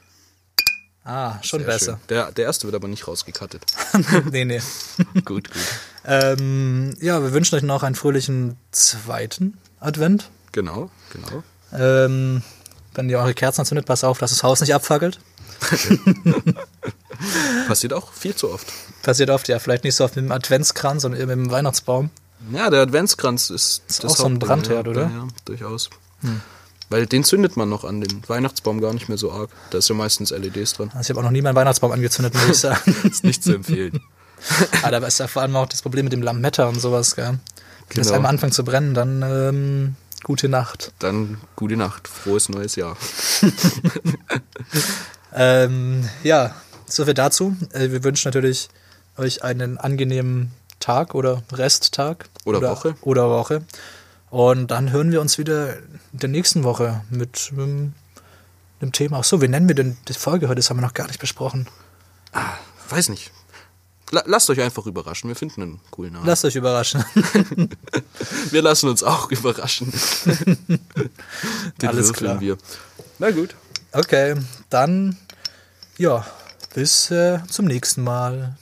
Ah, 1.05 1.43
schon 1.43 1.61
Sehr 1.61 1.67
besser. 1.67 1.93
schön. 1.93 2.01
Der, 2.09 2.33
der 2.33 2.45
erste 2.45 2.67
wird 2.67 2.75
aber 2.75 2.89
nicht 2.89 3.09
rausgekattet. 3.09 3.65
nee, 4.31 4.45
nee. 4.45 4.61
gut, 5.25 5.51
gut. 5.51 5.53
Ähm, 6.05 6.95
ja, 7.01 7.23
wir 7.23 7.33
wünschen 7.33 7.57
euch 7.57 7.63
noch 7.63 7.83
einen 7.83 7.95
fröhlichen 7.95 8.57
zweiten 8.71 9.59
Advent. 9.81 10.31
Genau, 10.53 10.91
genau. 11.13 11.43
Ähm, 11.73 12.43
wenn 12.95 13.09
ihr 13.09 13.19
eure 13.19 13.35
Kerzen 13.35 13.61
anzündet, 13.63 13.87
passt 13.87 14.05
auf, 14.05 14.19
dass 14.19 14.31
das 14.31 14.43
Haus 14.43 14.61
nicht 14.61 14.75
abfackelt. 14.75 15.21
Passiert 17.67 17.93
auch 17.93 18.13
viel 18.13 18.35
zu 18.35 18.51
oft. 18.51 18.67
Passiert 19.03 19.31
oft, 19.31 19.49
ja. 19.49 19.59
Vielleicht 19.59 19.85
nicht 19.85 19.95
so 19.95 20.05
oft 20.05 20.17
mit 20.17 20.25
dem 20.25 20.33
Adventskranz, 20.33 21.03
sondern 21.03 21.21
eher 21.21 21.27
mit 21.27 21.37
dem 21.37 21.51
Weihnachtsbaum. 21.51 22.11
Ja, 22.53 22.71
der 22.71 22.81
Adventskranz 22.81 23.51
ist, 23.51 23.83
Ist 23.89 24.05
auch 24.05 24.17
so 24.17 24.25
ein 24.25 24.39
Brandherd, 24.39 24.87
ja, 24.87 24.91
oder? 24.91 25.03
Ja, 25.03 25.29
durchaus. 25.45 25.91
Weil 26.91 27.07
den 27.07 27.25
zündet 27.25 27.57
man 27.57 27.69
noch 27.69 27.85
an 27.85 28.01
den 28.01 28.23
Weihnachtsbaum 28.29 28.81
gar 28.81 28.93
nicht 28.93 29.09
mehr 29.09 29.17
so 29.17 29.33
arg. 29.33 29.49
Da 29.71 29.79
ist 29.79 29.89
ja 29.89 29.95
meistens 29.95 30.31
LEDs 30.31 30.75
dran. 30.75 30.91
Also 30.95 31.01
ich 31.01 31.11
habe 31.11 31.21
auch 31.21 31.25
noch 31.25 31.31
nie 31.31 31.41
meinen 31.43 31.55
Weihnachtsbaum 31.55 31.93
angezündet, 31.93 32.35
muss 32.35 32.49
ich 32.49 32.57
sagen. 32.59 32.95
Ist 33.05 33.25
nicht 33.25 33.43
zu 33.43 33.55
empfehlen. 33.55 34.01
Aber 34.83 35.01
da 35.01 35.07
ist 35.07 35.19
ja 35.21 35.27
vor 35.29 35.43
allem 35.43 35.55
auch 35.57 35.67
das 35.69 35.83
Problem 35.83 36.05
mit 36.05 36.13
dem 36.13 36.23
Lametta 36.23 36.67
und 36.67 36.81
sowas, 36.81 37.15
gell? 37.17 37.39
Wenn 37.89 38.01
es 38.01 38.07
Genau. 38.07 38.17
einmal 38.17 38.31
anfängt 38.31 38.55
zu 38.55 38.65
brennen, 38.65 38.95
dann 38.95 39.23
ähm, 39.23 39.97
gute 40.23 40.49
Nacht. 40.49 40.93
Dann 41.01 41.39
gute 41.57 41.77
Nacht, 41.77 42.09
frohes 42.09 42.49
neues 42.49 42.77
Jahr. 42.77 42.97
Ähm, 45.33 46.09
ja, 46.25 46.55
so 46.87 47.05
viel 47.05 47.15
dazu. 47.15 47.57
Äh, 47.73 47.91
wir 47.91 48.03
wünschen 48.03 48.29
natürlich 48.29 48.69
euch 49.17 49.45
einen 49.45 49.79
angenehmen 49.79 50.51
Tag 50.81 51.15
oder 51.15 51.43
Resttag. 51.53 52.29
Oder 52.45 52.61
Woche. 52.63 52.95
Oder 53.03 53.29
Woche. 53.31 53.63
Und 54.31 54.71
dann 54.71 54.93
hören 54.93 55.11
wir 55.11 55.21
uns 55.21 55.39
wieder 55.39 55.77
in 56.13 56.19
der 56.19 56.29
nächsten 56.29 56.63
Woche 56.63 57.03
mit 57.11 57.51
einem 57.53 58.93
Thema. 58.93 59.19
Ach 59.19 59.25
so, 59.25 59.43
wie 59.43 59.49
nennen 59.49 59.69
wir 59.69 59.75
denn 59.75 59.97
die 60.09 60.13
Folge 60.13 60.49
heute? 60.49 60.57
Das 60.57 60.71
haben 60.71 60.79
wir 60.79 60.87
noch 60.87 60.95
gar 60.95 61.09
nicht 61.09 61.21
besprochen. 61.21 61.67
Weiß 62.89 63.09
nicht. 63.09 63.33
La 64.13 64.23
lasst 64.27 64.51
euch 64.51 64.61
einfach 64.61 64.87
überraschen. 64.87 65.29
Wir 65.29 65.37
finden 65.37 65.63
einen 65.63 65.81
coolen 65.91 66.13
Namen. 66.13 66.27
Lasst 66.27 66.45
euch 66.45 66.57
überraschen. 66.57 67.05
wir 68.51 68.63
lassen 68.63 68.89
uns 68.89 69.05
auch 69.05 69.31
überraschen. 69.31 69.93
Den 71.81 71.89
Alles 71.89 72.13
klar. 72.13 72.41
wir. 72.41 72.57
Na 73.19 73.31
gut. 73.31 73.55
Okay, 73.93 74.35
dann 74.69 75.17
ja, 75.97 76.27
bis 76.75 77.11
äh, 77.11 77.41
zum 77.49 77.67
nächsten 77.67 78.03
Mal. 78.03 78.57